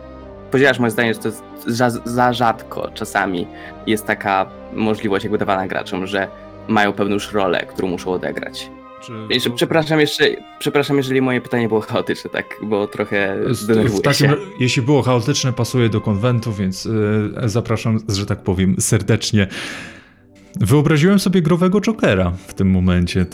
podzielasz 0.51 0.79
moje 0.79 0.91
zdanie, 0.91 1.13
że 1.13 1.19
to 1.19 1.27
jest 1.27 1.43
za, 1.67 1.89
za 1.89 2.33
rzadko 2.33 2.91
czasami 2.93 3.47
jest 3.87 4.05
taka 4.05 4.45
możliwość 4.73 5.23
jakby 5.23 5.37
dawana 5.37 5.67
graczom, 5.67 6.07
że 6.07 6.27
mają 6.67 6.93
pewną 6.93 7.13
już 7.13 7.31
rolę, 7.33 7.65
którą 7.69 7.87
muszą 7.87 8.11
odegrać. 8.11 8.69
Czy 9.01 9.11
jeszcze, 9.29 9.49
przepraszam 9.49 9.99
jeszcze, 9.99 10.25
przepraszam, 10.59 10.97
jeżeli 10.97 11.21
moje 11.21 11.41
pytanie 11.41 11.67
było 11.67 11.81
chaotyczne, 11.81 12.29
tak, 12.29 12.45
bo 12.63 12.87
trochę 12.87 13.37
zdenerwuję 13.49 14.01
takim, 14.01 14.29
się. 14.29 14.35
Jeśli 14.59 14.81
było 14.81 15.01
chaotyczne, 15.01 15.53
pasuje 15.53 15.89
do 15.89 16.01
konwentu, 16.01 16.53
więc 16.53 16.85
yy, 16.85 17.49
zapraszam, 17.49 17.99
że 18.09 18.25
tak 18.25 18.39
powiem, 18.39 18.75
serdecznie. 18.79 19.47
Wyobraziłem 20.55 21.19
sobie 21.19 21.41
growego 21.41 21.81
Jokera 21.81 22.31
w 22.31 22.53
tym 22.53 22.69
momencie, 22.69 23.25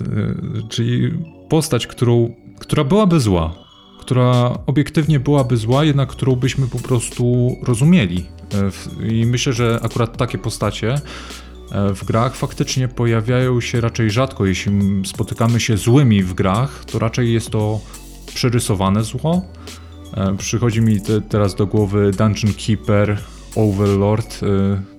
czyli 0.70 1.12
postać, 1.50 1.88
którą, 1.88 2.36
która 2.60 2.84
byłaby 2.84 3.20
zła, 3.20 3.64
która 4.00 4.58
obiektywnie 4.66 5.20
byłaby 5.20 5.58
zła, 5.58 5.84
jednak 5.84 6.10
którą 6.10 6.36
byśmy 6.36 6.68
po 6.68 6.80
prostu 6.80 7.56
rozumieli. 7.64 8.26
E, 9.02 9.08
I 9.08 9.26
myślę, 9.26 9.54
że 9.54 9.80
akurat 9.84 10.18
takie 10.18 10.38
postacie 10.38 10.96
e, 11.72 11.94
w 11.94 12.06
grach 12.06 12.36
faktycznie 12.36 12.88
pojawiają 12.88 13.62
się 13.62 13.82
raczej 13.82 14.12
rzadko. 14.12 14.46
Jeśli 14.46 14.72
spotykamy 15.06 15.60
się 15.60 15.78
złymi 15.78 16.24
w 16.24 16.34
grach, 16.34 16.86
to 16.86 17.00
raczej 17.00 17.34
jest 17.34 17.50
to 17.50 17.80
przerysowane 18.34 19.04
zło. 19.04 19.46
E, 20.14 20.38
przychodzi 20.38 20.82
mi 20.82 21.02
te, 21.02 21.22
teraz 21.22 21.56
do 21.56 21.68
głowy 21.68 22.12
Dungeon 22.12 22.54
Keeper, 22.54 23.18
Overlord, 23.56 24.44
y, 24.44 24.48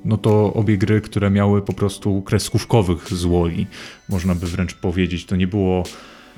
no 0.04 0.16
to 0.16 0.52
obie 0.54 0.78
gry, 0.78 1.00
które 1.00 1.30
miały 1.30 1.62
po 1.62 1.72
prostu 1.72 2.22
kreskówkowych 2.22 3.14
złoli, 3.14 3.66
można 4.08 4.34
by 4.34 4.46
wręcz 4.46 4.74
powiedzieć. 4.74 5.26
To 5.26 5.36
nie 5.36 5.46
było. 5.46 5.82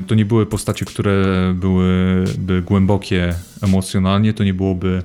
To 0.06 0.14
nie 0.14 0.24
były 0.24 0.46
postacie, 0.46 0.84
które 0.84 1.24
byłyby 1.54 2.62
głębokie 2.62 3.34
emocjonalnie, 3.62 4.34
to 4.34 4.44
nie 4.44 4.54
byłoby 4.54 5.02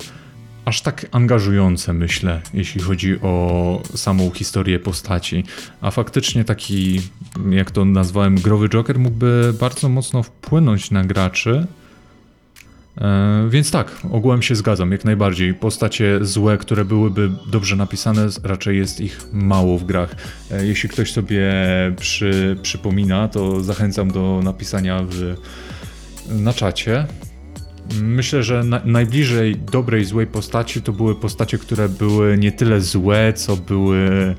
aż 0.65 0.81
tak 0.81 1.05
angażujące, 1.11 1.93
myślę, 1.93 2.41
jeśli 2.53 2.81
chodzi 2.81 3.19
o 3.21 3.81
samą 3.95 4.31
historię 4.31 4.79
postaci. 4.79 5.43
A 5.81 5.91
faktycznie 5.91 6.43
taki, 6.43 7.01
jak 7.49 7.71
to 7.71 7.85
nazwałem, 7.85 8.35
growy 8.35 8.69
Joker 8.69 8.99
mógłby 8.99 9.53
bardzo 9.59 9.89
mocno 9.89 10.23
wpłynąć 10.23 10.91
na 10.91 11.03
graczy, 11.03 11.67
więc 13.49 13.71
tak, 13.71 14.01
ogółem 14.11 14.41
się 14.41 14.55
zgadzam, 14.55 14.91
jak 14.91 15.05
najbardziej. 15.05 15.53
Postacie 15.53 16.19
złe, 16.21 16.57
które 16.57 16.85
byłyby 16.85 17.29
dobrze 17.47 17.75
napisane, 17.75 18.27
raczej 18.43 18.77
jest 18.77 19.01
ich 19.01 19.19
mało 19.33 19.77
w 19.77 19.83
grach. 19.83 20.15
E, 20.51 20.65
jeśli 20.65 20.89
ktoś 20.89 21.11
sobie 21.11 21.51
przy, 21.99 22.57
przypomina, 22.61 23.27
to 23.27 23.61
zachęcam 23.63 24.11
do 24.11 24.41
napisania 24.43 25.03
w, 25.09 25.35
na 26.29 26.53
czacie. 26.53 27.05
Myślę, 28.01 28.43
że 28.43 28.63
na, 28.63 28.81
najbliżej 28.85 29.55
dobrej, 29.55 30.05
złej 30.05 30.27
postaci 30.27 30.81
to 30.81 30.91
były 30.91 31.15
postacie, 31.15 31.57
które 31.57 31.89
były 31.89 32.37
nie 32.37 32.51
tyle 32.51 32.81
złe, 32.81 33.33
co 33.33 33.57
były 33.57 34.35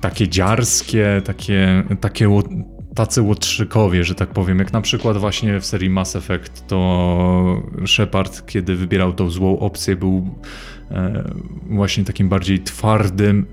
takie 0.00 0.28
dziarskie, 0.28 1.22
takie, 1.24 1.84
takie 2.00 2.28
tacy 2.94 3.22
łotrzykowie, 3.22 4.04
że 4.04 4.14
tak 4.14 4.28
powiem, 4.28 4.58
jak 4.58 4.72
na 4.72 4.80
przykład 4.80 5.16
właśnie 5.16 5.60
w 5.60 5.66
serii 5.66 5.90
Mass 5.90 6.16
Effect, 6.16 6.66
to 6.66 7.62
Shepard, 7.86 8.46
kiedy 8.46 8.76
wybierał 8.76 9.12
tą 9.12 9.30
złą 9.30 9.58
opcję, 9.58 9.96
był 9.96 10.28
e, 10.90 11.24
właśnie 11.70 12.04
takim 12.04 12.28
bardziej 12.28 12.60
twardym, 12.60 13.46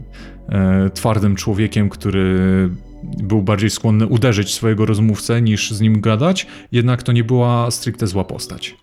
e, 0.49 0.89
twardym 0.89 1.35
człowiekiem, 1.35 1.89
który 1.89 2.69
był 3.03 3.41
bardziej 3.41 3.69
skłonny 3.69 4.07
uderzyć 4.07 4.53
swojego 4.53 4.85
rozmówcę 4.85 5.41
niż 5.41 5.71
z 5.71 5.81
nim 5.81 6.01
gadać, 6.01 6.47
jednak 6.71 7.03
to 7.03 7.11
nie 7.11 7.23
była 7.23 7.71
stricte 7.71 8.07
zła 8.07 8.23
postać. 8.23 8.77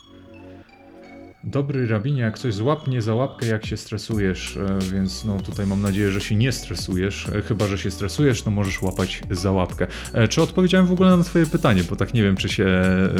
Dobry 1.44 1.86
rabinie, 1.86 2.22
jak 2.22 2.38
coś 2.38 2.54
złapnie 2.54 3.02
za 3.02 3.14
łapkę, 3.14 3.46
jak 3.46 3.66
się 3.66 3.76
stresujesz, 3.76 4.56
e, 4.56 4.78
więc 4.92 5.24
no 5.24 5.40
tutaj 5.40 5.66
mam 5.66 5.82
nadzieję, 5.82 6.10
że 6.10 6.20
się 6.20 6.34
nie 6.34 6.52
stresujesz. 6.52 7.28
E, 7.28 7.42
chyba, 7.42 7.66
że 7.66 7.78
się 7.78 7.90
stresujesz, 7.90 8.42
to 8.42 8.50
możesz 8.50 8.82
łapać 8.82 9.22
za 9.30 9.52
łapkę. 9.52 9.86
E, 10.12 10.28
czy 10.28 10.42
odpowiedziałem 10.42 10.86
w 10.86 10.92
ogóle 10.92 11.16
na 11.16 11.24
twoje 11.24 11.46
pytanie, 11.46 11.82
bo 11.90 11.96
tak 11.96 12.14
nie 12.14 12.22
wiem, 12.22 12.36
czy 12.36 12.48
się 12.48 12.66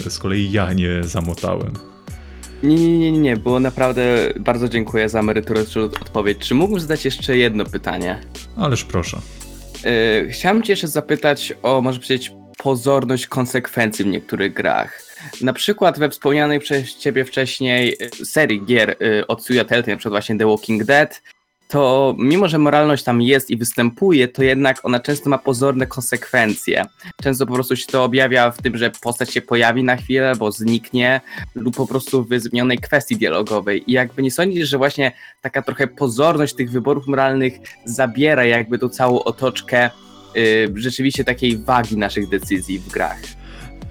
z 0.09 0.19
kolei 0.19 0.53
ja 0.53 0.73
nie 0.73 1.05
zamotałem. 1.05 1.73
Nie, 2.63 2.77
nie, 2.77 3.13
nie, 3.13 3.19
nie, 3.19 3.37
bo 3.37 3.61
naprawdę 3.61 4.33
bardzo 4.41 4.69
dziękuję 4.69 5.09
za 5.09 5.23
merytoryczną 5.23 5.83
odpowiedź. 5.83 6.39
Czy 6.39 6.55
mógłbym 6.55 6.81
zadać 6.81 7.05
jeszcze 7.05 7.37
jedno 7.37 7.65
pytanie? 7.65 8.21
Ależ 8.57 8.85
proszę. 8.85 9.19
chciałem 10.31 10.63
cię 10.63 10.73
jeszcze 10.73 10.89
zapytać 10.89 11.55
o, 11.63 11.81
może 11.81 11.99
powiedzieć, 11.99 12.33
pozorność 12.59 13.27
konsekwencji 13.27 14.05
w 14.05 14.09
niektórych 14.09 14.55
grach. 14.55 15.08
Na 15.41 15.53
przykład 15.53 15.99
we 15.99 16.11
wspomnianej 16.11 16.61
przez 16.61 16.97
ciebie 16.97 17.25
wcześniej 17.25 17.97
y, 18.21 18.27
serii 18.27 18.65
gier 18.65 18.97
y, 19.03 19.27
od 19.27 19.43
Studia 19.43 19.65
Telltale, 19.65 19.95
na 19.95 19.99
przykład 19.99 20.13
właśnie 20.13 20.39
The 20.39 20.47
Walking 20.47 20.85
Dead, 20.85 21.23
to 21.69 22.15
mimo, 22.19 22.49
że 22.49 22.59
moralność 22.59 23.05
tam 23.05 23.23
jest 23.23 23.51
i 23.51 23.57
występuje, 23.57 24.29
to 24.29 24.43
jednak 24.43 24.85
ona 24.85 25.01
często 25.01 25.31
ma 25.31 25.39
pozorne 25.39 25.87
konsekwencje. 25.87 26.85
Często 27.23 27.47
po 27.47 27.55
prostu 27.55 27.77
się 27.77 27.87
to 27.87 28.05
objawia 28.05 28.51
w 28.51 28.63
tym, 28.63 28.77
że 28.77 28.91
postać 29.03 29.33
się 29.33 29.43
pojawi 29.43 29.85
na 29.85 29.97
chwilę, 29.97 30.29
albo 30.29 30.53
zniknie, 30.53 31.21
lub 31.55 31.77
po 31.77 31.87
prostu 31.87 32.25
w 32.25 32.41
zmienionej 32.41 32.79
kwestii 32.79 33.17
dialogowej. 33.17 33.91
I 33.91 33.93
jakby 33.93 34.23
nie 34.23 34.31
sądzisz, 34.31 34.69
że 34.69 34.79
właśnie 34.79 35.13
taka 35.43 35.63
trochę 35.63 35.87
pozorność 35.87 36.55
tych 36.55 36.71
wyborów 36.71 37.07
moralnych 37.07 37.55
zabiera 37.85 38.45
jakby 38.45 38.79
tą 38.79 38.89
całą 38.89 39.23
otoczkę 39.23 39.91
y, 40.37 40.73
rzeczywiście 40.75 41.25
takiej 41.25 41.59
wagi 41.59 41.97
naszych 41.97 42.29
decyzji 42.29 42.79
w 42.79 42.89
grach. 42.89 43.38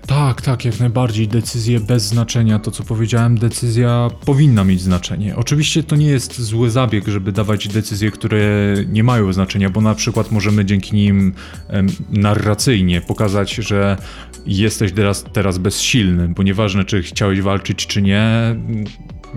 Tak, 0.08 0.42
tak, 0.42 0.66
jak 0.66 0.80
najbardziej. 0.80 1.28
Decyzje 1.28 1.80
bez 1.80 2.04
znaczenia. 2.04 2.60
To, 2.60 2.72
co 2.72 2.84
powiedziałem, 2.84 3.38
decyzja 3.38 4.10
powinna 4.26 4.64
mieć 4.64 4.82
znaczenie. 4.82 5.36
Oczywiście 5.36 5.84
to 5.84 5.96
nie 5.96 6.08
jest 6.08 6.42
zły 6.42 6.70
zabieg, 6.70 7.08
żeby 7.08 7.32
dawać 7.32 7.68
decyzje, 7.68 8.12
które 8.12 8.74
nie 8.88 9.04
mają 9.04 9.34
znaczenia, 9.34 9.70
bo 9.70 9.82
na 9.82 9.96
przykład 9.96 10.32
możemy 10.32 10.66
dzięki 10.66 10.96
nim 10.96 11.34
em, 11.68 11.88
narracyjnie 12.10 13.02
pokazać, 13.02 13.56
że 13.56 13.98
jesteś 14.46 14.92
teraz, 14.92 15.26
teraz 15.34 15.58
bezsilny, 15.58 16.28
bo 16.28 16.44
nieważne, 16.44 16.86
czy 16.86 17.04
chciałeś 17.04 17.42
walczyć, 17.42 17.88
czy 17.88 18.02
nie, 18.02 18.56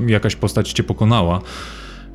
jakaś 0.07 0.37
postać 0.37 0.73
cię 0.73 0.83
pokonała. 0.83 1.41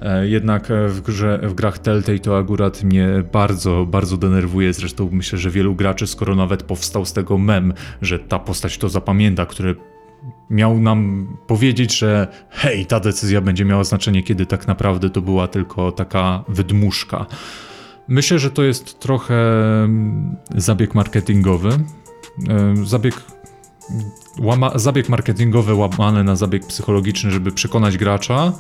E, 0.02 0.28
Jednak 0.28 0.68
w, 0.88 1.02
grze, 1.02 1.40
w 1.44 1.54
grach 1.54 1.80
Telltale 1.80 2.20
to 2.20 2.38
akurat 2.38 2.84
mnie 2.84 3.08
bardzo, 3.32 3.86
bardzo 3.86 4.18
denerwuje. 4.18 4.74
Zresztą 4.74 5.10
myślę, 5.12 5.40
że 5.40 5.50
wielu 5.50 5.76
graczy, 5.76 6.08
skoro 6.08 6.36
nawet 6.36 6.64
powstał 6.64 7.06
z 7.06 7.14
tego 7.14 7.38
mem, 7.38 7.74
że 8.02 8.20
ta 8.20 8.40
postać 8.40 8.78
to 8.78 8.90
zapamięta, 8.90 9.46
który 9.46 9.76
miał 10.50 10.80
nam 10.80 11.28
powiedzieć, 11.48 11.98
że 11.98 12.28
hej, 12.50 12.86
ta 12.86 13.00
decyzja 13.00 13.42
będzie 13.42 13.66
miała 13.66 13.84
znaczenie, 13.84 14.24
kiedy 14.24 14.46
tak 14.46 14.68
naprawdę 14.68 15.10
to 15.10 15.22
była 15.22 15.48
tylko 15.48 15.92
taka 15.92 16.44
wydmuszka. 16.48 17.26
Myślę, 18.08 18.40
że 18.40 18.52
to 18.52 18.64
jest 18.64 19.00
trochę 19.00 19.36
mm, 19.84 20.36
zabieg 20.56 20.96
marketingowy. 20.96 21.70
E, 22.50 22.86
Zabieg 22.86 23.16
łama, 24.40 24.72
zabieg 24.76 25.10
marketingowy 25.10 25.74
łamany 25.74 26.24
na 26.24 26.36
zabieg 26.36 26.68
psychologiczny, 26.68 27.32
żeby 27.32 27.52
przekonać 27.52 27.98
gracza, 27.98 28.54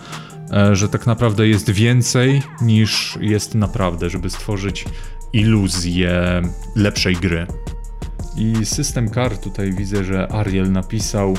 e, 0.51 0.75
że 0.75 0.89
tak 0.89 1.07
naprawdę 1.07 1.47
jest 1.47 1.69
więcej 1.69 2.41
niż 2.61 3.17
jest 3.21 3.55
naprawdę, 3.55 4.09
żeby 4.09 4.29
stworzyć 4.29 4.85
iluzję 5.33 6.41
lepszej 6.75 7.15
gry. 7.15 7.47
I 8.37 8.65
system 8.65 9.09
kar 9.09 9.37
tutaj 9.37 9.73
widzę, 9.73 10.03
że 10.03 10.31
Ariel 10.31 10.71
napisał 10.71 11.37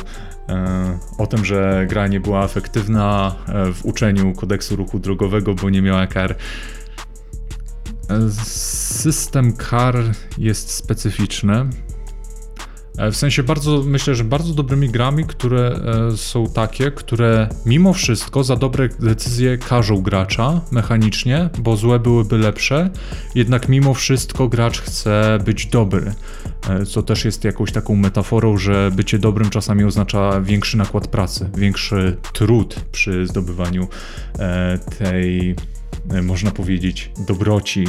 e, 0.49 0.99
o 1.19 1.27
tym, 1.27 1.45
że 1.45 1.87
gra 1.89 2.07
nie 2.07 2.21
była 2.21 2.45
efektywna 2.45 3.35
e, 3.49 3.73
w 3.73 3.85
uczeniu 3.85 4.33
kodeksu 4.33 4.77
ruchu 4.77 4.99
drogowego, 4.99 5.55
bo 5.55 5.71
nie 5.71 5.83
miała 5.83 6.07
kar. 6.07 6.37
E, 8.11 8.31
System 8.45 9.53
kar 9.53 9.97
jest 10.39 10.71
specyficzny. 10.71 11.67
E, 12.99 13.11
W 13.11 13.17
sensie 13.17 13.43
bardzo, 13.43 13.83
myślę, 13.83 14.15
że 14.15 14.25
bardzo 14.25 14.55
dobrymi 14.55 14.89
grami, 14.89 15.25
które 15.25 15.81
e, 16.13 16.17
są 16.17 16.47
takie, 16.47 16.91
które 16.91 17.49
mimo 17.67 17.93
wszystko 17.93 18.45
za 18.45 18.57
dobre 18.57 18.89
decyzje 18.89 19.59
każą 19.59 20.03
gracza 20.03 20.61
mechanicznie, 20.71 21.51
bo 21.59 21.77
złe 21.77 21.99
byłyby 21.99 22.39
lepsze, 22.39 22.91
jednak 23.35 23.69
mimo 23.69 23.95
wszystko 23.95 24.49
gracz 24.49 24.81
chce 24.81 25.39
być 25.45 25.67
dobry. 25.67 26.13
E, 26.69 26.87
Co 26.87 27.03
też 27.03 27.25
jest 27.25 27.45
jakąś 27.45 27.73
taką 27.73 27.97
metaforą, 27.97 28.57
że 28.57 28.91
bycie 28.95 29.19
dobrym 29.19 29.51
czasami 29.51 29.85
oznacza 29.85 30.41
większy 30.41 30.77
nakład 30.77 31.09
pracy, 31.09 31.51
większy 31.57 32.17
trud 32.33 32.81
przy 32.93 33.27
zdobywaniu 33.27 33.89
tej, 34.99 35.55
można 36.23 36.51
powiedzieć, 36.51 37.11
dobroci 37.29 37.89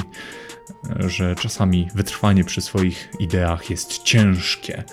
że 1.00 1.36
czasami 1.36 1.88
wytrwanie 1.96 2.44
przy 2.44 2.62
swoich 2.62 3.10
ideach 3.20 3.70
jest 3.70 4.04
ciężkie. 4.04 4.84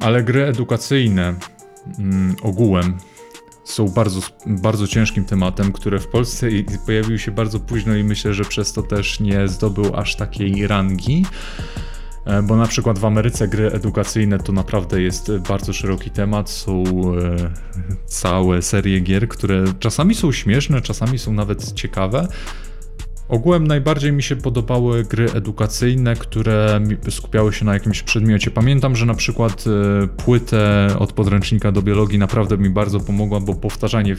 Ale 0.00 0.22
gry 0.22 0.44
edukacyjne 0.44 1.34
mm, 1.98 2.36
ogółem 2.42 2.98
są 3.64 3.88
bardzo, 3.88 4.20
bardzo 4.46 4.86
ciężkim 4.86 5.24
tematem, 5.24 5.72
które 5.72 5.98
w 5.98 6.08
Polsce 6.08 6.48
pojawił 6.86 7.18
się 7.18 7.30
bardzo 7.30 7.60
późno 7.60 7.96
i 7.96 8.04
myślę, 8.04 8.34
że 8.34 8.44
przez 8.44 8.72
to 8.72 8.82
też 8.82 9.20
nie 9.20 9.48
zdobył 9.48 9.96
aż 9.96 10.16
takiej 10.16 10.66
rangi. 10.66 11.26
E, 12.24 12.42
Bo 12.42 12.56
na 12.56 12.66
przykład 12.66 12.98
w 12.98 13.04
Ameryce 13.04 13.48
gry 13.48 13.72
edukacyjne 13.72 14.38
to 14.38 14.52
naprawdę 14.52 15.02
jest 15.02 15.32
bardzo 15.48 15.72
szeroki 15.72 16.10
temat. 16.10 16.50
Są 16.50 16.82
e, 16.82 17.36
całe 18.06 18.62
serie 18.62 19.00
gier, 19.00 19.28
które 19.28 19.64
czasami 19.78 20.14
są 20.14 20.32
śmieszne, 20.32 20.80
czasami 20.80 21.18
są 21.18 21.32
nawet 21.32 21.72
ciekawe. 21.72 22.28
Ogółem 23.30 23.66
najbardziej 23.66 24.12
mi 24.12 24.22
się 24.22 24.36
podobały 24.36 25.04
gry 25.04 25.32
edukacyjne, 25.32 26.16
które 26.16 26.80
skupiały 27.10 27.52
się 27.52 27.64
na 27.64 27.74
jakimś 27.74 28.02
przedmiocie. 28.02 28.50
Pamiętam, 28.50 28.96
że 28.96 29.06
na 29.06 29.14
przykład 29.14 29.64
e, 29.66 30.06
płytę 30.06 30.88
od 30.98 31.12
podręcznika 31.12 31.72
do 31.72 31.82
biologii 31.82 32.18
naprawdę 32.18 32.58
mi 32.58 32.70
bardzo 32.70 33.00
pomogła, 33.00 33.40
bo 33.40 33.54
powtarzanie 33.54 34.16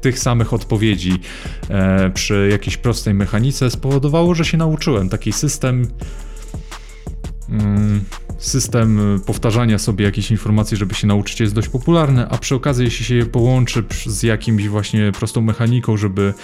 tych 0.00 0.18
samych 0.18 0.52
odpowiedzi 0.52 1.20
e, 1.68 2.10
przy 2.10 2.48
jakiejś 2.50 2.76
prostej 2.76 3.14
mechanice 3.14 3.70
spowodowało, 3.70 4.34
że 4.34 4.44
się 4.44 4.56
nauczyłem. 4.56 5.08
Taki 5.08 5.32
system. 5.32 5.86
Mm, 7.48 8.04
system 8.38 9.20
powtarzania 9.26 9.78
sobie 9.78 10.04
jakichś 10.04 10.30
informacji, 10.30 10.76
żeby 10.76 10.94
się 10.94 11.06
nauczyć, 11.06 11.40
jest 11.40 11.54
dość 11.54 11.68
popularny, 11.68 12.28
a 12.28 12.38
przy 12.38 12.54
okazji, 12.54 12.84
jeśli 12.84 13.04
się 13.04 13.14
je 13.14 13.26
połączy 13.26 13.84
z 14.06 14.22
jakimś 14.22 14.68
właśnie 14.68 15.12
prostą 15.12 15.40
mechaniką, 15.40 15.96
żeby 15.96 16.34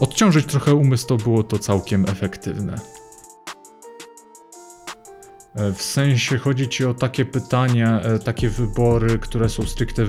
odciążyć 0.00 0.46
trochę 0.46 0.74
umysł, 0.74 1.06
to 1.06 1.16
było 1.16 1.42
to 1.42 1.58
całkiem 1.58 2.04
efektywne. 2.08 2.74
E, 5.54 5.72
W 5.72 5.82
sensie 5.82 6.38
chodzi 6.38 6.68
ci 6.68 6.84
o 6.84 6.94
takie 6.94 7.24
pytania, 7.24 8.00
e, 8.00 8.18
takie 8.18 8.48
wybory, 8.48 9.18
które 9.18 9.48
są 9.48 9.62
stricte 9.62 10.02
e, 10.02 10.08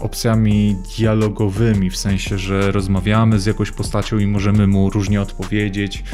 opcjami 0.00 0.76
dialogowymi, 0.98 1.90
w 1.90 1.96
sensie, 1.96 2.38
że 2.38 2.72
rozmawiamy 2.72 3.40
z 3.40 3.46
jakąś 3.46 3.70
postacią 3.70 4.18
i 4.18 4.26
możemy 4.26 4.66
mu 4.66 4.90
różnie 4.90 5.20
odpowiedzieć 5.20 6.04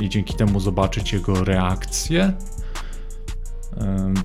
i 0.00 0.08
dzięki 0.08 0.34
temu 0.34 0.60
zobaczyć 0.60 1.12
jego 1.12 1.44
reakcję, 1.44 2.32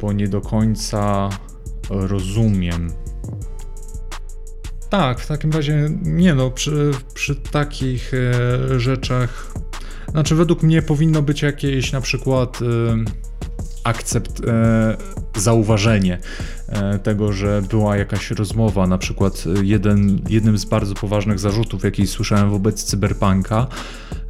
bo 0.02 0.14
nie 0.14 0.28
do 0.28 0.42
końca 0.42 1.30
rozumiem. 1.90 2.92
Tak, 4.92 5.20
w 5.20 5.28
takim 5.28 5.52
razie 5.52 5.89
nie 6.02 6.36
no, 6.36 6.52
przy, 6.52 6.92
przy 7.14 7.36
takich 7.36 8.12
e, 8.14 8.80
rzeczach, 8.80 9.54
znaczy 10.08 10.36
według 10.36 10.64
mnie 10.64 10.82
powinno 10.82 11.22
być 11.22 11.42
jakieś 11.42 11.92
na 11.92 12.02
przykład 12.02 12.60
e, 12.62 12.66
akcept, 13.84 14.42
e, 14.48 14.98
zauważenie 15.36 16.18
e, 16.68 17.00
tego, 17.00 17.34
że 17.34 17.62
była 17.70 17.98
jakaś 17.98 18.32
rozmowa, 18.32 18.88
na 18.88 18.98
przykład 18.98 19.44
e, 19.60 19.66
jeden, 19.66 20.22
jednym 20.30 20.58
z 20.58 20.66
bardzo 20.66 20.96
poważnych 20.96 21.40
zarzutów, 21.40 21.84
jaki 21.84 22.08
słyszałem 22.08 22.50
wobec 22.50 22.84
Cyberpunka, 22.84 23.68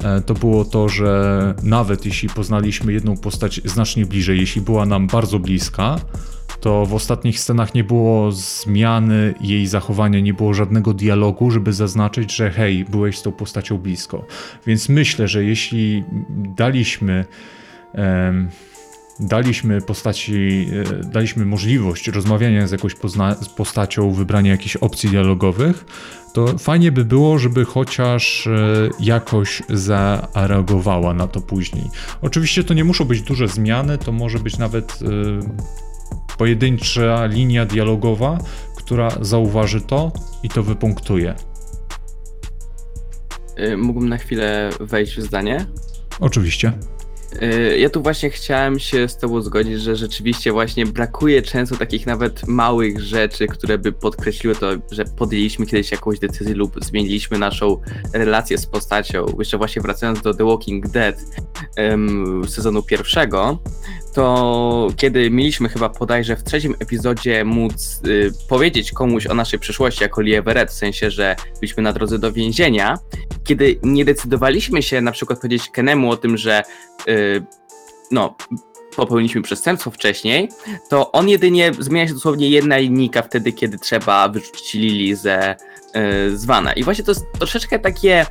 e, 0.04 0.20
to 0.20 0.34
było 0.34 0.64
to, 0.64 0.88
że 0.88 1.54
nawet 1.62 2.06
jeśli 2.06 2.28
poznaliśmy 2.28 2.92
jedną 2.92 3.16
postać 3.16 3.60
znacznie 3.64 4.06
bliżej, 4.06 4.40
jeśli 4.40 4.60
była 4.60 4.86
nam 4.86 5.06
bardzo 5.06 5.38
bliska, 5.38 5.96
to 6.60 6.86
w 6.86 6.94
ostatnich 6.94 7.40
scenach 7.40 7.74
nie 7.74 7.84
było 7.84 8.32
zmiany 8.32 9.34
jej 9.40 9.66
zachowania, 9.66 10.20
nie 10.20 10.34
było 10.34 10.54
żadnego 10.54 10.94
dialogu, 10.94 11.50
żeby 11.50 11.72
zaznaczyć, 11.72 12.36
że 12.36 12.50
hej, 12.50 12.84
byłeś 12.84 13.18
z 13.18 13.22
tą 13.22 13.32
postacią 13.32 13.78
blisko. 13.78 14.26
Więc 14.66 14.88
myślę, 14.88 15.28
że 15.28 15.44
jeśli 15.44 16.04
daliśmy. 16.56 17.24
Daliśmy 19.20 19.80
postaci, 19.80 20.68
e, 21.00 21.04
daliśmy 21.04 21.44
możliwość 21.44 22.08
rozmawiania 22.08 22.66
z 22.66 22.70
jakąś 22.72 22.94
pozna- 22.94 23.34
z 23.34 23.48
postacią, 23.48 24.12
wybrania 24.12 24.50
jakichś 24.50 24.76
opcji 24.76 25.10
dialogowych, 25.10 25.84
to 26.32 26.58
fajnie 26.58 26.92
by 26.92 27.04
było, 27.04 27.38
żeby 27.38 27.64
chociaż 27.64 28.46
e, 28.46 28.50
jakoś 29.00 29.62
zareagowała 29.68 31.14
na 31.14 31.26
to 31.26 31.40
później. 31.40 31.84
Oczywiście 32.22 32.64
to 32.64 32.74
nie 32.74 32.84
muszą 32.84 33.04
być 33.04 33.22
duże 33.22 33.48
zmiany, 33.48 33.98
to 33.98 34.12
może 34.12 34.38
być 34.38 34.58
nawet 34.58 34.98
e, 35.02 36.36
pojedyncza 36.38 37.26
linia 37.26 37.66
dialogowa, 37.66 38.38
która 38.76 39.10
zauważy 39.20 39.80
to 39.80 40.12
i 40.42 40.48
to 40.48 40.62
wypunktuje. 40.62 41.34
Y, 43.58 43.76
Mógłbym 43.76 44.08
na 44.08 44.18
chwilę 44.18 44.70
wejść 44.80 45.16
w 45.16 45.22
zdanie? 45.22 45.66
Oczywiście. 46.20 46.72
Y, 47.42 47.78
Ja 47.78 47.90
tu 47.90 48.02
właśnie 48.02 48.30
chciałem 48.30 48.78
się 48.78 49.08
z 49.08 49.16
Tobą 49.16 49.42
zgodzić, 49.42 49.80
że 49.80 49.96
rzeczywiście 49.96 50.52
właśnie 50.52 50.86
brakuje 50.86 51.42
często 51.42 51.76
takich 51.76 52.06
nawet 52.06 52.46
małych 52.48 53.00
rzeczy, 53.00 53.46
które 53.46 53.78
by 53.78 53.92
podkreśliły 53.92 54.54
to, 54.54 54.70
że 54.90 55.04
podjęliśmy 55.04 55.66
kiedyś 55.66 55.92
jakąś 55.92 56.18
decyzję 56.18 56.54
lub 56.54 56.84
zmieniliśmy 56.84 57.38
naszą 57.38 57.80
relację 58.12 58.58
z 58.58 58.66
postacią. 58.66 59.26
Jeszcze 59.38 59.58
właśnie 59.58 59.82
wracając 59.82 60.22
do 60.22 60.34
The 60.34 60.44
Walking 60.44 60.88
Dead 60.88 61.16
em, 61.76 62.42
sezonu 62.48 62.82
pierwszego, 62.82 63.58
to 64.14 64.88
kiedy 64.96 65.30
mieliśmy 65.30 65.68
chyba 65.68 65.88
podajże 65.88 66.36
w 66.36 66.44
trzecim 66.44 66.74
epizodzie 66.78 67.44
móc 67.44 68.00
y, 68.06 68.32
powiedzieć 68.48 68.92
komuś 68.92 69.26
o 69.26 69.34
naszej 69.34 69.58
przyszłości 69.58 70.02
jako 70.02 70.20
Lieveret, 70.20 70.70
w 70.70 70.74
sensie, 70.74 71.10
że 71.10 71.36
byliśmy 71.60 71.82
na 71.82 71.92
drodze 71.92 72.18
do 72.18 72.32
więzienia, 72.32 72.98
kiedy 73.44 73.78
nie 73.82 74.04
decydowaliśmy 74.04 74.82
się 74.82 75.00
na 75.00 75.12
przykład 75.12 75.40
powiedzieć 75.40 75.70
Kenemu 75.70 76.10
o 76.10 76.16
tym, 76.16 76.36
że 76.36 76.62
y, 77.08 77.42
no, 78.10 78.36
popełniliśmy 78.96 79.42
przestępstwo 79.42 79.90
wcześniej, 79.90 80.48
to 80.88 81.12
on 81.12 81.28
jedynie 81.28 81.72
zmienia 81.78 82.08
się 82.08 82.14
dosłownie 82.14 82.50
jedna 82.50 82.78
linijka 82.78 83.22
wtedy, 83.22 83.52
kiedy 83.52 83.78
trzeba 83.78 84.28
wyrzucić 84.28 84.74
Lili 84.74 85.14
ze 85.14 85.56
y, 85.96 86.36
zwana. 86.38 86.72
I 86.72 86.84
właśnie 86.84 87.04
to 87.04 87.10
jest 87.10 87.24
troszeczkę 87.38 87.78
takie, 87.78 88.26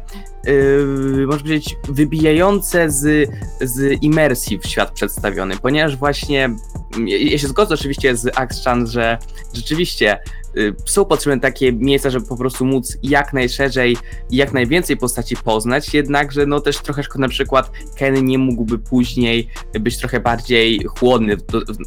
yy, 0.46 1.26
można 1.28 1.44
powiedzieć, 1.44 1.76
wybijające 1.90 2.92
z, 2.92 3.30
z 3.62 4.04
imersji 4.04 4.60
w 4.60 4.68
świat 4.68 4.92
przedstawiony, 4.92 5.58
ponieważ 5.62 5.96
właśnie, 5.96 6.46
mm, 6.46 7.08
ja 7.08 7.38
się 7.38 7.48
zgodzę 7.48 7.74
oczywiście 7.74 8.16
z 8.16 8.38
Axchan, 8.38 8.88
że 8.88 9.18
rzeczywiście 9.54 10.20
są 10.86 11.06
potrzebne 11.06 11.40
takie 11.40 11.74
miejsca, 11.74 12.10
żeby 12.10 12.28
po 12.28 12.38
prostu 12.38 12.66
móc 12.66 12.98
jak 13.04 13.34
najszerzej 13.34 13.98
i 14.30 14.36
jak 14.36 14.54
najwięcej 14.54 14.98
postaci 14.98 15.36
poznać, 15.36 15.94
jednakże 15.94 16.46
no 16.46 16.60
też 16.60 16.78
trochę 16.78 17.04
szkoda 17.04 17.22
na 17.22 17.30
przykład 17.30 17.72
Ken 17.96 18.26
nie 18.26 18.38
mógłby 18.38 18.80
później 18.80 19.48
być 19.80 19.98
trochę 19.98 20.20
bardziej 20.20 20.84
chłodny 20.84 21.38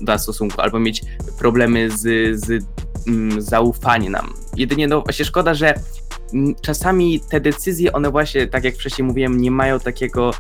do 0.00 0.18
stosunku, 0.18 0.60
albo 0.60 0.80
mieć 0.80 1.02
problemy 1.38 1.90
z, 1.90 2.00
z 2.40 2.64
mm, 3.06 3.42
zaufaniem 3.42 4.12
nam. 4.12 4.34
Jedynie 4.56 4.88
no 4.88 5.00
właśnie 5.02 5.24
szkoda, 5.24 5.54
że 5.54 5.74
mm, 6.34 6.54
czasami 6.60 7.20
te 7.30 7.40
decyzje, 7.40 7.92
one 7.92 8.10
właśnie, 8.10 8.46
tak 8.46 8.64
jak 8.64 8.74
wcześniej 8.74 9.06
mówiłem, 9.06 9.40
nie 9.40 9.50
mają 9.50 9.80
takiego 9.80 10.30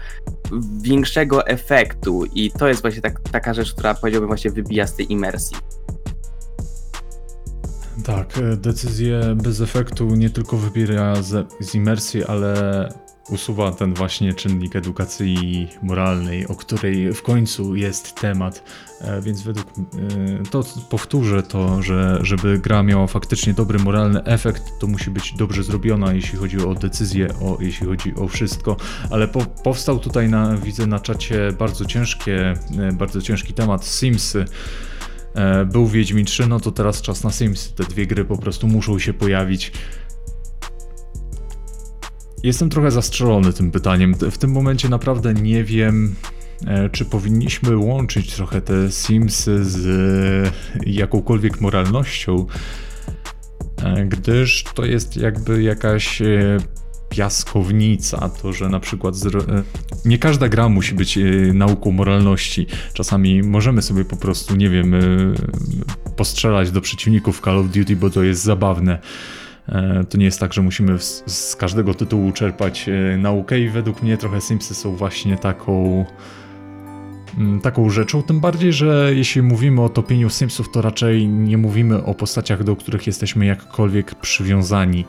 większego 0.82 1.46
efektu 1.46 2.24
i 2.34 2.50
to 2.50 2.68
jest 2.68 2.82
właśnie 2.82 3.02
tak, 3.02 3.20
taka 3.20 3.54
rzecz, 3.54 3.72
która 3.72 3.94
powiedziałbym 3.94 4.28
właśnie 4.28 4.50
wybija 4.50 4.86
z 4.86 4.94
tej 4.94 5.12
imersji. 5.12 5.56
Tak, 8.02 8.38
e, 8.38 8.56
decyzję 8.56 9.20
bez 9.42 9.60
efektu 9.60 10.06
nie 10.14 10.30
tylko 10.30 10.56
wybiera 10.56 11.22
z, 11.22 11.52
z 11.60 11.74
imersji, 11.74 12.24
ale 12.24 12.88
usuwa 13.30 13.72
ten 13.72 13.94
właśnie 13.94 14.34
czynnik 14.34 14.76
edukacji 14.76 15.68
moralnej, 15.82 16.46
o 16.46 16.54
której 16.54 17.14
w 17.14 17.22
końcu 17.22 17.76
jest 17.76 18.14
temat. 18.14 18.62
E, 19.00 19.20
Więc 19.22 19.42
według 19.42 19.66
e, 19.68 20.42
to 20.50 20.64
powtórzę 20.90 21.42
to, 21.42 21.82
że 21.82 22.18
żeby 22.22 22.58
gra 22.58 22.82
miała 22.82 23.06
faktycznie 23.06 23.54
dobry 23.54 23.78
moralny 23.78 24.24
efekt, 24.24 24.62
to 24.80 24.86
musi 24.86 25.10
być 25.10 25.32
dobrze 25.32 25.62
zrobiona, 25.62 26.12
jeśli 26.12 26.38
chodzi 26.38 26.66
o 26.66 26.74
decyzję, 26.74 27.28
o, 27.40 27.58
jeśli 27.60 27.86
chodzi 27.86 28.14
o 28.14 28.28
wszystko. 28.28 28.76
Ale 29.10 29.28
po, 29.28 29.40
powstał 29.44 29.98
tutaj 29.98 30.28
na, 30.28 30.56
widzę 30.56 30.86
na 30.86 31.00
czacie 31.00 31.52
bardzo 31.58 31.84
ciężkie, 31.84 32.54
bardzo 32.92 33.22
ciężki 33.22 33.54
temat 33.54 33.84
Simsy. 33.86 34.44
E, 35.34 35.64
Był 35.64 35.86
Wiedźmin 35.86 36.24
3, 36.24 36.46
no 36.46 36.60
to 36.60 36.72
teraz 36.72 37.02
czas 37.02 37.24
na 37.24 37.32
Sims. 37.32 37.72
Te 37.74 37.84
dwie 37.84 38.06
gry 38.06 38.24
po 38.24 38.38
prostu 38.38 38.66
muszą 38.66 38.98
się 38.98 39.14
pojawić. 39.14 39.72
Jestem 42.42 42.70
trochę 42.70 42.90
zastrzelony 42.90 43.52
tym 43.52 43.70
pytaniem. 43.70 44.14
W 44.14 44.38
tym 44.38 44.52
momencie 44.52 44.88
naprawdę 44.88 45.34
nie 45.34 45.64
wiem, 45.64 46.14
e, 46.66 46.90
czy 46.90 47.04
powinniśmy 47.04 47.76
łączyć 47.76 48.34
trochę 48.34 48.60
te 48.60 48.92
Simsy 48.92 49.64
z 49.64 49.86
e, 49.86 50.50
jakąkolwiek 50.86 51.60
moralnością, 51.60 52.46
gdyż 54.06 54.64
to 54.74 54.84
jest 54.84 55.16
jakby 55.16 55.62
jakaś 55.62 56.22
piaskownica, 57.16 58.28
to 58.28 58.52
że 58.52 58.68
na 58.68 58.80
przykład 58.80 59.14
e, 59.14 59.62
nie 60.04 60.18
każda 60.18 60.48
gra 60.48 60.68
musi 60.68 60.94
być 60.94 61.18
e, 61.18 61.22
nauką 61.54 61.90
moralności. 61.90 62.66
Czasami 62.92 63.42
możemy 63.42 63.82
sobie 63.82 64.04
po 64.04 64.16
prostu, 64.16 64.56
nie 64.56 64.70
wiem, 64.70 64.94
e, 64.94 64.98
postrzelać 66.16 66.70
do 66.70 66.80
przeciwników 66.80 67.40
Call 67.40 67.58
of 67.58 67.66
Duty, 67.66 67.96
bo 67.96 68.10
to 68.10 68.22
jest 68.22 68.42
zabawne. 68.42 68.98
To 70.10 70.18
nie 70.18 70.24
jest 70.24 70.40
tak, 70.40 70.52
że 70.52 70.62
musimy 70.62 70.98
z, 71.26 71.56
każdego 71.56 71.94
tytułu 71.94 72.32
czerpać 72.32 72.86
naukę 73.18 73.60
i 73.60 73.68
według 73.68 74.02
mnie 74.02 74.16
trochę 74.16 74.40
Simsy 74.40 74.74
są 74.74 74.96
właśnie 74.96 75.38
taką 75.38 76.04
mm, 77.38 77.60
taką 77.60 77.90
rzeczą, 77.90 78.22
tym 78.22 78.40
bardziej, 78.40 78.72
że 78.72 79.10
jeśli 79.14 79.42
mówimy 79.42 79.82
o 79.82 79.88
topieniu 79.88 80.30
Simsów, 80.30 80.70
to 80.72 80.82
raczej 80.82 81.28
nie 81.28 81.58
mówimy 81.58 82.04
o 82.04 82.14
postaciach, 82.14 82.64
do 82.64 82.76
których 82.76 83.06
jesteśmy 83.06 83.46
jakkolwiek 83.46 84.14
przywiązani. 84.14 85.04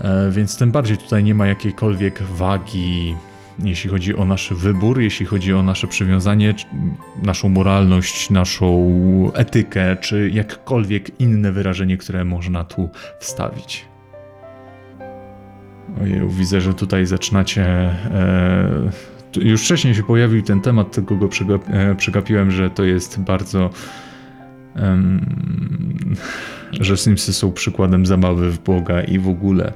E, 0.00 0.30
Więc 0.30 0.58
tym 0.58 0.72
bardziej 0.72 0.96
tutaj 0.98 1.24
nie 1.24 1.34
ma 1.34 1.46
jakiejkolwiek 1.46 2.22
wagi, 2.22 3.16
jeśli 3.58 3.90
chodzi 3.90 4.16
o 4.16 4.24
nasz 4.24 4.52
wybór, 4.52 5.00
jeśli 5.00 5.26
chodzi 5.26 5.54
o 5.54 5.62
nasze 5.62 5.86
przywiązanie, 5.86 6.54
naszą 7.22 7.48
moralność, 7.48 8.30
naszą 8.30 8.90
etykę, 9.34 9.96
czy 9.96 10.30
jakkolwiek 10.34 11.20
inne 11.20 11.52
wyrażenie, 11.52 11.96
które 11.96 12.24
można 12.24 12.64
tu 12.64 12.88
wstawić. 13.20 13.84
Ojej, 16.02 16.28
widzę, 16.28 16.60
że 16.60 16.74
tutaj 16.74 17.06
zaczynacie. 17.06 17.64
E, 17.64 18.90
już 19.36 19.62
wcześniej 19.62 19.94
się 19.94 20.02
pojawił 20.02 20.42
ten 20.42 20.60
temat, 20.60 20.92
tylko 20.92 21.16
go 21.16 21.28
e, 21.68 21.94
przegapiłem, 21.94 22.50
że 22.50 22.70
to 22.70 22.84
jest 22.84 23.20
bardzo. 23.20 23.70
em, 24.76 26.16
że 26.72 26.96
Simsy 26.96 27.32
są 27.32 27.52
przykładem 27.52 28.06
zabawy 28.06 28.50
w 28.50 28.58
Boga 28.58 29.02
i 29.02 29.18
w 29.18 29.28
ogóle. 29.28 29.72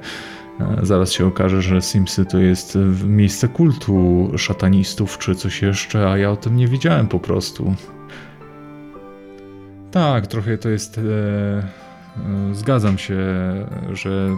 E, 0.59 0.79
Zaraz 0.83 1.11
się 1.11 1.25
okaże, 1.25 1.61
że 1.61 1.81
Simsy 1.81 2.25
to 2.25 2.39
jest 2.39 2.75
e, 2.75 2.79
miejsce 3.07 3.47
kultu 3.47 4.31
szatanistów 4.37 5.17
czy 5.17 5.35
coś 5.35 5.61
jeszcze, 5.61 6.09
a 6.09 6.17
ja 6.17 6.31
o 6.31 6.35
tym 6.35 6.55
nie 6.55 6.67
wiedziałem 6.67 7.07
po 7.07 7.19
prostu. 7.19 7.75
Tak, 9.95 10.27
trochę 10.27 10.57
to 10.57 10.69
jest. 10.69 10.97
E, 10.97 11.01
e, 11.01 12.55
zgadzam 12.55 12.97
się, 12.97 13.17
że 13.93 14.29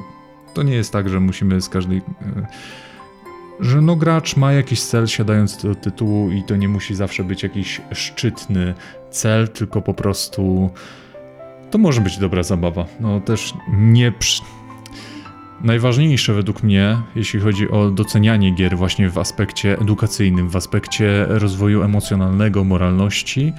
to 0.54 0.64
nie 0.64 0.76
jest 0.76 0.94
tak, 0.94 1.10
że 1.10 1.20
musimy 1.20 1.62
z 1.62 1.70
każdej. 1.70 1.98
E, 1.98 2.48
że 3.60 3.82
no 3.82 3.96
gracz 3.96 4.38
ma 4.38 4.54
jakiś 4.54 4.82
cel 4.82 5.08
siadając 5.08 5.64
do 5.64 5.76
tytułu 5.76 6.32
i 6.32 6.44
to 6.44 6.56
nie 6.56 6.68
musi 6.68 6.96
zawsze 6.96 7.24
być 7.24 7.44
jakiś 7.44 7.82
szczytny 7.92 8.74
cel, 9.12 9.48
tylko 9.48 9.82
po 9.82 9.94
prostu 9.94 10.70
to 11.72 11.78
może 11.78 12.02
być 12.02 12.18
dobra 12.18 12.44
zabawa. 12.44 12.86
No 13.00 13.20
też 13.20 13.54
nie 13.78 14.12
przy... 14.12 14.42
Najważniejsze 15.62 16.34
według 16.34 16.64
mnie, 16.64 16.98
jeśli 17.16 17.40
chodzi 17.40 17.70
o 17.70 17.92
docenianie 17.92 18.52
gier 18.52 18.78
właśnie 18.78 19.10
w 19.10 19.18
aspekcie 19.18 19.80
edukacyjnym, 19.80 20.50
w 20.50 20.56
aspekcie 20.56 21.26
rozwoju 21.30 21.84
emocjonalnego, 21.84 22.64
moralności, 22.64 23.54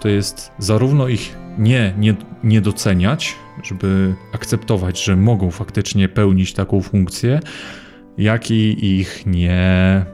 to 0.00 0.08
jest 0.08 0.52
zarówno 0.58 1.08
ich 1.08 1.36
nie, 1.58 1.94
nie, 1.98 2.14
nie 2.44 2.60
doceniać, 2.60 3.34
żeby 3.62 4.14
akceptować, 4.34 5.04
że 5.04 5.16
mogą 5.16 5.50
faktycznie 5.50 6.08
pełnić 6.08 6.52
taką 6.52 6.82
funkcję, 6.82 7.40
jak 8.18 8.50
i 8.50 8.86
ich 9.00 9.22
nie, 9.26 10.04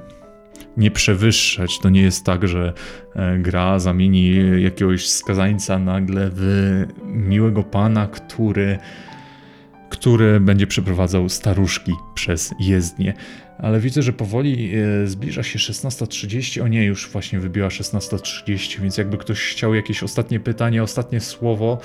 nie 0.78 0.90
przewyższać. 0.90 1.78
To 1.78 1.88
nie 1.88 2.02
jest 2.02 2.24
tak, 2.24 2.48
że 2.48 2.72
e, 3.14 3.38
gra 3.38 3.78
zamieni 3.78 4.34
jakiegoś 4.62 5.08
skazańca 5.08 5.78
nagle 5.78 6.30
w 6.32 6.86
miłego 7.04 7.62
pana, 7.62 8.06
który, 8.06 8.78
który 9.90 10.40
będzie 10.40 10.66
przeprowadzał 10.66 11.28
staruszki 11.28 11.92
przez 12.14 12.54
jezdnię. 12.60 13.14
Ale 13.58 13.80
widzę, 13.80 14.02
że 14.02 14.12
powoli 14.12 14.72
e, 14.74 15.06
zbliża 15.06 15.42
się 15.42 15.58
16.30. 15.58 16.62
O 16.62 16.68
nie, 16.68 16.84
już 16.84 17.10
właśnie 17.10 17.40
wybiła 17.40 17.68
16.30, 17.68 18.80
więc 18.80 18.98
jakby 18.98 19.18
ktoś 19.18 19.40
chciał 19.40 19.74
jakieś 19.74 20.02
ostatnie 20.02 20.40
pytanie, 20.40 20.82
ostatnie 20.82 21.20
słowo, 21.20 21.78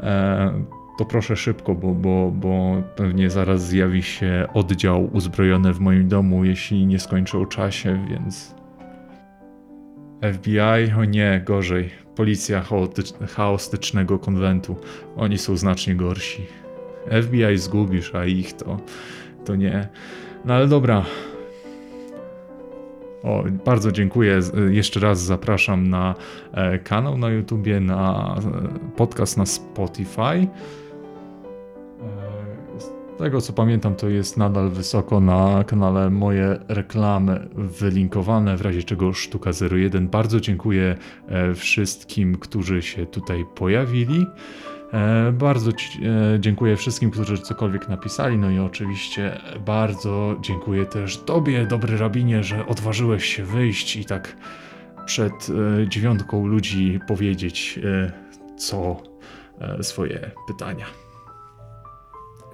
e, 0.00 0.64
to 0.98 1.04
proszę 1.04 1.36
szybko, 1.36 1.74
bo, 1.74 1.94
bo, 1.94 2.30
bo 2.34 2.82
pewnie 2.96 3.30
zaraz 3.30 3.66
zjawi 3.66 4.02
się 4.02 4.46
oddział 4.54 5.10
uzbrojony 5.12 5.72
w 5.72 5.80
moim 5.80 6.08
domu, 6.08 6.44
jeśli 6.44 6.86
nie 6.86 6.98
skończę 6.98 7.46
czasie, 7.46 8.06
więc. 8.10 8.54
FBI? 10.32 10.92
O 10.98 11.04
nie, 11.04 11.42
gorzej. 11.46 11.90
Policja 12.16 12.62
chaotycz- 12.62 13.26
chaostycznego 13.26 14.18
konwentu. 14.18 14.76
Oni 15.16 15.38
są 15.38 15.56
znacznie 15.56 15.94
gorsi. 15.94 16.46
FBI 17.22 17.58
zgubisz, 17.58 18.14
a 18.14 18.24
ich 18.24 18.52
to. 18.52 18.76
to 19.44 19.56
nie. 19.56 19.88
No 20.44 20.54
ale 20.54 20.68
dobra. 20.68 21.04
O, 23.22 23.44
bardzo 23.64 23.92
dziękuję. 23.92 24.42
Z- 24.42 24.74
Jeszcze 24.74 25.00
raz 25.00 25.20
zapraszam 25.22 25.88
na 25.90 26.14
e, 26.52 26.78
kanał 26.78 27.18
na 27.18 27.30
YouTubie, 27.30 27.80
na 27.80 28.34
e, 28.38 28.78
podcast 28.96 29.36
na 29.36 29.46
Spotify. 29.46 30.46
Tego 33.18 33.40
co 33.40 33.52
pamiętam, 33.52 33.94
to 33.94 34.08
jest 34.08 34.36
nadal 34.36 34.70
wysoko 34.70 35.20
na 35.20 35.64
kanale 35.64 36.10
moje 36.10 36.58
reklamy 36.68 37.48
wylinkowane, 37.54 38.56
w 38.56 38.60
razie 38.60 38.82
czego 38.82 39.12
sztuka 39.12 39.50
01. 39.70 40.08
Bardzo 40.08 40.40
dziękuję 40.40 40.96
e, 41.28 41.54
wszystkim, 41.54 42.36
którzy 42.36 42.82
się 42.82 43.06
tutaj 43.06 43.44
pojawili. 43.54 44.26
E, 44.92 45.32
Bardzo 45.32 45.70
e, 45.70 45.74
dziękuję 46.40 46.76
wszystkim, 46.76 47.10
którzy 47.10 47.38
cokolwiek 47.38 47.88
napisali. 47.88 48.38
No 48.38 48.50
i 48.50 48.58
oczywiście 48.58 49.40
bardzo 49.66 50.36
dziękuję 50.40 50.86
też 50.86 51.16
Tobie, 51.16 51.66
dobry 51.66 51.98
rabinie, 51.98 52.42
że 52.42 52.66
odważyłeś 52.66 53.24
się 53.24 53.44
wyjść 53.44 53.96
i 53.96 54.04
tak 54.04 54.36
przed 55.06 55.46
dziewiątką 55.88 56.46
ludzi 56.46 57.00
powiedzieć 57.08 57.80
co 58.56 59.02
swoje 59.80 60.30
pytania. 60.48 61.07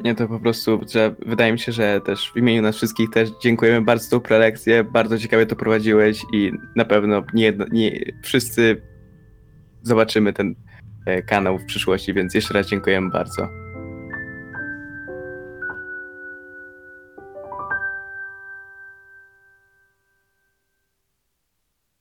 Nie, 0.04 0.14
to 0.14 0.28
po 0.28 0.40
prostu, 0.40 0.80
że 0.92 1.14
wydaje 1.26 1.52
mi 1.52 1.58
się, 1.58 1.72
że 1.72 2.00
też 2.00 2.32
w 2.32 2.36
imieniu 2.36 2.62
nas 2.62 2.76
wszystkich 2.76 3.10
też 3.10 3.30
dziękujemy 3.42 3.82
bardzo 3.82 4.04
za 4.04 4.10
tą 4.10 4.20
prelekcję, 4.20 4.84
bardzo 4.84 5.18
ciekawie 5.18 5.46
to 5.46 5.56
prowadziłeś 5.56 6.22
i 6.32 6.52
na 6.76 6.84
pewno 6.84 7.24
nie, 7.34 7.52
nie 7.72 8.12
wszyscy 8.22 8.82
zobaczymy 9.82 10.32
ten 10.32 10.54
e, 11.06 11.22
kanał 11.22 11.58
w 11.58 11.64
przyszłości, 11.64 12.14
więc 12.14 12.34
jeszcze 12.34 12.54
raz 12.54 12.66
dziękujemy 12.66 13.10
bardzo. 13.10 13.63